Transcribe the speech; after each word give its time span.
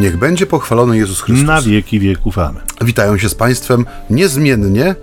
Niech 0.00 0.16
będzie 0.16 0.46
pochwalony 0.46 0.96
Jezus 0.98 1.20
Chrystus. 1.20 1.46
Na 1.46 1.62
wieki 1.62 2.00
wieków. 2.00 2.38
Amen. 2.38 2.62
Witają 2.84 3.18
się 3.18 3.28
z 3.28 3.34
Państwem 3.34 3.86
niezmiennie 4.10 4.94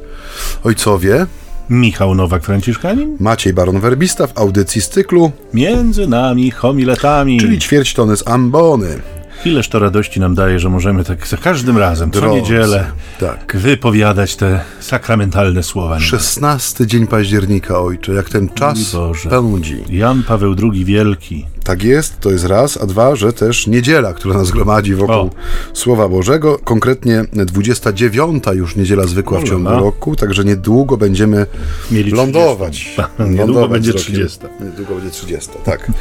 ojcowie 0.64 1.26
Michał 1.70 2.16
Nowak-Franciszkanin. 2.16 3.16
Maciej 3.20 3.54
Baron-Werbista 3.54 4.28
w 4.28 4.38
audycji 4.38 4.82
z 4.82 4.90
cyklu 4.90 5.32
Między 5.54 6.08
nami 6.08 6.52
homiletami. 6.52 7.40
czyli 7.40 7.60
ćwierć 7.60 7.94
tony 7.94 8.18
z 8.18 8.28
ambony. 8.28 9.00
Ileż 9.46 9.70
to 9.70 9.80
radości 9.80 10.20
nam 10.20 10.36
daje, 10.36 10.60
że 10.60 10.70
możemy 10.70 11.04
tak 11.04 11.28
za 11.28 11.38
każdym 11.38 11.78
razem, 11.78 12.12
co 12.12 12.20
Drodzy, 12.22 12.42
niedzielę, 12.42 12.86
tak. 13.20 13.58
wypowiadać 13.58 14.36
te 14.36 14.60
sakramentalne 14.80 15.64
słowa. 15.64 16.00
16 16.00 16.88
dzień 16.88 17.08
października, 17.08 17.80
ojcze, 17.80 18.14
jak 18.14 18.30
ten 18.30 18.50
czas 18.50 18.92
Boże. 18.94 19.30
pędzi. 19.30 19.84
Jan 19.90 20.24
Paweł 20.24 20.56
II 20.74 20.86
Wielki. 20.86 21.46
Tak 21.66 21.84
jest, 21.84 22.20
to 22.20 22.32
jest 22.32 22.46
raz, 22.46 22.78
a 22.82 22.86
dwa, 22.86 23.16
że 23.16 23.34
też 23.34 23.68
niedziela, 23.68 24.14
która 24.14 24.38
nas 24.38 24.52
gromadzi 24.52 24.96
wokół 24.96 25.16
O. 25.16 25.30
Słowa 25.74 26.10
Bożego, 26.10 26.60
konkretnie 26.64 27.26
29 27.34 28.44
już 28.54 28.76
niedziela 28.76 29.08
zwykła 29.08 29.40
w 29.40 29.44
ciągu 29.44 29.70
roku, 29.70 30.16
także 30.16 30.44
niedługo 30.44 30.98
będziemy 30.98 31.46
Mieli 31.92 32.12
lądować. 32.12 32.76
30. 32.76 33.02
Niedługo 33.20 33.42
Lądować 33.46 33.72
będzie 33.72 33.92
z 33.92 33.96
rokiem. 33.96 34.14
30. 34.14 34.40
Niedługo 34.60 34.96
będzie 34.96 35.12
30, 35.12 35.50
tak. 35.64 35.92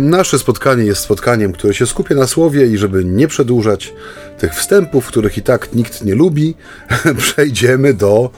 Nasze 0.00 0.38
spotkanie 0.38 0.84
jest 0.84 1.00
spotkaniem, 1.00 1.52
które 1.52 1.74
się 1.74 1.86
skupia 1.86 2.14
na 2.14 2.26
słowie 2.26 2.66
i 2.66 2.78
żeby 2.78 3.04
nie 3.04 3.28
przedłużać 3.28 3.92
tych 4.38 4.54
wstępów, 4.54 5.06
których 5.06 5.38
i 5.38 5.42
tak 5.42 5.74
nikt 5.74 6.04
nie 6.04 6.14
lubi, 6.14 6.54
przejdziemy 7.18 7.94
do 7.94 8.30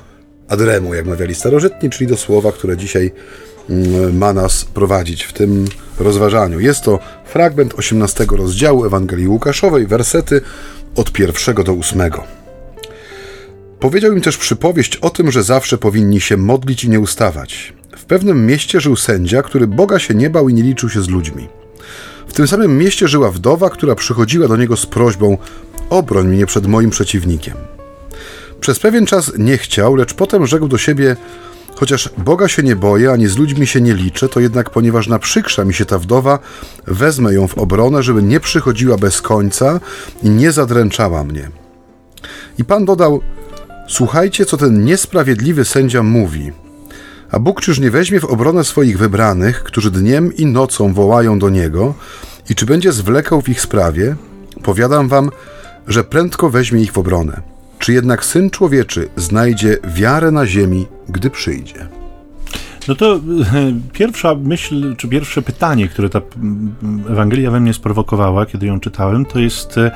adremu, 0.48 0.94
jak 0.94 1.06
mawiali 1.06 1.34
starożytni, 1.34 1.90
czyli 1.90 2.06
do 2.06 2.16
słowa, 2.16 2.52
które 2.52 2.76
dzisiaj 2.76 3.12
ma 4.12 4.32
nas 4.32 4.64
prowadzić 4.64 5.22
w 5.22 5.32
tym 5.32 5.64
rozważaniu. 5.98 6.60
Jest 6.60 6.82
to 6.82 6.98
fragment 7.24 7.74
18 7.74 8.26
rozdziału 8.30 8.84
Ewangelii 8.84 9.28
Łukaszowej, 9.28 9.86
wersety 9.86 10.40
od 10.96 11.12
pierwszego 11.12 11.64
do 11.64 11.72
ósmego. 11.72 12.24
Powiedział 13.80 14.12
im 14.12 14.20
też 14.20 14.36
przypowieść 14.36 14.96
o 14.96 15.10
tym, 15.10 15.30
że 15.30 15.42
zawsze 15.42 15.78
powinni 15.78 16.20
się 16.20 16.36
modlić 16.36 16.84
i 16.84 16.90
nie 16.90 17.00
ustawać. 17.00 17.72
W 17.96 18.04
pewnym 18.04 18.46
mieście 18.46 18.80
żył 18.80 18.96
sędzia, 18.96 19.42
który 19.42 19.66
Boga 19.66 19.98
się 19.98 20.14
nie 20.14 20.30
bał 20.30 20.48
i 20.48 20.54
nie 20.54 20.62
liczył 20.62 20.90
się 20.90 21.02
z 21.02 21.08
ludźmi. 21.08 21.48
W 22.28 22.32
tym 22.32 22.48
samym 22.48 22.78
mieście 22.78 23.08
żyła 23.08 23.30
wdowa, 23.30 23.70
która 23.70 23.94
przychodziła 23.94 24.48
do 24.48 24.56
niego 24.56 24.76
z 24.76 24.86
prośbą: 24.86 25.38
Obroń 25.90 26.28
mnie 26.28 26.46
przed 26.46 26.66
moim 26.66 26.90
przeciwnikiem. 26.90 27.54
Przez 28.60 28.78
pewien 28.78 29.06
czas 29.06 29.32
nie 29.38 29.58
chciał, 29.58 29.96
lecz 29.96 30.14
potem 30.14 30.46
rzekł 30.46 30.68
do 30.68 30.78
siebie: 30.78 31.16
Chociaż 31.82 32.10
Boga 32.18 32.48
się 32.48 32.62
nie 32.62 32.76
boję, 32.76 33.10
ani 33.12 33.26
z 33.26 33.36
ludźmi 33.38 33.66
się 33.66 33.80
nie 33.80 33.94
liczę, 33.94 34.28
to 34.28 34.40
jednak 34.40 34.70
ponieważ 34.70 35.08
naprzykrza 35.08 35.64
mi 35.64 35.74
się 35.74 35.84
ta 35.84 35.98
wdowa, 35.98 36.38
wezmę 36.86 37.34
ją 37.34 37.48
w 37.48 37.58
obronę, 37.58 38.02
żeby 38.02 38.22
nie 38.22 38.40
przychodziła 38.40 38.96
bez 38.96 39.22
końca 39.22 39.80
i 40.22 40.30
nie 40.30 40.52
zadręczała 40.52 41.24
mnie. 41.24 41.50
I 42.58 42.64
Pan 42.64 42.84
dodał: 42.84 43.20
Słuchajcie, 43.88 44.46
co 44.46 44.56
ten 44.56 44.84
niesprawiedliwy 44.84 45.64
sędzia 45.64 46.02
mówi. 46.02 46.52
A 47.30 47.38
Bóg 47.38 47.60
czyż 47.60 47.78
nie 47.78 47.90
weźmie 47.90 48.20
w 48.20 48.24
obronę 48.24 48.64
swoich 48.64 48.98
wybranych, 48.98 49.62
którzy 49.62 49.90
dniem 49.90 50.36
i 50.36 50.46
nocą 50.46 50.94
wołają 50.94 51.38
do 51.38 51.48
Niego, 51.48 51.94
i 52.50 52.54
czy 52.54 52.66
będzie 52.66 52.92
zwlekał 52.92 53.42
w 53.42 53.48
ich 53.48 53.60
sprawie? 53.60 54.16
Powiadam 54.62 55.08
wam, 55.08 55.30
że 55.86 56.04
prędko 56.04 56.50
weźmie 56.50 56.82
ich 56.82 56.92
w 56.92 56.98
obronę. 56.98 57.51
Czy 57.82 57.92
jednak 57.92 58.24
Syn 58.24 58.50
Człowieczy 58.50 59.08
znajdzie 59.16 59.78
wiarę 59.84 60.30
na 60.30 60.46
ziemi, 60.46 60.86
gdy 61.08 61.30
przyjdzie? 61.30 61.88
No 62.88 62.94
to 62.94 63.14
e, 63.14 63.20
pierwsza 63.92 64.34
myśl, 64.34 64.96
czy 64.96 65.08
pierwsze 65.08 65.42
pytanie, 65.42 65.88
które 65.88 66.08
ta 66.08 66.20
Ewangelia 67.10 67.50
we 67.50 67.60
mnie 67.60 67.74
sprowokowała, 67.74 68.46
kiedy 68.46 68.66
ją 68.66 68.80
czytałem, 68.80 69.26
to 69.26 69.38
jest 69.38 69.78
e, 69.78 69.90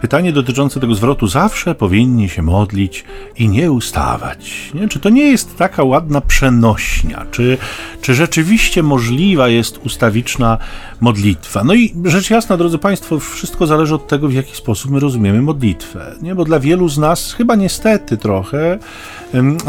pytanie 0.00 0.32
dotyczące 0.32 0.80
tego 0.80 0.94
zwrotu 0.94 1.26
zawsze 1.26 1.74
powinni 1.74 2.28
się 2.28 2.42
modlić 2.42 3.04
i 3.38 3.48
nie 3.48 3.72
ustawać. 3.72 4.70
Nie? 4.74 4.88
Czy 4.88 5.00
to 5.00 5.08
nie 5.08 5.30
jest 5.30 5.56
taka 5.56 5.84
ładna 5.84 6.20
przenośnia? 6.20 7.26
Czy, 7.30 7.58
czy 8.00 8.14
rzeczywiście 8.14 8.82
możliwa 8.82 9.48
jest 9.48 9.78
ustawiczna 9.78 10.58
modlitwa? 11.00 11.64
No 11.64 11.74
i 11.74 11.94
rzecz 12.04 12.30
jasna, 12.30 12.56
drodzy 12.56 12.78
Państwo, 12.78 13.18
wszystko 13.18 13.66
zależy 13.66 13.94
od 13.94 14.08
tego, 14.08 14.28
w 14.28 14.32
jaki 14.32 14.56
sposób 14.56 14.90
my 14.90 15.00
rozumiemy 15.00 15.42
modlitwę. 15.42 16.14
Nie? 16.22 16.34
Bo 16.34 16.44
dla 16.44 16.60
wielu 16.60 16.88
z 16.88 16.98
nas, 16.98 17.32
chyba 17.32 17.56
niestety 17.56 18.16
trochę, 18.16 18.78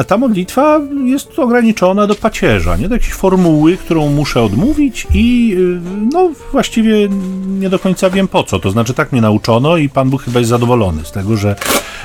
ta 0.07 0.17
modlitwa 0.17 0.79
jest 1.05 1.39
ograniczona 1.39 2.07
do 2.07 2.15
pacierza, 2.15 2.77
nie? 2.77 2.89
do 2.89 2.95
jakiejś 2.95 3.13
formuły, 3.13 3.77
którą 3.77 4.09
muszę 4.09 4.41
odmówić 4.41 5.07
i 5.13 5.55
y, 5.57 5.79
no 6.13 6.31
właściwie 6.51 7.09
nie 7.59 7.69
do 7.69 7.79
końca 7.79 8.09
wiem 8.09 8.27
po 8.27 8.43
co. 8.43 8.59
To 8.59 8.71
znaczy 8.71 8.93
tak 8.93 9.11
mnie 9.11 9.21
nauczono 9.21 9.77
i 9.77 9.89
Pan 9.89 10.09
Bóg 10.09 10.20
chyba 10.25 10.39
jest 10.39 10.49
zadowolony 10.49 11.05
z 11.05 11.11
tego, 11.11 11.37
że, 11.37 11.55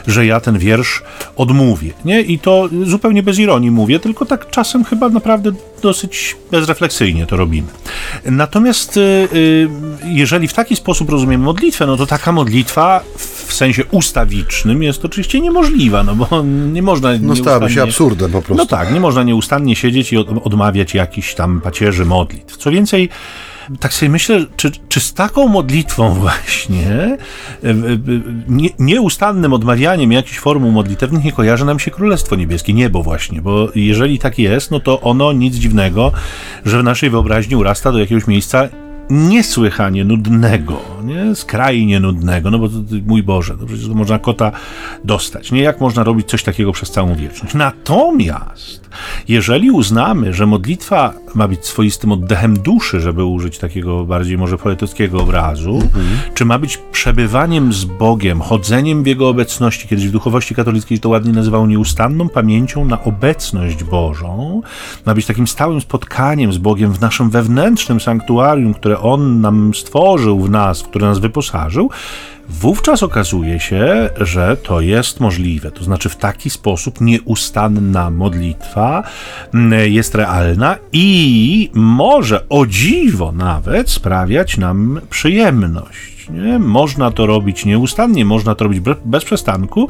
że 0.06 0.26
ja 0.26 0.40
ten 0.40 0.58
wiersz 0.58 1.02
odmówię. 1.36 1.92
Nie? 2.04 2.20
I 2.20 2.38
to 2.38 2.68
zupełnie 2.84 3.22
bez 3.22 3.38
ironii 3.38 3.70
mówię, 3.70 4.00
tylko 4.00 4.26
tak 4.26 4.50
czasem 4.50 4.84
chyba 4.84 5.08
naprawdę 5.08 5.52
dosyć 5.82 6.36
bezrefleksyjnie 6.50 7.26
to 7.26 7.36
robimy. 7.36 7.68
Natomiast 8.24 8.96
y, 8.96 9.00
y, 9.00 9.68
jeżeli 10.04 10.48
w 10.48 10.52
taki 10.52 10.76
sposób 10.76 11.10
rozumiemy 11.10 11.44
modlitwę, 11.44 11.86
no 11.86 11.96
to 11.96 12.06
taka 12.06 12.32
modlitwa 12.32 13.00
w 13.46 13.52
sensie 13.52 13.84
ustawicznym 13.90 14.82
jest 14.82 15.04
oczywiście 15.04 15.40
niemożliwa, 15.40 16.02
no 16.02 16.14
bo 16.14 16.42
nie 16.72 16.82
można 16.82 17.10
No 17.20 17.36
stałaby 17.36 17.70
się 17.70 17.82
absurdem 17.82 18.32
po 18.32 18.42
prostu. 18.42 18.64
no 18.64 18.66
tak, 18.66 18.92
nie 18.92 19.00
można 19.00 19.22
nieustannie 19.22 19.76
siedzieć 19.76 20.12
i 20.12 20.16
od, 20.16 20.46
odmawiać 20.46 20.94
jakichś 20.94 21.34
tam 21.34 21.60
pacierzy 21.60 22.04
modlitw. 22.04 22.56
Co 22.56 22.70
więcej, 22.70 23.08
tak 23.80 23.94
sobie 23.94 24.10
myślę, 24.10 24.46
czy, 24.56 24.70
czy 24.88 25.00
z 25.00 25.14
taką 25.14 25.48
modlitwą 25.48 26.14
właśnie, 26.20 26.88
e, 26.88 27.70
e, 27.70 27.74
nie, 28.48 28.68
nieustannym 28.78 29.52
odmawianiem 29.52 30.12
jakichś 30.12 30.38
formuł 30.38 30.72
modlitewnych 30.72 31.24
nie 31.24 31.32
kojarzy 31.32 31.64
nam 31.64 31.78
się 31.78 31.90
Królestwo 31.90 32.36
Niebieskie, 32.36 32.72
niebo 32.72 33.02
właśnie, 33.02 33.42
bo 33.42 33.68
jeżeli 33.74 34.18
tak 34.18 34.38
jest, 34.38 34.70
no 34.70 34.80
to 34.80 35.00
ono 35.00 35.32
nic 35.32 35.54
dziwnego, 35.54 36.12
że 36.64 36.78
w 36.80 36.84
naszej 36.84 37.10
wyobraźni 37.10 37.56
urasta 37.56 37.92
do 37.92 37.98
jakiegoś 37.98 38.26
miejsca 38.26 38.68
niesłychanie 39.10 40.04
nudnego, 40.04 40.80
nie? 41.04 41.34
skrajnie 41.34 42.00
nudnego, 42.00 42.50
no 42.50 42.58
bo 42.58 42.68
to, 42.68 42.74
to, 42.74 42.94
mój 43.06 43.22
Boże, 43.22 43.54
no 43.60 43.66
przecież 43.66 43.88
to 43.88 43.94
można 43.94 44.18
kota 44.18 44.52
dostać, 45.04 45.52
nie? 45.52 45.60
Jak 45.62 45.80
można 45.80 46.04
robić 46.04 46.28
coś 46.28 46.42
takiego 46.42 46.72
przez 46.72 46.90
całą 46.90 47.14
wieczność? 47.14 47.54
Natomiast, 47.54 48.90
jeżeli 49.28 49.70
uznamy, 49.70 50.32
że 50.32 50.46
modlitwa 50.46 51.14
ma 51.36 51.48
być 51.48 51.66
swoistym 51.66 52.12
oddechem 52.12 52.58
duszy, 52.58 53.00
żeby 53.00 53.24
użyć 53.24 53.58
takiego 53.58 54.04
bardziej 54.04 54.38
może 54.38 54.58
poetyckiego 54.58 55.20
obrazu, 55.20 55.78
czy 56.34 56.44
ma 56.44 56.58
być 56.58 56.78
przebywaniem 56.92 57.72
z 57.72 57.84
Bogiem, 57.84 58.40
chodzeniem 58.40 59.02
w 59.02 59.06
Jego 59.06 59.28
obecności, 59.28 59.88
kiedyś 59.88 60.08
w 60.08 60.10
duchowości 60.10 60.54
katolickiej 60.54 61.00
to 61.00 61.08
ładnie 61.08 61.32
nazywał 61.32 61.66
nieustanną 61.66 62.28
pamięcią 62.28 62.84
na 62.84 63.04
obecność 63.04 63.84
Bożą, 63.84 64.62
ma 65.06 65.14
być 65.14 65.26
takim 65.26 65.46
stałym 65.46 65.80
spotkaniem 65.80 66.52
z 66.52 66.58
Bogiem 66.58 66.92
w 66.92 67.00
naszym 67.00 67.30
wewnętrznym 67.30 68.00
sanktuarium, 68.00 68.74
które 68.74 69.00
On 69.00 69.40
nam 69.40 69.74
stworzył 69.74 70.40
w 70.40 70.50
nas, 70.50 70.82
w 70.82 70.88
które 70.88 71.06
nas 71.06 71.18
wyposażył, 71.18 71.90
wówczas 72.48 73.02
okazuje 73.02 73.60
się, 73.60 74.10
że 74.20 74.56
to 74.56 74.80
jest 74.80 75.20
możliwe. 75.20 75.70
To 75.70 75.84
znaczy, 75.84 76.08
w 76.08 76.16
taki 76.16 76.50
sposób 76.50 77.00
nieustanna 77.00 78.10
modlitwa 78.10 79.02
mm, 79.54 79.92
jest 79.92 80.14
realna 80.14 80.76
i 80.92 81.70
może 81.74 82.48
o 82.48 82.66
dziwo 82.66 83.32
nawet 83.32 83.90
sprawiać 83.90 84.56
nam 84.56 85.00
przyjemność. 85.10 86.28
Nie? 86.30 86.58
Można 86.58 87.10
to 87.10 87.26
robić 87.26 87.64
nieustannie, 87.64 88.24
można 88.24 88.54
to 88.54 88.64
robić 88.64 88.80
bez 89.04 89.24
przestanku. 89.24 89.88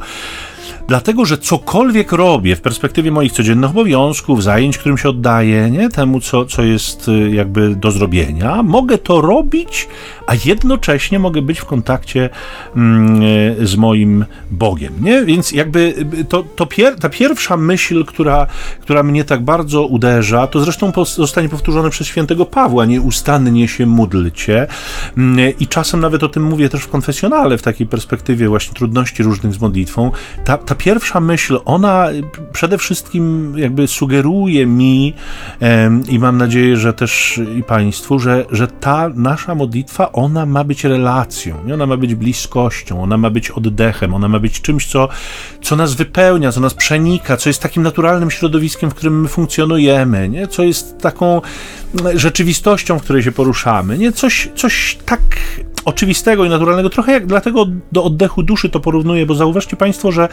Dlatego, 0.87 1.25
że 1.25 1.37
cokolwiek 1.37 2.11
robię 2.11 2.55
w 2.55 2.61
perspektywie 2.61 3.11
moich 3.11 3.31
codziennych 3.31 3.69
obowiązków, 3.69 4.43
zajęć, 4.43 4.77
którym 4.77 4.97
się 4.97 5.09
oddaję, 5.09 5.71
nie? 5.71 5.89
temu, 5.89 6.19
co, 6.19 6.45
co 6.45 6.63
jest 6.63 7.07
y, 7.07 7.29
jakby 7.29 7.75
do 7.75 7.91
zrobienia, 7.91 8.63
mogę 8.63 8.97
to 8.97 9.21
robić, 9.21 9.87
a 10.27 10.33
jednocześnie 10.45 11.19
mogę 11.19 11.41
być 11.41 11.59
w 11.59 11.65
kontakcie 11.65 12.29
mm, 12.75 13.21
y, 13.61 13.67
z 13.67 13.75
moim 13.75 14.25
Bogiem. 14.51 14.93
Nie? 15.01 15.25
Więc 15.25 15.51
jakby 15.51 15.93
y, 16.19 16.25
to, 16.25 16.43
to 16.55 16.65
pier, 16.65 16.99
ta 16.99 17.09
pierwsza 17.09 17.57
myśl, 17.57 18.05
która, 18.05 18.47
która 18.81 19.03
mnie 19.03 19.23
tak 19.23 19.43
bardzo 19.43 19.85
uderza, 19.85 20.47
to 20.47 20.59
zresztą 20.59 20.91
zostanie 21.05 21.49
powtórzone 21.49 21.89
przez 21.89 22.07
świętego 22.07 22.45
Pawła, 22.45 22.85
nieustannie 22.85 23.67
się 23.67 23.85
módlcie. 23.85 24.67
Mm, 25.17 25.53
I 25.59 25.67
czasem 25.67 25.99
nawet 25.99 26.23
o 26.23 26.29
tym 26.29 26.43
mówię 26.43 26.69
też 26.69 26.81
w 26.81 26.87
konfesjonale, 26.87 27.57
w 27.57 27.61
takiej 27.61 27.87
perspektywie 27.87 28.49
właśnie 28.49 28.73
trudności 28.73 29.23
różnych 29.23 29.53
z 29.53 29.61
modlitwą. 29.61 30.11
Ta, 30.45 30.56
ta 30.57 30.75
pierwsza 30.75 31.19
myśl, 31.19 31.59
ona 31.65 32.07
przede 32.53 32.77
wszystkim 32.77 33.53
jakby 33.57 33.87
sugeruje 33.87 34.65
mi 34.65 35.13
i 36.09 36.19
mam 36.19 36.37
nadzieję, 36.37 36.77
że 36.77 36.93
też 36.93 37.41
i 37.57 37.63
Państwu, 37.63 38.19
że, 38.19 38.45
że 38.51 38.67
ta 38.67 39.09
nasza 39.15 39.55
modlitwa, 39.55 40.11
ona 40.11 40.45
ma 40.45 40.63
być 40.63 40.83
relacją, 40.83 41.63
nie? 41.65 41.73
ona 41.73 41.85
ma 41.85 41.97
być 41.97 42.15
bliskością, 42.15 43.03
ona 43.03 43.17
ma 43.17 43.29
być 43.29 43.51
oddechem, 43.51 44.13
ona 44.13 44.27
ma 44.27 44.39
być 44.39 44.61
czymś, 44.61 44.87
co, 44.87 45.09
co 45.61 45.75
nas 45.75 45.93
wypełnia, 45.93 46.51
co 46.51 46.59
nas 46.59 46.73
przenika, 46.73 47.37
co 47.37 47.49
jest 47.49 47.61
takim 47.61 47.83
naturalnym 47.83 48.31
środowiskiem, 48.31 48.91
w 48.91 48.93
którym 48.93 49.21
my 49.21 49.27
funkcjonujemy, 49.27 50.29
nie? 50.29 50.47
co 50.47 50.63
jest 50.63 50.97
taką 50.97 51.41
rzeczywistością, 52.15 52.99
w 52.99 53.03
której 53.03 53.23
się 53.23 53.31
poruszamy, 53.31 53.97
nie? 53.97 54.11
Coś, 54.11 54.49
coś 54.55 54.97
tak 55.05 55.21
oczywistego 55.87 56.45
i 56.45 56.49
naturalnego, 56.49 56.89
trochę 56.89 57.11
jak 57.11 57.25
dlatego 57.25 57.65
do 57.91 58.03
oddechu 58.03 58.43
duszy 58.43 58.69
to 58.69 58.79
porównuję, 58.79 59.25
bo 59.25 59.35
zauważcie 59.35 59.77
Państwo, 59.77 60.11
że 60.11 60.29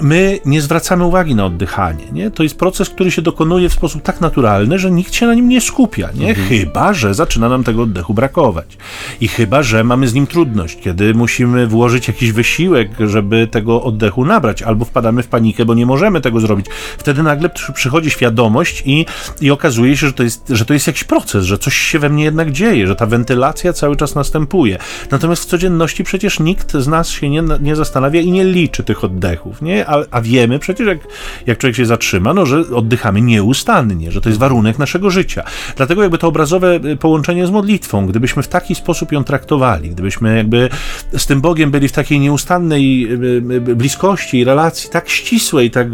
my 0.00 0.38
nie 0.44 0.62
zwracamy 0.62 1.04
uwagi 1.04 1.34
na 1.34 1.46
oddychanie. 1.46 2.04
Nie? 2.12 2.30
To 2.30 2.42
jest 2.42 2.58
proces, 2.58 2.88
który 2.88 3.10
się 3.10 3.22
dokonuje 3.22 3.68
w 3.68 3.72
sposób 3.72 4.02
tak 4.02 4.20
naturalny, 4.20 4.78
że 4.78 4.90
nikt 4.90 5.14
się 5.14 5.26
na 5.26 5.34
nim 5.34 5.48
nie 5.48 5.60
skupia. 5.60 6.08
Nie? 6.14 6.28
Mhm. 6.28 6.48
Chyba, 6.48 6.94
że 6.94 7.14
zaczyna 7.14 7.48
nam 7.48 7.64
tego 7.64 7.82
oddechu 7.82 8.14
brakować. 8.14 8.78
I 9.20 9.28
chyba, 9.28 9.62
że 9.62 9.84
mamy 9.84 10.08
z 10.08 10.14
nim 10.14 10.26
trudność, 10.26 10.78
kiedy 10.80 11.14
musimy 11.14 11.66
włożyć 11.66 12.08
jakiś 12.08 12.32
wysiłek, 12.32 12.90
żeby 13.00 13.46
tego 13.46 13.82
oddechu 13.82 14.24
nabrać, 14.24 14.62
albo 14.62 14.84
wpadamy 14.84 15.22
w 15.22 15.28
panikę, 15.28 15.64
bo 15.64 15.74
nie 15.74 15.86
możemy 15.86 16.20
tego 16.20 16.40
zrobić. 16.40 16.66
Wtedy 16.98 17.22
nagle 17.22 17.50
przychodzi 17.74 18.10
świadomość 18.10 18.82
i, 18.86 19.06
i 19.40 19.50
okazuje 19.50 19.96
się, 19.96 20.06
że 20.06 20.12
to, 20.12 20.22
jest, 20.22 20.48
że 20.48 20.64
to 20.64 20.74
jest 20.74 20.86
jakiś 20.86 21.04
proces, 21.04 21.44
że 21.44 21.58
coś 21.58 21.74
się 21.74 21.98
we 21.98 22.08
mnie 22.08 22.24
jednak 22.24 22.52
dzieje, 22.52 22.86
że 22.86 22.96
ta 22.96 23.06
wentylacja 23.06 23.72
cały 23.72 23.96
czas 23.96 24.14
następuje. 24.14 24.78
Natomiast 25.10 25.42
w 25.42 25.46
codzienności 25.46 26.04
przecież 26.04 26.40
nikt 26.40 26.72
z 26.72 26.88
nas 26.88 27.08
się 27.08 27.30
nie, 27.30 27.42
nie 27.60 27.76
zastanawia 27.76 28.20
i 28.20 28.30
nie 28.30 28.44
liczy 28.44 28.84
tych 28.84 29.04
oddechów. 29.04 29.62
Nie? 29.62 29.89
A, 29.90 30.04
a 30.10 30.20
wiemy 30.20 30.58
przecież, 30.58 30.86
jak, 30.86 30.98
jak 31.46 31.58
człowiek 31.58 31.76
się 31.76 31.86
zatrzyma, 31.86 32.34
no, 32.34 32.46
że 32.46 32.60
oddychamy 32.74 33.20
nieustannie, 33.20 34.12
że 34.12 34.20
to 34.20 34.28
jest 34.28 34.38
warunek 34.38 34.78
naszego 34.78 35.10
życia. 35.10 35.44
Dlatego 35.76 36.02
jakby 36.02 36.18
to 36.18 36.28
obrazowe 36.28 36.80
y, 36.84 36.96
połączenie 36.96 37.46
z 37.46 37.50
modlitwą, 37.50 38.06
gdybyśmy 38.06 38.42
w 38.42 38.48
taki 38.48 38.74
sposób 38.74 39.12
ją 39.12 39.24
traktowali, 39.24 39.90
gdybyśmy 39.90 40.36
jakby 40.36 40.68
z 41.16 41.26
tym 41.26 41.40
Bogiem 41.40 41.70
byli 41.70 41.88
w 41.88 41.92
takiej 41.92 42.20
nieustannej 42.20 43.12
y, 43.12 43.16
y, 43.52 43.60
bliskości 43.60 44.38
i 44.38 44.44
relacji, 44.44 44.90
tak 44.90 45.08
ścisłej, 45.08 45.70
tak 45.70 45.88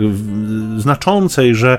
znaczącej, 0.78 1.54
że, 1.54 1.78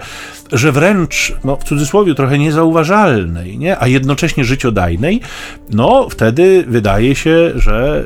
że 0.52 0.72
wręcz, 0.72 1.34
no, 1.44 1.56
w 1.56 1.64
cudzysłowie, 1.64 2.16
trochę 2.16 2.40
niezauważalnej, 2.40 3.58
nie? 3.58 3.80
a 3.80 3.88
jednocześnie 3.88 4.44
życiodajnej, 4.44 5.22
no 5.70 6.08
wtedy 6.10 6.64
wydaje 6.68 7.16
się, 7.16 7.52
że 7.56 8.06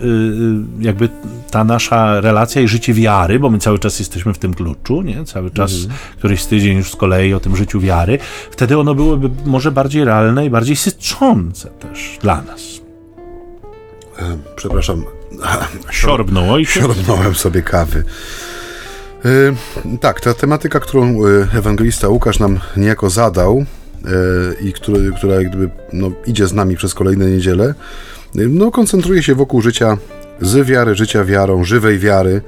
jakby 0.80 1.10
ta 1.52 1.64
nasza 1.64 2.22
relacja 2.22 2.62
i 2.62 2.68
życie 2.68 2.94
wiary, 2.94 3.40
bo 3.40 3.50
my 3.50 3.60
cały 3.60 3.80
czas 3.80 4.00
jesteśmy 4.00 4.34
w 4.34 4.38
tym 4.38 4.54
kluczu, 4.54 5.02
nie? 5.02 5.26
Cały 5.26 5.52
czas 5.52 5.74
mhm. 5.74 6.00
któryś 6.18 6.46
tydzień 6.46 6.78
już 6.78 6.92
z 6.92 6.96
kolei 6.96 7.34
o 7.34 7.40
tym 7.40 7.56
życiu 7.56 7.80
wiary, 7.80 8.20
wtedy 8.52 8.78
ono 8.78 8.96
byłoby 8.96 9.30
może 9.46 9.72
bardziej 9.72 10.06
realne 10.06 10.46
i 10.46 10.50
bardziej 10.50 10.76
syczące 10.76 11.70
też 11.70 12.18
dla 12.22 12.42
nas. 12.42 12.62
E, 14.20 14.38
przepraszam. 14.56 15.06
Siorbnął 15.92 16.58
i 16.58 16.66
Siorbnąłem 16.66 17.36
sobie 17.36 17.62
kawy. 17.62 18.04
E, 19.26 19.98
tak, 19.98 20.22
ta 20.22 20.34
tematyka, 20.34 20.80
którą 20.80 21.04
e, 21.06 21.58
ewangelista 21.58 22.08
Łukasz 22.08 22.40
nam 22.40 22.60
niejako 22.78 23.10
zadał 23.10 23.66
i 24.62 24.74
który, 24.74 25.12
która 25.18 25.36
jak 25.36 25.50
gdyby 25.50 25.70
no, 25.94 26.12
idzie 26.26 26.48
z 26.48 26.54
nami 26.54 26.76
przez 26.76 26.94
kolejne 26.94 27.26
niedziele, 27.26 27.74
no, 28.36 28.72
koncentruje 28.72 29.24
się 29.24 29.36
wokół 29.36 29.62
życia 29.62 29.98
z 30.42 30.68
wiary, 30.68 30.96
życia 30.96 31.26
wiarą, 31.26 31.64
żywej 31.64 32.00
wiary, 32.00 32.42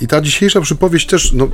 i 0.00 0.06
ta 0.06 0.20
dzisiejsza 0.20 0.60
przypowieść 0.60 1.06
też, 1.06 1.32
no, 1.32 1.48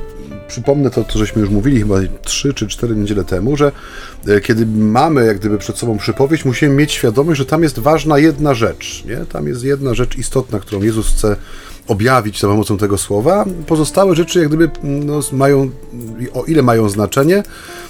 przypomnę 0.49 0.89
to, 0.89 1.03
to, 1.03 1.19
żeśmy 1.19 1.41
już 1.41 1.49
mówili 1.49 1.79
chyba 1.79 1.95
trzy 2.21 2.53
czy 2.53 2.67
cztery 2.67 2.95
niedziele 2.95 3.23
temu, 3.23 3.57
że 3.57 3.71
e, 4.27 4.41
kiedy 4.41 4.65
mamy 4.65 5.25
jak 5.25 5.39
gdyby 5.39 5.57
przed 5.57 5.77
sobą 5.77 5.97
przypowieść, 5.97 6.45
musimy 6.45 6.75
mieć 6.75 6.91
świadomość, 6.91 7.37
że 7.37 7.45
tam 7.45 7.63
jest 7.63 7.79
ważna 7.79 8.19
jedna 8.19 8.53
rzecz, 8.53 9.03
nie? 9.05 9.17
Tam 9.17 9.47
jest 9.47 9.63
jedna 9.63 9.93
rzecz 9.93 10.17
istotna, 10.17 10.59
którą 10.59 10.81
Jezus 10.81 11.07
chce 11.07 11.35
objawić 11.89 12.39
za 12.39 12.47
pomocą 12.47 12.77
tego 12.77 12.97
słowa. 12.97 13.45
Pozostałe 13.67 14.15
rzeczy 14.15 14.39
jak 14.39 14.47
gdyby 14.47 14.69
no, 14.83 15.19
mają, 15.31 15.69
o 16.33 16.43
ile 16.43 16.61
mają 16.61 16.89
znaczenie, 16.89 17.43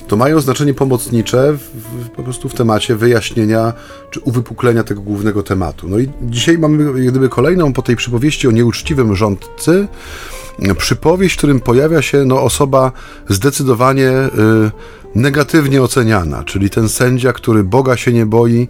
to 0.08 0.18
mają 0.18 0.40
znaczenie 0.40 0.74
pomocnicze 0.74 1.54
w, 1.54 1.60
w, 1.60 2.10
po 2.10 2.24
prostu 2.24 2.50
w 2.50 2.54
temacie 2.54 2.96
wyjaśnienia 2.96 3.74
czy 4.12 4.20
uwypuklenia 4.20 4.84
tego 4.84 5.02
głównego 5.02 5.44
tematu. 5.44 5.88
No 5.90 6.00
i 6.00 6.10
dzisiaj 6.22 6.58
mamy 6.58 6.84
jak 6.84 7.12
gdyby 7.12 7.30
kolejną 7.30 7.74
po 7.74 7.82
tej 7.82 7.96
przypowieści 7.96 8.48
o 8.48 8.52
nieuczciwym 8.52 9.16
rządcy, 9.16 9.88
przypowieść, 10.78 11.36
w 11.36 11.38
którym 11.38 11.60
pojawia 11.60 12.02
się 12.02 12.26
no, 12.26 12.42
osoba 12.42 12.92
zdecydowanie 13.30 14.10
y, 14.10 15.09
negatywnie 15.16 15.82
oceniana, 15.82 16.44
czyli 16.44 16.70
ten 16.70 16.90
sędzia, 16.90 17.34
który 17.34 17.64
Boga 17.64 17.98
się 17.98 18.14
nie 18.14 18.26
boi 18.26 18.68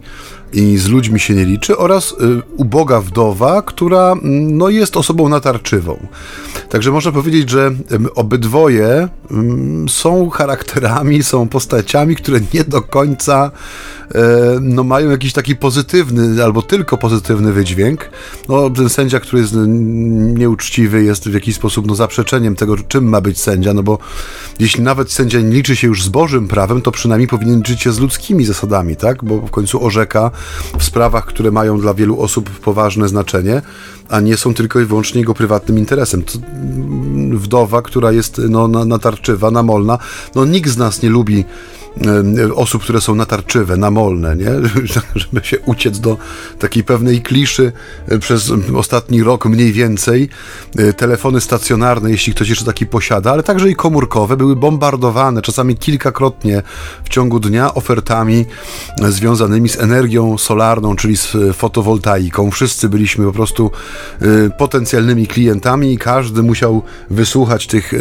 i 0.52 0.78
z 0.78 0.88
ludźmi 0.88 1.20
się 1.20 1.34
nie 1.34 1.44
liczy, 1.44 1.78
oraz 1.78 2.12
y, 2.12 2.14
uboga 2.56 3.00
wdowa, 3.00 3.62
która 3.62 4.12
mm, 4.12 4.58
no, 4.58 4.68
jest 4.68 4.96
osobą 4.96 5.28
natarczywą. 5.28 6.06
Także 6.68 6.90
można 6.90 7.12
powiedzieć, 7.12 7.50
że 7.50 7.70
obydwoje 8.14 9.08
są 9.88 10.30
charakterami, 10.30 11.22
są 11.22 11.48
postaciami, 11.48 12.16
które 12.16 12.40
nie 12.54 12.64
do 12.64 12.82
końca 12.82 13.50
e, 14.14 14.20
no, 14.60 14.84
mają 14.84 15.10
jakiś 15.10 15.32
taki 15.32 15.56
pozytywny 15.56 16.44
albo 16.44 16.62
tylko 16.62 16.98
pozytywny 16.98 17.52
wydźwięk. 17.52 18.10
No, 18.48 18.70
ten 18.70 18.88
sędzia, 18.88 19.20
który 19.20 19.42
jest 19.42 19.54
nieuczciwy, 20.38 21.04
jest 21.04 21.28
w 21.28 21.34
jakiś 21.34 21.54
sposób 21.54 21.86
no, 21.86 21.94
zaprzeczeniem 21.94 22.56
tego, 22.56 22.76
czym 22.76 23.08
ma 23.08 23.20
być 23.20 23.40
sędzia, 23.40 23.74
no 23.74 23.82
bo 23.82 23.98
jeśli 24.58 24.82
nawet 24.82 25.12
sędzia 25.12 25.40
nie 25.40 25.50
liczy 25.50 25.76
się 25.76 25.86
już 25.86 26.04
z 26.04 26.08
Bożym 26.08 26.29
prawem, 26.48 26.82
to 26.82 26.92
przynajmniej 26.92 27.28
powinien 27.28 27.58
liczyć 27.58 27.82
się 27.82 27.92
z 27.92 27.98
ludzkimi 27.98 28.44
zasadami, 28.44 28.96
tak? 28.96 29.24
Bo 29.24 29.38
w 29.38 29.50
końcu 29.50 29.84
orzeka 29.84 30.30
w 30.78 30.84
sprawach, 30.84 31.26
które 31.26 31.50
mają 31.50 31.80
dla 31.80 31.94
wielu 31.94 32.20
osób 32.20 32.50
poważne 32.50 33.08
znaczenie, 33.08 33.62
a 34.08 34.20
nie 34.20 34.36
są 34.36 34.54
tylko 34.54 34.80
i 34.80 34.84
wyłącznie 34.84 35.20
jego 35.20 35.34
prywatnym 35.34 35.78
interesem. 35.78 36.22
Wdowa, 37.34 37.82
która 37.82 38.12
jest 38.12 38.40
no, 38.48 38.68
natarczywa, 38.68 39.50
namolna, 39.50 39.98
no 40.34 40.44
nikt 40.44 40.70
z 40.70 40.76
nas 40.76 41.02
nie 41.02 41.10
lubi 41.10 41.44
osób, 42.54 42.82
które 42.82 43.00
są 43.00 43.14
natarczywe, 43.14 43.76
namolne, 43.76 44.36
nie? 44.36 44.50
żeby 45.14 45.46
się 45.46 45.60
uciec 45.60 46.00
do 46.00 46.16
takiej 46.58 46.84
pewnej 46.84 47.22
kliszy 47.22 47.72
e, 48.08 48.18
przez 48.18 48.52
ostatni 48.76 49.22
rok 49.22 49.46
mniej 49.46 49.72
więcej. 49.72 50.28
E, 50.78 50.92
telefony 50.92 51.40
stacjonarne, 51.40 52.10
jeśli 52.10 52.34
ktoś 52.34 52.48
jeszcze 52.48 52.64
taki 52.64 52.86
posiada, 52.86 53.32
ale 53.32 53.42
także 53.42 53.70
i 53.70 53.74
komórkowe, 53.74 54.36
były 54.36 54.56
bombardowane 54.56 55.42
czasami 55.42 55.76
kilkakrotnie 55.76 56.62
w 57.04 57.08
ciągu 57.08 57.40
dnia 57.40 57.74
ofertami 57.74 58.46
związanymi 59.08 59.68
z 59.68 59.78
energią 59.78 60.38
solarną, 60.38 60.96
czyli 60.96 61.16
z 61.16 61.36
fotowoltaiką. 61.56 62.50
Wszyscy 62.50 62.88
byliśmy 62.88 63.24
po 63.24 63.32
prostu 63.32 63.70
potencjalnymi 64.58 65.26
klientami 65.26 65.92
i 65.92 65.98
każdy 65.98 66.42
musiał 66.42 66.82
wysłuchać 67.10 67.66
tych 67.66 67.92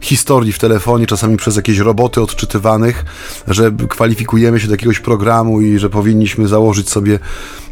historii 0.00 0.52
w 0.52 0.58
telefonie, 0.58 1.06
czasami 1.06 1.36
przez 1.36 1.56
jakieś 1.56 1.78
roboty 1.78 2.20
odczytywanych, 2.20 3.04
że 3.48 3.72
kwalifikujemy 3.88 4.60
się 4.60 4.66
do 4.66 4.74
jakiegoś 4.74 5.00
programu 5.00 5.60
i 5.60 5.78
że 5.78 5.90
powinniśmy 5.90 6.48
założyć 6.48 6.88
sobie 6.88 7.18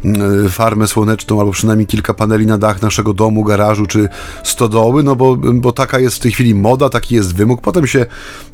mm, 0.05 0.49
farmę 0.49 0.87
słoneczną 0.87 1.39
albo 1.39 1.51
przynajmniej 1.51 1.87
kilka 1.87 2.13
paneli 2.13 2.45
na 2.45 2.57
dach 2.57 2.81
naszego 2.81 3.13
domu, 3.13 3.43
garażu 3.43 3.85
czy 3.85 4.09
stodoły, 4.43 5.03
no 5.03 5.15
bo, 5.15 5.35
bo 5.35 5.71
taka 5.71 5.99
jest 5.99 6.15
w 6.15 6.19
tej 6.19 6.31
chwili 6.31 6.55
moda, 6.55 6.89
taki 6.89 7.15
jest 7.15 7.35
wymóg. 7.35 7.61
Potem 7.61 7.87
się 7.87 8.05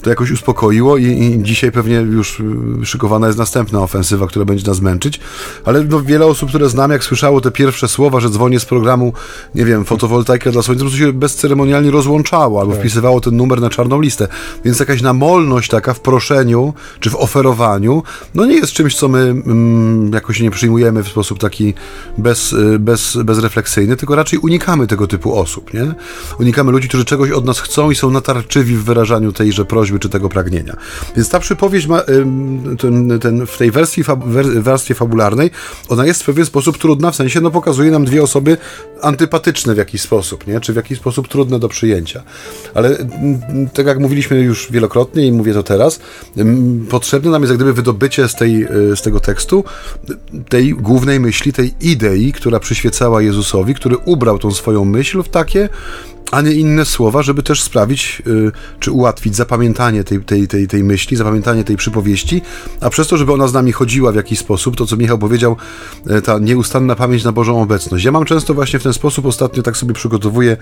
to 0.02 0.10
jakoś 0.10 0.30
uspokoiło 0.30 0.96
i, 0.96 1.04
i 1.04 1.42
dzisiaj 1.42 1.72
pewnie 1.72 1.94
już 1.94 2.40
y, 2.40 2.86
szykowana 2.86 3.26
jest 3.26 3.38
następna 3.38 3.80
ofensywa, 3.80 4.26
która 4.26 4.44
będzie 4.44 4.66
nas 4.66 4.80
męczyć, 4.80 5.20
ale 5.64 5.84
no, 5.84 6.02
wiele 6.02 6.26
osób, 6.26 6.48
które 6.48 6.68
znam, 6.68 6.90
jak 6.90 7.04
słyszało 7.04 7.40
te 7.40 7.50
pierwsze 7.50 7.88
słowa, 7.88 8.20
że 8.20 8.30
dzwonię 8.30 8.60
z 8.60 8.64
programu, 8.64 9.12
nie 9.54 9.64
wiem, 9.64 9.84
fotowoltaika 9.84 10.50
dla 10.50 10.62
słońca, 10.62 10.84
po 10.84 10.90
prostu 10.90 11.06
się 11.06 11.12
bezceremonialnie 11.12 11.90
rozłączało 11.90 12.60
albo 12.60 12.72
tak. 12.72 12.80
wpisywało 12.80 13.20
ten 13.20 13.36
numer 13.36 13.60
na 13.60 13.70
czarną 13.70 14.00
listę. 14.00 14.28
Więc 14.64 14.80
jakaś 14.80 15.02
namolność 15.02 15.70
taka 15.70 15.94
w 15.94 16.00
proszeniu, 16.00 16.74
czy 17.00 17.10
w 17.10 17.16
oferowaniu, 17.16 18.02
no 18.34 18.46
nie 18.46 18.54
jest 18.54 18.72
czymś, 18.72 18.96
co 18.96 19.08
my 19.08 19.18
mm, 19.18 20.12
jakoś 20.12 20.40
nie 20.40 20.50
przyjmujemy 20.50 21.02
w 21.02 21.08
sposób 21.08 21.38
taki 21.38 21.74
bez, 22.18 22.52
y, 22.52 22.78
bez, 22.78 23.16
bezrefleksyjny, 23.24 23.96
tylko 23.96 24.14
raczej 24.14 24.38
unikamy 24.38 24.86
tego 24.86 25.06
typu 25.06 25.38
osób, 25.38 25.74
nie? 25.74 25.94
Unikamy 26.40 26.72
ludzi, 26.72 26.88
którzy 26.88 27.04
czegoś 27.04 27.30
od 27.30 27.44
nas 27.44 27.60
chcą 27.60 27.90
i 27.90 27.94
są 27.94 28.10
natarczywi 28.10 28.76
w 28.76 28.84
wyrażaniu 28.84 29.32
tejże 29.32 29.64
prośby 29.64 29.98
czy 29.98 30.08
tego 30.08 30.28
pragnienia. 30.28 30.76
Więc 31.16 31.28
ta 31.28 31.40
przypowieść 31.40 31.86
ma, 31.86 32.02
ten, 32.78 33.18
ten, 33.20 33.46
w 33.46 33.58
tej 33.58 33.70
wersji, 33.70 34.04
warstwie 34.60 34.94
fabularnej, 34.94 35.50
ona 35.88 36.06
jest 36.06 36.22
w 36.22 36.26
pewien 36.26 36.46
sposób 36.46 36.78
trudna, 36.78 37.10
w 37.10 37.16
sensie 37.16 37.40
no 37.40 37.50
pokazuje 37.50 37.90
nam 37.90 38.04
dwie 38.04 38.22
osoby 38.22 38.56
antypatyczne 39.02 39.74
w 39.74 39.78
jakiś 39.78 40.00
sposób, 40.00 40.46
nie? 40.46 40.60
Czy 40.60 40.72
w 40.72 40.76
jakiś 40.76 40.98
sposób 40.98 41.28
trudne 41.28 41.58
do 41.58 41.68
przyjęcia. 41.68 42.22
Ale 42.74 42.96
tak 43.74 43.86
jak 43.86 43.98
mówiliśmy 43.98 44.40
już 44.40 44.72
wielokrotnie 44.72 45.26
i 45.26 45.32
mówię 45.32 45.54
to 45.54 45.62
teraz, 45.62 46.00
potrzebne 46.90 47.30
nam 47.30 47.42
jest 47.42 47.50
jak 47.50 47.58
gdyby 47.58 47.72
wydobycie 47.72 48.28
z, 48.28 48.34
tej, 48.34 48.62
e, 48.62 48.96
z 48.96 49.02
tego 49.02 49.20
tekstu 49.20 49.64
tej 50.48 50.74
głównej 50.74 51.20
myśli, 51.20 51.52
tej 51.52 51.74
idei, 51.80 52.32
która 52.32 52.60
przyświecała 52.60 53.22
Jezusowi, 53.22 53.74
który 53.74 53.96
ubrał 53.96 54.38
tą 54.38 54.50
swoją 54.50 54.84
myśl 54.84 55.22
w 55.22 55.28
takie 55.28 55.68
a 56.30 56.40
nie 56.40 56.52
inne 56.52 56.84
słowa, 56.84 57.22
żeby 57.22 57.42
też 57.42 57.62
sprawić, 57.62 58.22
y, 58.26 58.52
czy 58.80 58.90
ułatwić 58.90 59.36
zapamiętanie 59.36 60.04
tej, 60.04 60.20
tej, 60.20 60.48
tej, 60.48 60.68
tej 60.68 60.84
myśli, 60.84 61.16
zapamiętanie 61.16 61.64
tej 61.64 61.76
przypowieści, 61.76 62.42
a 62.80 62.90
przez 62.90 63.08
to, 63.08 63.16
żeby 63.16 63.32
ona 63.32 63.48
z 63.48 63.52
nami 63.52 63.72
chodziła 63.72 64.12
w 64.12 64.14
jakiś 64.14 64.38
sposób, 64.38 64.76
to 64.76 64.86
co 64.86 64.96
Michał 64.96 65.18
powiedział, 65.18 65.56
y, 66.10 66.22
ta 66.22 66.38
nieustanna 66.38 66.96
pamięć 66.96 67.24
na 67.24 67.32
Bożą 67.32 67.62
obecność. 67.62 68.04
Ja 68.04 68.12
mam 68.12 68.24
często 68.24 68.54
właśnie 68.54 68.78
w 68.78 68.82
ten 68.82 68.92
sposób, 68.92 69.26
ostatnio 69.26 69.62
tak 69.62 69.76
sobie 69.76 69.94
przygotowuję 69.94 70.56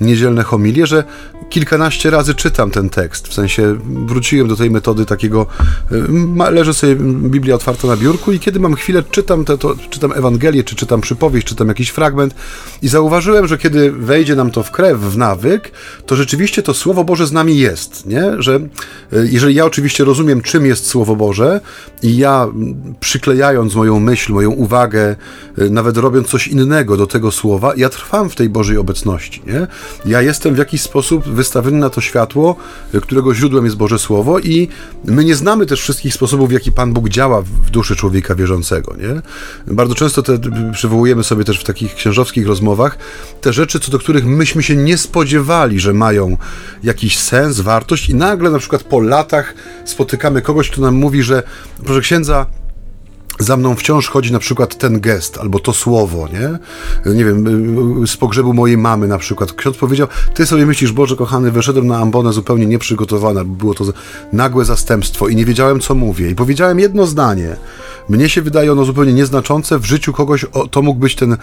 niedzielne 0.00 0.42
homilie, 0.42 0.86
że 0.86 1.04
kilkanaście 1.50 2.10
razy 2.10 2.34
czytam 2.34 2.70
ten 2.70 2.90
tekst, 2.90 3.28
w 3.28 3.34
sensie 3.34 3.78
wróciłem 4.06 4.48
do 4.48 4.56
tej 4.56 4.70
metody 4.70 5.06
takiego, 5.06 5.46
y, 5.92 6.50
leży 6.50 6.74
sobie 6.74 6.96
Biblia 7.04 7.54
otwarta 7.54 7.88
na 7.88 7.96
biurku 7.96 8.32
i 8.32 8.38
kiedy 8.38 8.60
mam 8.60 8.74
chwilę, 8.74 9.02
czytam, 9.10 9.44
te, 9.44 9.58
to, 9.58 9.74
czytam 9.90 10.12
Ewangelię, 10.12 10.64
czy 10.64 10.76
czytam 10.76 11.00
przypowieść, 11.00 11.46
czytam 11.46 11.68
jakiś 11.68 11.88
fragment 11.88 12.34
i 12.82 12.88
zauważyłem, 12.88 13.46
że 13.46 13.58
kiedy 13.58 13.92
wejdzie 13.92 14.36
nam 14.36 14.50
to 14.50 14.62
w 14.62 14.70
krew, 14.70 15.11
w 15.12 15.18
nawyk, 15.18 15.70
to 16.06 16.16
rzeczywiście 16.16 16.62
to 16.62 16.74
Słowo 16.74 17.04
Boże 17.04 17.26
z 17.26 17.32
nami 17.32 17.58
jest, 17.58 18.06
nie? 18.06 18.42
Że 18.42 18.54
e, 18.54 19.26
jeżeli 19.26 19.54
ja 19.54 19.64
oczywiście 19.64 20.04
rozumiem, 20.04 20.40
czym 20.40 20.66
jest 20.66 20.86
Słowo 20.86 21.16
Boże 21.16 21.60
i 22.02 22.16
ja 22.16 22.48
przyklejając 23.00 23.74
moją 23.74 24.00
myśl, 24.00 24.32
moją 24.32 24.50
uwagę, 24.50 25.16
e, 25.58 25.68
nawet 25.70 25.96
robiąc 25.96 26.28
coś 26.28 26.46
innego 26.46 26.96
do 26.96 27.06
tego 27.06 27.32
Słowa, 27.32 27.72
ja 27.76 27.88
trwam 27.88 28.30
w 28.30 28.34
tej 28.34 28.48
Bożej 28.48 28.76
obecności, 28.76 29.42
nie? 29.46 29.66
Ja 30.04 30.22
jestem 30.22 30.54
w 30.54 30.58
jakiś 30.58 30.82
sposób 30.82 31.28
wystawiony 31.28 31.78
na 31.78 31.90
to 31.90 32.00
światło, 32.00 32.56
e, 32.94 33.00
którego 33.00 33.34
źródłem 33.34 33.64
jest 33.64 33.76
Boże 33.76 33.98
Słowo 33.98 34.38
i 34.38 34.68
my 35.04 35.24
nie 35.24 35.34
znamy 35.34 35.66
też 35.66 35.80
wszystkich 35.80 36.14
sposobów, 36.14 36.48
w 36.48 36.52
jaki 36.52 36.72
Pan 36.72 36.92
Bóg 36.92 37.08
działa 37.08 37.42
w 37.42 37.70
duszy 37.70 37.96
człowieka 37.96 38.34
wierzącego, 38.34 38.94
nie? 38.96 39.22
Bardzo 39.74 39.94
często 39.94 40.22
te, 40.22 40.38
przywołujemy 40.72 41.24
sobie 41.24 41.44
też 41.44 41.60
w 41.60 41.64
takich 41.64 41.94
księżowskich 41.94 42.46
rozmowach 42.46 42.98
te 43.40 43.52
rzeczy, 43.52 43.80
co 43.80 43.90
do 43.90 43.98
których 43.98 44.26
myśmy 44.26 44.62
się 44.62 44.76
nie 44.76 44.98
spodziewali, 45.02 45.80
że 45.80 45.92
mają 45.92 46.36
jakiś 46.82 47.18
sens, 47.18 47.60
wartość 47.60 48.08
i 48.08 48.14
nagle 48.14 48.50
na 48.50 48.58
przykład 48.58 48.82
po 48.82 49.00
latach 49.00 49.54
spotykamy 49.84 50.42
kogoś, 50.42 50.70
kto 50.70 50.80
nam 50.80 50.94
mówi, 50.94 51.22
że 51.22 51.42
proszę 51.84 52.00
księdza, 52.00 52.46
za 53.42 53.56
mną 53.56 53.74
wciąż 53.74 54.08
chodzi 54.08 54.32
na 54.32 54.38
przykład 54.38 54.78
ten 54.78 55.00
gest 55.00 55.38
albo 55.38 55.58
to 55.58 55.72
słowo, 55.72 56.28
nie? 56.32 56.58
Nie 57.14 57.24
wiem, 57.24 57.44
z 58.06 58.16
pogrzebu 58.16 58.52
mojej 58.52 58.78
mamy 58.78 59.08
na 59.08 59.18
przykład. 59.18 59.52
Ksiądz 59.52 59.76
powiedział, 59.76 60.08
ty 60.34 60.46
sobie 60.46 60.66
myślisz, 60.66 60.92
Boże 60.92 61.16
kochany, 61.16 61.50
wyszedłem 61.50 61.86
na 61.86 61.98
ambonę 61.98 62.32
zupełnie 62.32 62.66
nieprzygotowana, 62.66 63.44
było 63.44 63.74
to 63.74 63.84
nagłe 64.32 64.64
zastępstwo 64.64 65.28
i 65.28 65.36
nie 65.36 65.44
wiedziałem, 65.44 65.80
co 65.80 65.94
mówię. 65.94 66.30
I 66.30 66.34
powiedziałem 66.34 66.78
jedno 66.78 67.06
zdanie. 67.06 67.56
Mnie 68.08 68.28
się 68.28 68.42
wydaje 68.42 68.72
ono 68.72 68.84
zupełnie 68.84 69.12
nieznaczące. 69.12 69.78
W 69.78 69.84
życiu 69.84 70.12
kogoś 70.12 70.44
o, 70.44 70.68
to 70.68 70.82
mógł 70.82 71.00
być 71.00 71.16
ten, 71.16 71.36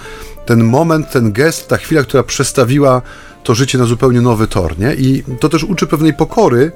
ten 0.45 0.63
moment, 0.63 1.11
ten 1.11 1.31
gest, 1.31 1.67
ta 1.67 1.77
chwila, 1.77 2.03
która 2.03 2.23
przestawiła 2.23 3.01
to 3.43 3.55
życie 3.55 3.77
na 3.77 3.85
zupełnie 3.85 4.21
nowy 4.21 4.47
tor, 4.47 4.79
nie? 4.79 4.95
I 4.95 5.23
to 5.39 5.49
też 5.49 5.63
uczy 5.63 5.87
pewnej 5.87 6.13
pokory, 6.13 6.71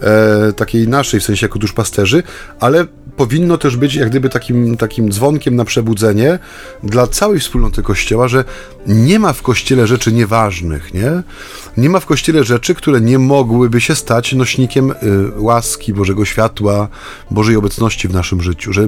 e, 0.00 0.52
takiej 0.52 0.88
naszej, 0.88 1.20
w 1.20 1.24
sensie 1.24 1.46
jako 1.46 1.58
duszpasterzy, 1.58 2.22
ale 2.60 2.86
powinno 3.16 3.58
też 3.58 3.76
być 3.76 3.94
jak 3.94 4.08
gdyby 4.10 4.28
takim, 4.28 4.76
takim 4.76 5.12
dzwonkiem 5.12 5.56
na 5.56 5.64
przebudzenie 5.64 6.38
dla 6.82 7.06
całej 7.06 7.40
wspólnoty 7.40 7.82
Kościoła, 7.82 8.28
że 8.28 8.44
nie 8.86 9.18
ma 9.18 9.32
w 9.32 9.42
Kościele 9.42 9.86
rzeczy 9.86 10.12
nieważnych, 10.12 10.94
nie? 10.94 11.22
Nie 11.76 11.90
ma 11.90 12.00
w 12.00 12.06
Kościele 12.06 12.44
rzeczy, 12.44 12.74
które 12.74 13.00
nie 13.00 13.18
mogłyby 13.18 13.80
się 13.80 13.94
stać 13.94 14.32
nośnikiem 14.32 14.90
y, 14.90 14.94
łaski, 15.36 15.92
Bożego 15.92 16.24
światła, 16.24 16.88
Bożej 17.30 17.56
obecności 17.56 18.08
w 18.08 18.12
naszym 18.12 18.42
życiu, 18.42 18.72
że 18.72 18.86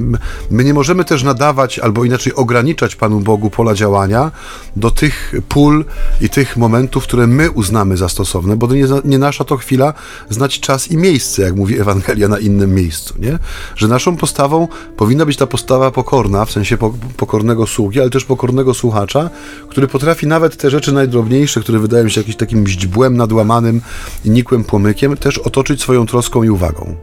my, 0.50 0.64
nie 0.64 0.75
możemy 0.75 1.04
też 1.04 1.23
nadawać 1.23 1.78
albo 1.78 2.04
inaczej 2.04 2.35
ograniczać 2.35 2.97
Panu 2.97 3.21
Bogu 3.21 3.50
pola 3.50 3.75
działania 3.75 4.30
do 4.76 4.90
tych 4.90 5.35
pól 5.49 5.85
i 6.21 6.28
tych 6.28 6.57
momentów, 6.57 7.04
które 7.04 7.26
my 7.26 7.50
uznamy 7.50 7.97
za 7.97 8.09
stosowne, 8.09 8.57
bo 8.57 8.75
nie, 8.75 8.87
nie 9.04 9.18
nasza 9.18 9.45
to 9.45 9.57
chwila 9.57 9.95
znać 10.30 10.61
czas 10.61 10.90
i 10.90 10.97
miejsce, 10.97 11.42
jak 11.42 11.57
mówi 11.57 11.80
Ewangelia 11.80 12.28
na 12.28 12.38
innym 12.38 12.75
miejscu, 12.75 13.14
nie? 13.18 13.38
Że 13.76 13.88
naszą 13.88 14.16
postawą 14.16 14.68
powinna 14.97 15.26
być 15.26 15.37
ta 15.37 15.47
postawa 15.47 15.90
pokorna, 15.90 16.45
w 16.45 16.50
sensie 16.50 16.76
pokornego 17.16 17.66
sługi, 17.66 18.00
ale 18.00 18.11
też 18.11 18.25
pokornego 18.25 18.75
słuchacza, 18.75 19.30
który 19.68 19.88
potrafi 19.88 20.26
nawet 20.26 20.57
te 20.57 20.71
rzeczy 20.71 20.92
najdrobniejsze, 20.92 21.61
które 21.61 21.78
wydają 21.78 22.09
się 22.09 22.21
jakimś 22.21 22.37
takim 22.37 22.66
źdźbłem 22.78 23.16
nadłamanym 23.16 23.80
nikłym 24.25 24.64
płomykiem, 24.64 25.16
też 25.16 25.38
otoczyć 25.38 25.80
swoją 25.80 26.06
troską 26.06 26.42
i 26.42 26.50
uwagą. 26.50 26.94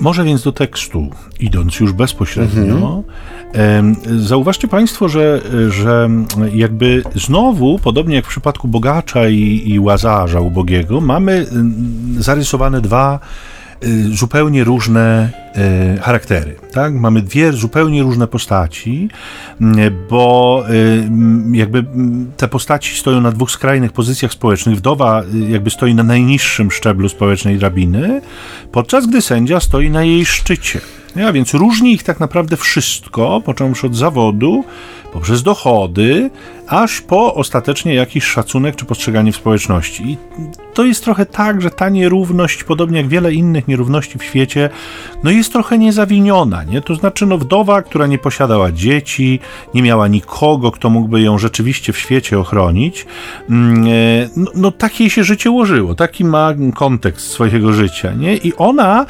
Może 0.00 0.24
więc 0.24 0.42
do 0.42 0.52
tekstu, 0.52 1.08
idąc 1.40 1.80
już 1.80 1.92
bezpośrednio, 1.92 3.02
mhm. 3.54 3.96
zauważcie 4.20 4.68
Państwo, 4.68 5.08
że, 5.08 5.42
że 5.68 6.10
jakby 6.52 7.02
znowu, 7.14 7.78
podobnie 7.78 8.16
jak 8.16 8.24
w 8.24 8.28
przypadku 8.28 8.68
bogacza 8.68 9.28
i, 9.28 9.62
i 9.66 9.80
łazarza 9.80 10.40
ubogiego, 10.40 11.00
mamy 11.00 11.46
zarysowane 12.18 12.80
dwa 12.80 13.20
zupełnie 14.12 14.64
różne 14.64 15.30
y, 15.96 16.00
charaktery. 16.00 16.56
Tak? 16.72 16.94
Mamy 16.94 17.22
dwie 17.22 17.52
zupełnie 17.52 18.02
różne 18.02 18.26
postaci, 18.26 19.08
y, 19.60 19.64
bo 20.10 20.64
jakby 21.52 21.84
te 22.36 22.48
postaci 22.48 22.96
stoją 22.96 23.20
na 23.20 23.32
dwóch 23.32 23.50
skrajnych 23.50 23.92
pozycjach 23.92 24.32
społecznych. 24.32 24.76
Wdowa 24.76 25.22
jakby 25.48 25.70
stoi 25.70 25.94
na 25.94 26.02
najniższym 26.02 26.70
szczeblu 26.70 27.08
społecznej 27.08 27.58
drabiny, 27.58 28.20
podczas 28.72 29.06
gdy 29.06 29.22
sędzia 29.22 29.60
stoi 29.60 29.90
na 29.90 30.04
jej 30.04 30.26
szczycie. 30.26 30.80
A 31.28 31.32
więc 31.32 31.54
różni 31.54 31.92
ich 31.92 32.02
tak 32.02 32.20
naprawdę 32.20 32.56
wszystko, 32.56 33.42
począwszy 33.44 33.86
od 33.86 33.96
zawodu, 33.96 34.64
poprzez 35.12 35.42
dochody, 35.42 36.30
aż 36.66 37.00
po 37.00 37.34
ostatecznie 37.34 37.94
jakiś 37.94 38.24
szacunek 38.24 38.76
czy 38.76 38.84
postrzeganie 38.84 39.32
w 39.32 39.36
społeczności. 39.36 40.10
I 40.10 40.16
to 40.74 40.84
jest 40.84 41.04
trochę 41.04 41.26
tak, 41.26 41.62
że 41.62 41.70
ta 41.70 41.88
nierówność, 41.88 42.64
podobnie 42.64 42.98
jak 42.98 43.08
wiele 43.08 43.32
innych 43.32 43.68
nierówności 43.68 44.18
w 44.18 44.24
świecie, 44.24 44.70
no 45.24 45.30
jest 45.30 45.52
trochę 45.52 45.78
niezawiniona, 45.78 46.64
nie? 46.64 46.82
To 46.82 46.94
znaczy, 46.94 47.26
no 47.26 47.38
wdowa, 47.38 47.82
która 47.82 48.06
nie 48.06 48.18
posiadała 48.18 48.72
dzieci, 48.72 49.40
nie 49.74 49.82
miała 49.82 50.08
nikogo, 50.08 50.70
kto 50.70 50.90
mógłby 50.90 51.20
ją 51.20 51.38
rzeczywiście 51.38 51.92
w 51.92 51.98
świecie 51.98 52.38
ochronić, 52.38 53.06
mm, 53.50 53.86
e, 53.86 53.90
no, 54.36 54.50
no 54.54 54.70
takie 54.70 55.10
się 55.10 55.24
życie 55.24 55.50
ułożyło, 55.50 55.94
taki 55.94 56.24
ma 56.24 56.54
kontekst 56.74 57.30
swojego 57.30 57.72
życia, 57.72 58.12
nie? 58.12 58.36
I 58.36 58.52
ona, 58.56 59.06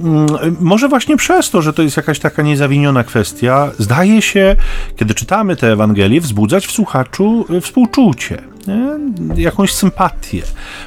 mm, 0.00 0.56
może 0.60 0.88
właśnie 0.88 1.16
przez 1.16 1.50
to, 1.50 1.62
że 1.62 1.72
to 1.72 1.82
jest 1.82 1.96
jakaś 1.96 2.18
taka 2.18 2.42
niezawiniona 2.42 3.04
kwestia, 3.04 3.70
zdaje 3.78 4.22
się, 4.22 4.56
kiedy 4.96 5.14
czytamy 5.40 5.56
te 5.56 5.72
Ewangelie, 5.72 6.20
wzbudzać 6.20 6.66
w 6.66 6.70
słuchaczu 6.70 7.44
e, 7.50 7.60
współczucie, 7.60 8.42
nie? 8.66 9.42
jakąś 9.42 9.74
sympatię. 9.74 10.42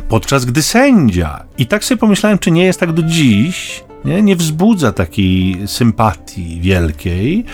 Podczas 0.10 0.46
gdy 0.46 0.62
sędzia, 0.62 1.44
i 1.58 1.68
tak 1.68 1.84
sobie 1.84 2.00
pomyślałem, 2.00 2.40
czy 2.40 2.52
nie 2.52 2.66
jest 2.66 2.80
tak 2.80 2.92
do 2.92 3.04
dziś, 3.04 3.84
nie, 4.06 4.22
nie 4.22 4.36
wzbudza 4.36 4.92
takiej 4.92 5.58
sympatii 5.68 6.60
wielkiej. 6.62 7.46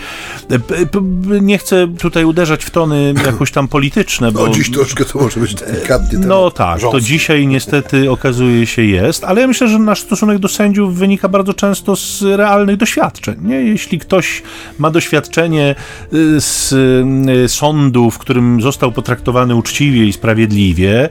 E, 0.50 1.40
nie 1.40 1.58
chcę 1.58 1.88
tutaj 1.98 2.24
uderzać 2.24 2.64
w 2.64 2.70
tony 2.70 3.14
jakoś 3.24 3.52
tam 3.52 3.68
polityczne, 3.68 4.32
bo... 4.32 4.46
No 4.46 4.52
dziś 4.52 4.70
troszkę 4.70 5.04
to 5.04 5.18
może 5.18 5.40
być 5.40 5.54
delikatnie 5.54 6.18
No 6.18 6.50
tak, 6.50 6.80
to 6.80 7.00
dzisiaj 7.00 7.46
niestety 7.46 8.10
okazuje 8.10 8.66
się 8.66 8.82
jest, 8.82 9.24
ale 9.24 9.40
ja 9.40 9.46
myślę, 9.46 9.68
że 9.68 9.78
nasz 9.78 10.00
stosunek 10.00 10.38
do 10.38 10.48
sędziów 10.48 10.96
wynika 10.96 11.28
bardzo 11.28 11.54
często 11.54 11.96
z 11.96 12.22
realnych 12.22 12.76
doświadczeń. 12.76 13.36
Nie? 13.42 13.56
Jeśli 13.56 13.98
ktoś 13.98 14.42
ma 14.78 14.90
doświadczenie 14.90 15.74
y, 16.12 16.40
z 16.40 16.72
y, 16.72 17.48
sądu, 17.48 18.10
w 18.10 18.18
którym 18.18 18.60
został 18.60 18.92
potraktowany 18.92 19.54
uczciwie 19.54 20.06
i 20.06 20.12
sprawiedliwie, 20.12 21.08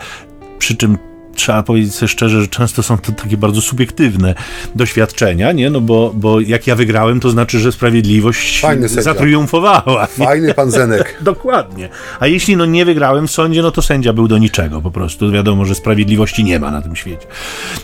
przy 0.60 0.77
czym 0.77 0.98
trzeba 1.39 1.63
powiedzieć 1.63 1.96
sobie 1.96 2.10
szczerze, 2.10 2.41
że 2.41 2.48
często 2.48 2.84
są 2.84 2.98
to 2.98 3.12
takie 3.12 3.38
bardzo 3.38 3.62
subiektywne 3.62 4.36
doświadczenia, 4.75 5.51
nie? 5.51 5.69
No 5.69 5.81
bo, 5.81 6.12
bo 6.15 6.39
jak 6.39 6.67
ja 6.67 6.75
wygrałem, 6.75 7.19
to 7.19 7.29
znaczy, 7.29 7.60
że 7.60 7.72
sprawiedliwość 7.72 8.63
zatriumfowała. 8.88 10.05
Fajny 10.05 10.53
pan 10.53 10.72
Zenek. 10.72 11.17
Dokładnie. 11.22 11.89
A 12.19 12.27
jeśli 12.27 12.58
no 12.58 12.65
nie 12.65 12.86
wygrałem 12.86 13.27
w 13.27 13.31
sądzie, 13.31 13.62
no 13.62 13.72
to 13.72 13.81
sędzia 13.81 14.13
był 14.13 14.27
do 14.27 14.38
niczego 14.38 14.81
po 14.81 14.91
prostu. 14.91 15.31
Wiadomo, 15.31 15.65
że 15.65 15.75
sprawiedliwości 15.75 16.43
nie 16.43 16.60
ma 16.60 16.72
na 16.72 16.81
tym 16.81 16.96
świecie. 16.96 17.27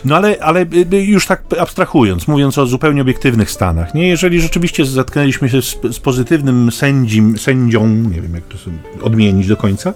No 0.04 0.16
ale, 0.16 0.36
ale 0.40 0.60
y, 0.60 0.86
y, 0.92 1.04
już 1.04 1.26
tak 1.26 1.42
abstrahując, 1.58 2.28
mówiąc 2.28 2.58
o 2.58 2.66
zupełnie 2.66 3.02
obiektywnych 3.02 3.50
stanach, 3.50 3.94
nie? 3.94 4.08
Jeżeli 4.08 4.40
rzeczywiście 4.40 4.84
zatknęliśmy 4.84 5.48
się 5.48 5.62
z, 5.62 5.78
z 5.90 5.98
pozytywnym 5.98 6.72
sędzim, 6.72 7.38
sędzią, 7.38 7.86
nie 7.86 8.20
wiem 8.20 8.34
jak 8.34 8.44
to 8.44 8.58
sobie 8.58 8.76
odmienić 9.02 9.48
do 9.48 9.56
końca. 9.56 9.94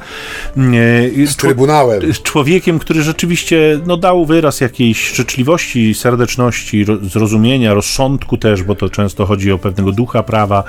Y, 1.16 1.26
z 1.26 1.36
trybunałem. 1.36 2.12
Z 2.12 2.22
człowiekiem, 2.22 2.78
który 2.78 3.02
rzeczywiście 3.02 3.49
no, 3.86 3.96
dał 3.96 4.26
wyraz 4.26 4.60
jakiejś 4.60 5.12
życzliwości, 5.14 5.94
serdeczności, 5.94 6.84
zrozumienia, 7.02 7.74
rozsądku 7.74 8.36
też, 8.36 8.62
bo 8.62 8.74
to 8.74 8.88
często 8.88 9.26
chodzi 9.26 9.52
o 9.52 9.58
pewnego 9.58 9.92
ducha 9.92 10.22
prawa, 10.22 10.64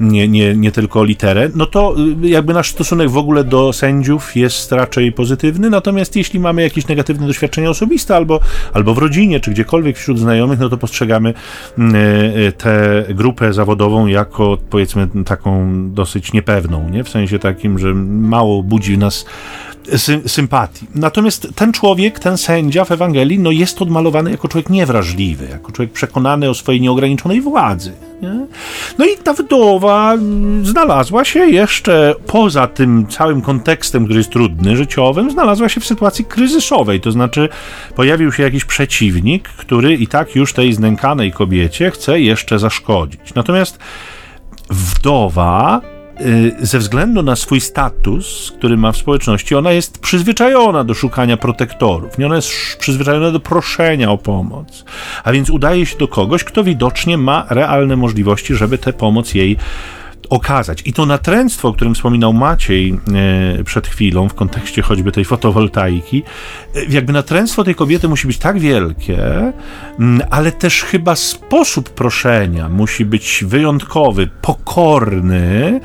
nie, 0.00 0.28
nie, 0.28 0.54
nie 0.56 0.72
tylko 0.72 1.00
o 1.00 1.04
literę, 1.04 1.50
no 1.54 1.66
to 1.66 1.94
y, 2.24 2.28
jakby 2.28 2.54
nasz 2.54 2.70
stosunek 2.70 3.10
w 3.10 3.16
ogóle 3.16 3.44
do 3.44 3.72
sędziów 3.72 4.36
jest 4.36 4.72
raczej 4.72 5.12
pozytywny, 5.12 5.70
natomiast 5.70 6.16
jeśli 6.16 6.40
mamy 6.40 6.62
jakieś 6.62 6.88
negatywne 6.88 7.26
doświadczenia 7.26 7.70
osobiste 7.70 8.16
albo, 8.16 8.40
albo 8.72 8.94
w 8.94 8.98
rodzinie, 8.98 9.40
czy 9.40 9.50
gdziekolwiek 9.50 9.98
wśród 9.98 10.18
znajomych, 10.18 10.58
no 10.58 10.68
to 10.68 10.76
postrzegamy 10.76 11.34
mm, 11.78 11.94
y, 11.94 11.98
y, 12.48 12.52
tę 12.52 13.04
grupę 13.08 13.52
zawodową 13.52 14.06
jako 14.06 14.58
powiedzmy 14.70 15.08
taką 15.26 15.72
dosyć 15.90 16.32
niepewną, 16.32 16.88
nie? 16.88 17.04
w 17.04 17.08
sensie 17.08 17.38
takim, 17.38 17.78
że 17.78 17.94
mało 17.94 18.62
budzi 18.62 18.94
w 18.94 18.98
nas 18.98 19.26
sy 19.96 20.20
sympatii. 20.26 20.86
Natomiast 20.94 21.48
ten 21.54 21.72
człowiek, 21.72 22.18
ten 22.18 22.38
sędzia 22.38 22.84
w 22.84 22.92
Ewangelii, 22.92 23.38
no 23.38 23.50
jest 23.50 23.82
odmalowany 23.82 24.30
jako 24.30 24.48
człowiek 24.48 24.70
niewrażliwy, 24.70 25.48
jako 25.50 25.72
człowiek 25.72 25.92
przekonany 25.92 26.50
o 26.50 26.54
swojej 26.54 26.80
nieograniczonej 26.80 27.40
władzy. 27.40 27.92
Nie? 28.22 28.46
No 28.98 29.04
i 29.04 29.16
ta 29.16 29.32
wdowa 29.32 30.16
znalazła 30.62 31.24
się 31.24 31.46
jeszcze 31.46 32.14
poza 32.26 32.66
tym 32.66 33.06
całym 33.06 33.42
kontekstem, 33.42 34.04
który 34.04 34.18
jest 34.18 34.30
trudny, 34.30 34.76
życiowym, 34.76 35.30
znalazła 35.30 35.68
się 35.68 35.80
w 35.80 35.86
sytuacji 35.86 36.24
kryzysowej, 36.24 37.00
to 37.00 37.12
znaczy 37.12 37.48
pojawił 37.96 38.32
się 38.32 38.42
jakiś 38.42 38.64
przeciwnik, 38.64 39.48
który 39.48 39.94
i 39.94 40.06
tak 40.06 40.34
już 40.34 40.52
tej 40.52 40.72
znękanej 40.72 41.32
kobiecie 41.32 41.90
chce 41.90 42.20
jeszcze 42.20 42.58
zaszkodzić. 42.58 43.34
Natomiast 43.34 43.78
wdowa 44.70 45.80
ze 46.60 46.78
względu 46.78 47.22
na 47.22 47.36
swój 47.36 47.60
status, 47.60 48.52
który 48.58 48.76
ma 48.76 48.92
w 48.92 48.96
społeczności, 48.96 49.54
ona 49.54 49.72
jest 49.72 49.98
przyzwyczajona 49.98 50.84
do 50.84 50.94
szukania 50.94 51.36
protektorów, 51.36 52.18
nie 52.18 52.26
ona 52.26 52.36
jest 52.36 52.50
przyzwyczajona 52.78 53.30
do 53.30 53.40
proszenia 53.40 54.10
o 54.10 54.18
pomoc. 54.18 54.84
A 55.24 55.32
więc 55.32 55.50
udaje 55.50 55.86
się 55.86 55.98
do 55.98 56.08
kogoś, 56.08 56.44
kto 56.44 56.64
widocznie 56.64 57.18
ma 57.18 57.46
realne 57.50 57.96
możliwości, 57.96 58.54
żeby 58.54 58.78
tę 58.78 58.92
pomoc 58.92 59.34
jej 59.34 59.56
okazać. 60.26 60.82
I 60.84 60.92
to 60.92 61.06
natręctwo, 61.06 61.68
o 61.68 61.72
którym 61.72 61.94
wspominał 61.94 62.32
Maciej 62.32 62.98
e, 63.58 63.64
przed 63.64 63.86
chwilą, 63.86 64.28
w 64.28 64.34
kontekście 64.34 64.82
choćby 64.82 65.12
tej 65.12 65.24
fotowoltaiki, 65.24 66.22
e, 66.74 66.84
jakby 66.84 67.12
natręctwo 67.12 67.64
tej 67.64 67.74
kobiety 67.74 68.08
musi 68.08 68.26
być 68.26 68.38
tak 68.38 68.58
wielkie, 68.58 69.18
ale 70.30 70.52
też 70.52 70.82
chyba 70.82 71.16
sposób 71.16 71.90
proszenia 71.90 72.68
musi 72.68 73.04
być 73.04 73.44
wyjątkowy, 73.46 74.28
pokorny, 74.42 75.80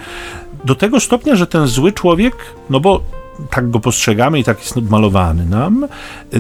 do 0.66 0.76
tego 0.76 1.00
stopnia, 1.00 1.36
że 1.36 1.48
ten 1.48 1.68
zły 1.68 1.92
człowiek, 1.92 2.36
no 2.70 2.80
bo 2.80 3.19
tak 3.50 3.70
go 3.70 3.80
postrzegamy 3.80 4.40
i 4.40 4.44
tak 4.44 4.60
jest 4.60 4.90
malowany 4.90 5.46
nam, 5.46 5.88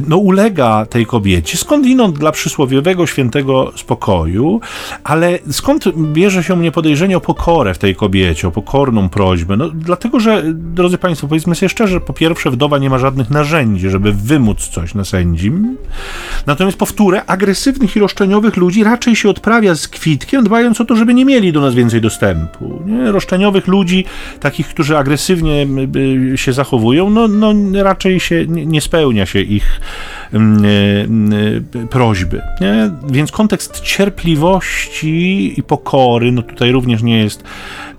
no 0.07 0.17
ulega 0.17 0.85
tej 0.85 1.05
kobiecie, 1.05 1.57
skądinąd 1.57 2.19
dla 2.19 2.31
przysłowiowego 2.31 3.07
świętego 3.07 3.71
spokoju, 3.75 4.59
ale 5.03 5.39
skąd 5.51 5.83
bierze 5.95 6.43
się 6.43 6.55
mnie 6.55 6.71
podejrzenie 6.71 7.17
o 7.17 7.21
pokorę 7.21 7.73
w 7.73 7.77
tej 7.77 7.95
kobiecie, 7.95 8.47
o 8.47 8.51
pokorną 8.51 9.09
prośbę? 9.09 9.57
No 9.57 9.69
dlatego, 9.69 10.19
że, 10.19 10.43
drodzy 10.53 10.97
Państwo, 10.97 11.27
powiedzmy 11.27 11.55
sobie 11.55 11.69
szczerze, 11.69 12.01
po 12.01 12.13
pierwsze 12.13 12.51
wdowa 12.51 12.77
nie 12.77 12.89
ma 12.89 12.97
żadnych 12.97 13.29
narzędzi, 13.29 13.89
żeby 13.89 14.11
wymóc 14.11 14.67
coś 14.67 14.95
na 14.95 15.05
sędzim, 15.05 15.77
natomiast 16.47 16.77
powtórę, 16.77 17.25
agresywnych 17.25 17.95
i 17.95 17.99
roszczeniowych 17.99 18.57
ludzi 18.57 18.83
raczej 18.83 19.15
się 19.15 19.29
odprawia 19.29 19.75
z 19.75 19.87
kwitkiem, 19.87 20.43
dbając 20.43 20.81
o 20.81 20.85
to, 20.85 20.95
żeby 20.95 21.13
nie 21.13 21.25
mieli 21.25 21.51
do 21.51 21.61
nas 21.61 21.75
więcej 21.75 22.01
dostępu. 22.01 22.81
Nie? 22.85 23.11
Roszczeniowych 23.11 23.67
ludzi, 23.67 24.05
takich, 24.39 24.67
którzy 24.67 24.97
agresywnie 24.97 25.67
się 26.35 26.53
zachowują, 26.53 26.88
no, 26.93 27.27
no 27.27 27.53
raczej 27.83 28.19
się 28.19 28.47
nie, 28.47 28.65
nie 28.65 28.81
spełnia 28.81 29.25
się 29.25 29.39
ich 29.41 29.81
mm, 30.33 31.33
e, 31.75 31.87
prośby. 31.87 32.41
Nie? 32.61 32.91
Więc 33.07 33.31
kontekst 33.31 33.81
cierpliwości 33.81 35.53
i 35.59 35.63
pokory, 35.63 36.31
no 36.31 36.41
tutaj 36.41 36.71
również 36.71 37.03
nie 37.03 37.19
jest 37.19 37.43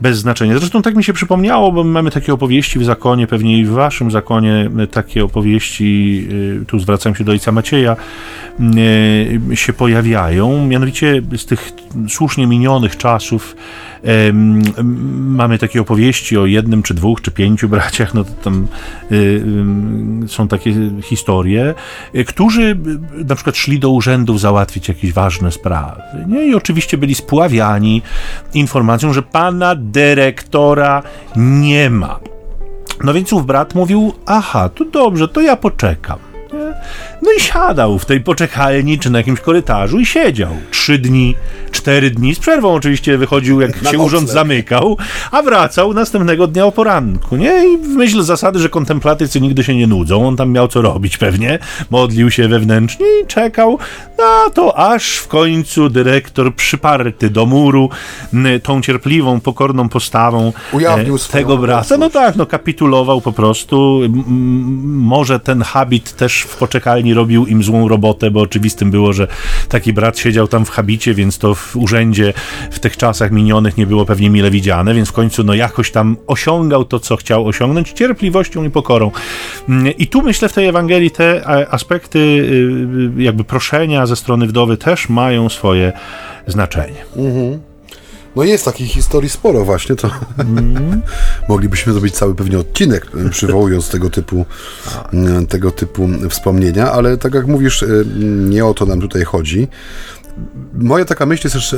bez 0.01 0.19
znaczenia. 0.19 0.59
Zresztą 0.59 0.83
tak 0.83 0.97
mi 0.97 1.05
się 1.05 1.13
przypomniało, 1.13 1.73
bo 1.73 1.85
mamy 1.85 2.11
takie 2.11 2.33
opowieści 2.33 2.79
w 2.79 2.85
zakonie, 2.85 3.27
pewnie 3.27 3.59
i 3.59 3.65
w 3.65 3.71
waszym 3.71 4.11
zakonie 4.11 4.71
takie 4.91 5.25
opowieści, 5.25 6.29
y, 6.63 6.67
tu 6.67 6.79
zwracam 6.79 7.15
się 7.15 7.25
do 7.25 7.33
ojca 7.33 7.53
Macieja, 7.53 7.97
y, 9.53 9.57
się 9.57 9.73
pojawiają. 9.73 10.67
Mianowicie 10.67 11.23
z 11.37 11.47
tych 11.47 11.73
słusznie 12.09 12.47
minionych 12.47 12.97
czasów 12.97 13.57
mamy 15.15 15.59
takie 15.59 15.81
opowieści 15.81 16.39
o 16.39 16.47
jednym, 16.47 16.83
czy 16.83 16.95
dwóch, 16.95 17.21
czy 17.21 17.31
pięciu 17.31 17.69
braciach, 17.69 18.15
no 18.15 18.25
to 18.25 18.31
tam 18.43 18.65
y, 18.65 18.67
są 20.27 20.49
takie 20.49 20.75
historie, 21.03 21.75
którzy 22.27 22.79
na 23.29 23.35
przykład 23.35 23.57
szli 23.57 23.79
do 23.79 23.91
urzędów 23.91 24.41
załatwić 24.41 24.89
jakieś 24.89 25.13
ważne 25.13 25.53
sprawy. 25.53 26.03
Nie? 26.27 26.47
I 26.47 26.55
oczywiście 26.55 26.99
byli 26.99 27.15
spławiani 27.15 28.03
informacją, 28.55 29.13
że 29.13 29.23
pana 29.23 29.75
dyrektora 29.75 31.03
nie 31.37 31.91
ma. 31.91 32.21
No 33.05 33.15
więc 33.15 33.33
ów 33.33 33.47
brat 33.47 33.75
mówił, 33.75 34.13
aha, 34.27 34.69
to 34.69 34.85
dobrze, 34.85 35.29
to 35.29 35.41
ja 35.41 35.57
poczekam. 35.57 36.30
No 37.23 37.33
i 37.37 37.41
siadał 37.41 37.99
w 37.99 38.05
tej 38.07 38.21
poczekalni 38.21 38.99
czy 38.99 39.11
na 39.11 39.19
jakimś 39.19 39.41
korytarzu 39.41 39.99
i 39.99 40.07
siedział. 40.07 40.51
Trzy 40.71 40.99
dni, 40.99 41.37
cztery 41.71 42.11
dni, 42.11 42.35
z 42.35 42.39
przerwą 42.39 42.75
oczywiście 42.75 43.19
wychodził, 43.19 43.61
jak 43.61 43.83
na 43.83 43.91
się 43.91 43.99
urząd 43.99 44.29
zamykał, 44.31 44.97
a 45.31 45.43
wracał 45.43 45.95
następnego 45.95 46.47
dnia 46.47 46.67
o 46.67 46.73
poranku, 46.73 47.37
nie? 47.37 47.69
I 47.69 47.79
w 47.79 47.89
myśl 47.89 48.23
zasady, 48.23 48.59
że 48.59 48.69
kontemplatycy 48.69 49.41
nigdy 49.41 49.65
się 49.65 49.77
nie 49.77 49.87
nudzą, 49.87 50.29
on 50.29 50.37
tam 50.37 50.51
miał 50.51 50.69
co 50.69 50.83
robić 50.83 51.19
pewnie, 51.19 51.59
modlił 51.91 52.31
się 52.31 52.49
wewnętrznie 52.49 53.07
i 53.23 53.27
czekał 53.27 53.79
na 54.21 54.51
to, 54.55 54.79
aż 54.79 55.17
w 55.17 55.29
końcu 55.29 55.89
dyrektor 55.89 56.55
przyparty 56.55 57.31
do 57.31 57.47
muru 57.47 57.89
tą 58.63 58.83
cierpliwą, 58.83 59.41
pokorną 59.41 59.89
postawą 59.89 60.53
Ujawnił 60.73 61.17
e, 61.17 61.19
tego 61.33 61.59
brata, 61.59 61.97
no 61.97 62.11
tak, 62.11 62.37
no 62.37 62.47
kapitulował 62.47 63.21
po 63.21 63.33
prostu. 63.33 64.01
może 64.87 65.41
ten 65.41 65.63
habit 65.63 66.17
też 66.17 66.43
w 66.43 66.57
poczekalni 66.57 67.15
robił 67.15 67.47
im 67.47 67.63
złą 67.63 67.89
robotę, 67.89 68.31
bo 68.31 68.41
oczywistym 68.41 68.91
było, 68.91 69.13
że 69.13 69.27
taki 69.69 69.93
brat 69.93 70.19
siedział 70.19 70.49
tam 70.49 70.65
w 70.65 70.71
habicie, 70.71 71.15
więc 71.15 71.39
to 71.39 71.55
w 71.55 71.77
urzędzie 71.77 72.33
w 72.71 72.79
tych 72.79 72.97
czasach 72.97 73.31
minionych 73.31 73.77
nie 73.77 73.87
było 73.87 74.07
pewnie 74.07 74.31
mile 74.31 74.51
widziane, 74.51 74.95
więc 74.95 75.09
w 75.09 75.13
końcu 75.13 75.45
no 75.45 75.55
jakoś 75.55 75.91
tam 75.91 76.17
osiągał 76.27 76.85
to, 76.85 77.01
co 77.01 77.17
chciał 77.17 77.47
osiągnąć, 77.47 77.93
cierpliwością 77.93 78.65
i 78.65 78.71
pokorą. 78.71 79.11
I 79.99 80.07
tu 80.07 80.23
myślę 80.23 80.49
w 80.49 80.53
tej 80.53 80.67
Ewangelii 80.67 81.11
te 81.11 81.47
aspekty 81.71 82.19
y, 82.19 83.19
y, 83.19 83.23
jakby 83.23 83.45
proszenia 83.45 84.07
ze 84.11 84.17
strony 84.17 84.47
wdowy 84.47 84.77
też 84.77 85.09
mają 85.09 85.49
swoje 85.49 85.93
znaczenie. 86.47 87.05
Mhm. 87.17 87.61
No 88.37 88.45
jest 88.45 88.65
takich 88.65 88.89
historii 88.89 89.31
sporo 89.31 89.65
właśnie, 89.65 89.97
to 89.97 90.11
mm. 90.39 91.03
moglibyśmy 91.49 91.93
zrobić 91.93 92.15
cały 92.15 92.35
pewnie 92.35 92.59
odcinek, 92.59 93.07
e, 93.27 93.29
przywołując 93.29 93.89
tego 93.89 94.11
typu, 94.11 94.47
e, 95.13 95.47
tego 95.47 95.71
typu 95.71 96.09
wspomnienia, 96.29 96.93
ale 96.93 97.17
tak 97.17 97.35
jak 97.35 97.47
mówisz, 97.47 97.83
e, 97.83 97.87
nie 98.49 98.67
o 98.67 98.75
to 98.75 98.87
nam 98.87 99.01
tutaj 99.01 99.25
chodzi. 99.25 99.69
Moja 100.75 101.05
taka 101.05 101.27
myśl 101.27 101.47
jest 101.47 101.55
też 101.55 101.77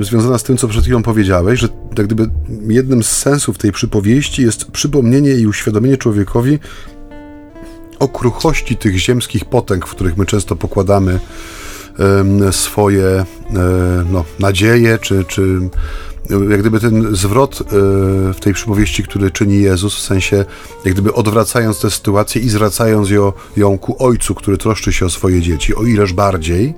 związana 0.00 0.38
z 0.38 0.42
tym, 0.42 0.56
co 0.56 0.68
przed 0.68 0.84
chwilą 0.84 1.02
powiedziałeś, 1.02 1.60
że 1.60 1.68
jak 1.98 2.06
gdyby 2.06 2.30
jednym 2.68 3.02
z 3.02 3.10
sensów 3.10 3.58
tej 3.58 3.72
przypowieści 3.72 4.42
jest 4.42 4.70
przypomnienie 4.70 5.34
i 5.34 5.46
uświadomienie 5.46 5.96
człowiekowi 5.96 6.58
o 7.98 8.08
kruchości 8.08 8.76
tych 8.76 8.96
ziemskich 8.96 9.44
potęg, 9.44 9.86
w 9.86 9.90
których 9.90 10.16
my 10.16 10.26
często 10.26 10.56
pokładamy 10.56 11.20
swoje 12.50 13.06
e, 13.06 13.24
no, 14.10 14.24
nadzieje, 14.38 14.98
czy, 14.98 15.24
czy 15.24 15.60
jak 16.50 16.60
gdyby 16.60 16.80
ten 16.80 17.16
zwrot 17.16 17.60
e, 17.60 17.64
w 18.32 18.36
tej 18.40 18.54
przypowieści, 18.54 19.02
który 19.02 19.30
czyni 19.30 19.60
Jezus, 19.60 19.96
w 19.96 20.00
sensie 20.00 20.44
jak 20.84 20.94
gdyby 20.94 21.12
odwracając 21.14 21.80
tę 21.80 21.90
sytuację 21.90 22.42
i 22.42 22.48
zwracając 22.48 23.10
ją, 23.10 23.32
ją 23.56 23.78
ku 23.78 24.04
Ojcu, 24.04 24.34
który 24.34 24.58
troszczy 24.58 24.92
się 24.92 25.06
o 25.06 25.10
swoje 25.10 25.42
dzieci, 25.42 25.74
o 25.74 25.82
ileż 25.82 26.12
bardziej, 26.12 26.74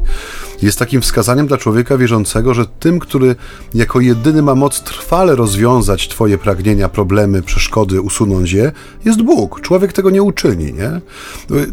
jest 0.63 0.79
takim 0.79 1.01
wskazaniem 1.01 1.47
dla 1.47 1.59
człowieka 1.59 1.97
wierzącego, 1.97 2.55
że 2.55 2.67
tym, 2.67 2.99
który 2.99 3.37
jako 3.75 4.01
jedyny 4.01 4.43
ma 4.43 4.55
moc 4.55 4.81
trwale 4.83 5.37
rozwiązać 5.37 6.09
Twoje 6.09 6.39
pragnienia, 6.39 6.89
problemy, 6.89 7.43
przeszkody, 7.43 8.01
usunąć 8.01 8.53
je, 8.53 8.73
jest 9.05 9.23
Bóg. 9.23 9.61
Człowiek 9.61 9.93
tego 9.93 10.11
nie 10.11 10.23
uczyni, 10.23 10.73
nie? 10.73 11.01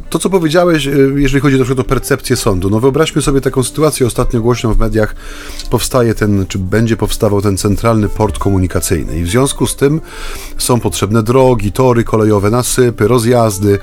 To, 0.10 0.19
co 0.19 0.30
powiedziałeś, 0.30 0.88
e, 0.88 0.91
jeżeli 1.15 1.41
chodzi 1.41 1.58
na 1.58 1.63
przykład 1.63 1.86
o 1.86 1.89
percepcję 1.89 2.36
sądu, 2.36 2.69
no 2.69 2.80
wyobraźmy 2.80 3.21
sobie 3.21 3.41
taką 3.41 3.63
sytuację, 3.63 4.08
ostatnio 4.08 4.41
głośno 4.41 4.73
w 4.73 4.80
mediach 4.80 5.15
powstaje 5.69 6.15
ten, 6.15 6.45
czy 6.47 6.60
będzie 6.60 6.97
powstawał 6.97 7.41
ten 7.41 7.56
centralny 7.57 8.09
port 8.09 8.37
komunikacyjny. 8.37 9.19
I 9.19 9.23
w 9.23 9.29
związku 9.29 9.67
z 9.67 9.75
tym 9.75 10.01
są 10.57 10.79
potrzebne 10.79 11.23
drogi, 11.23 11.71
tory 11.71 12.03
kolejowe, 12.03 12.49
nasypy, 12.49 13.07
rozjazdy, 13.07 13.79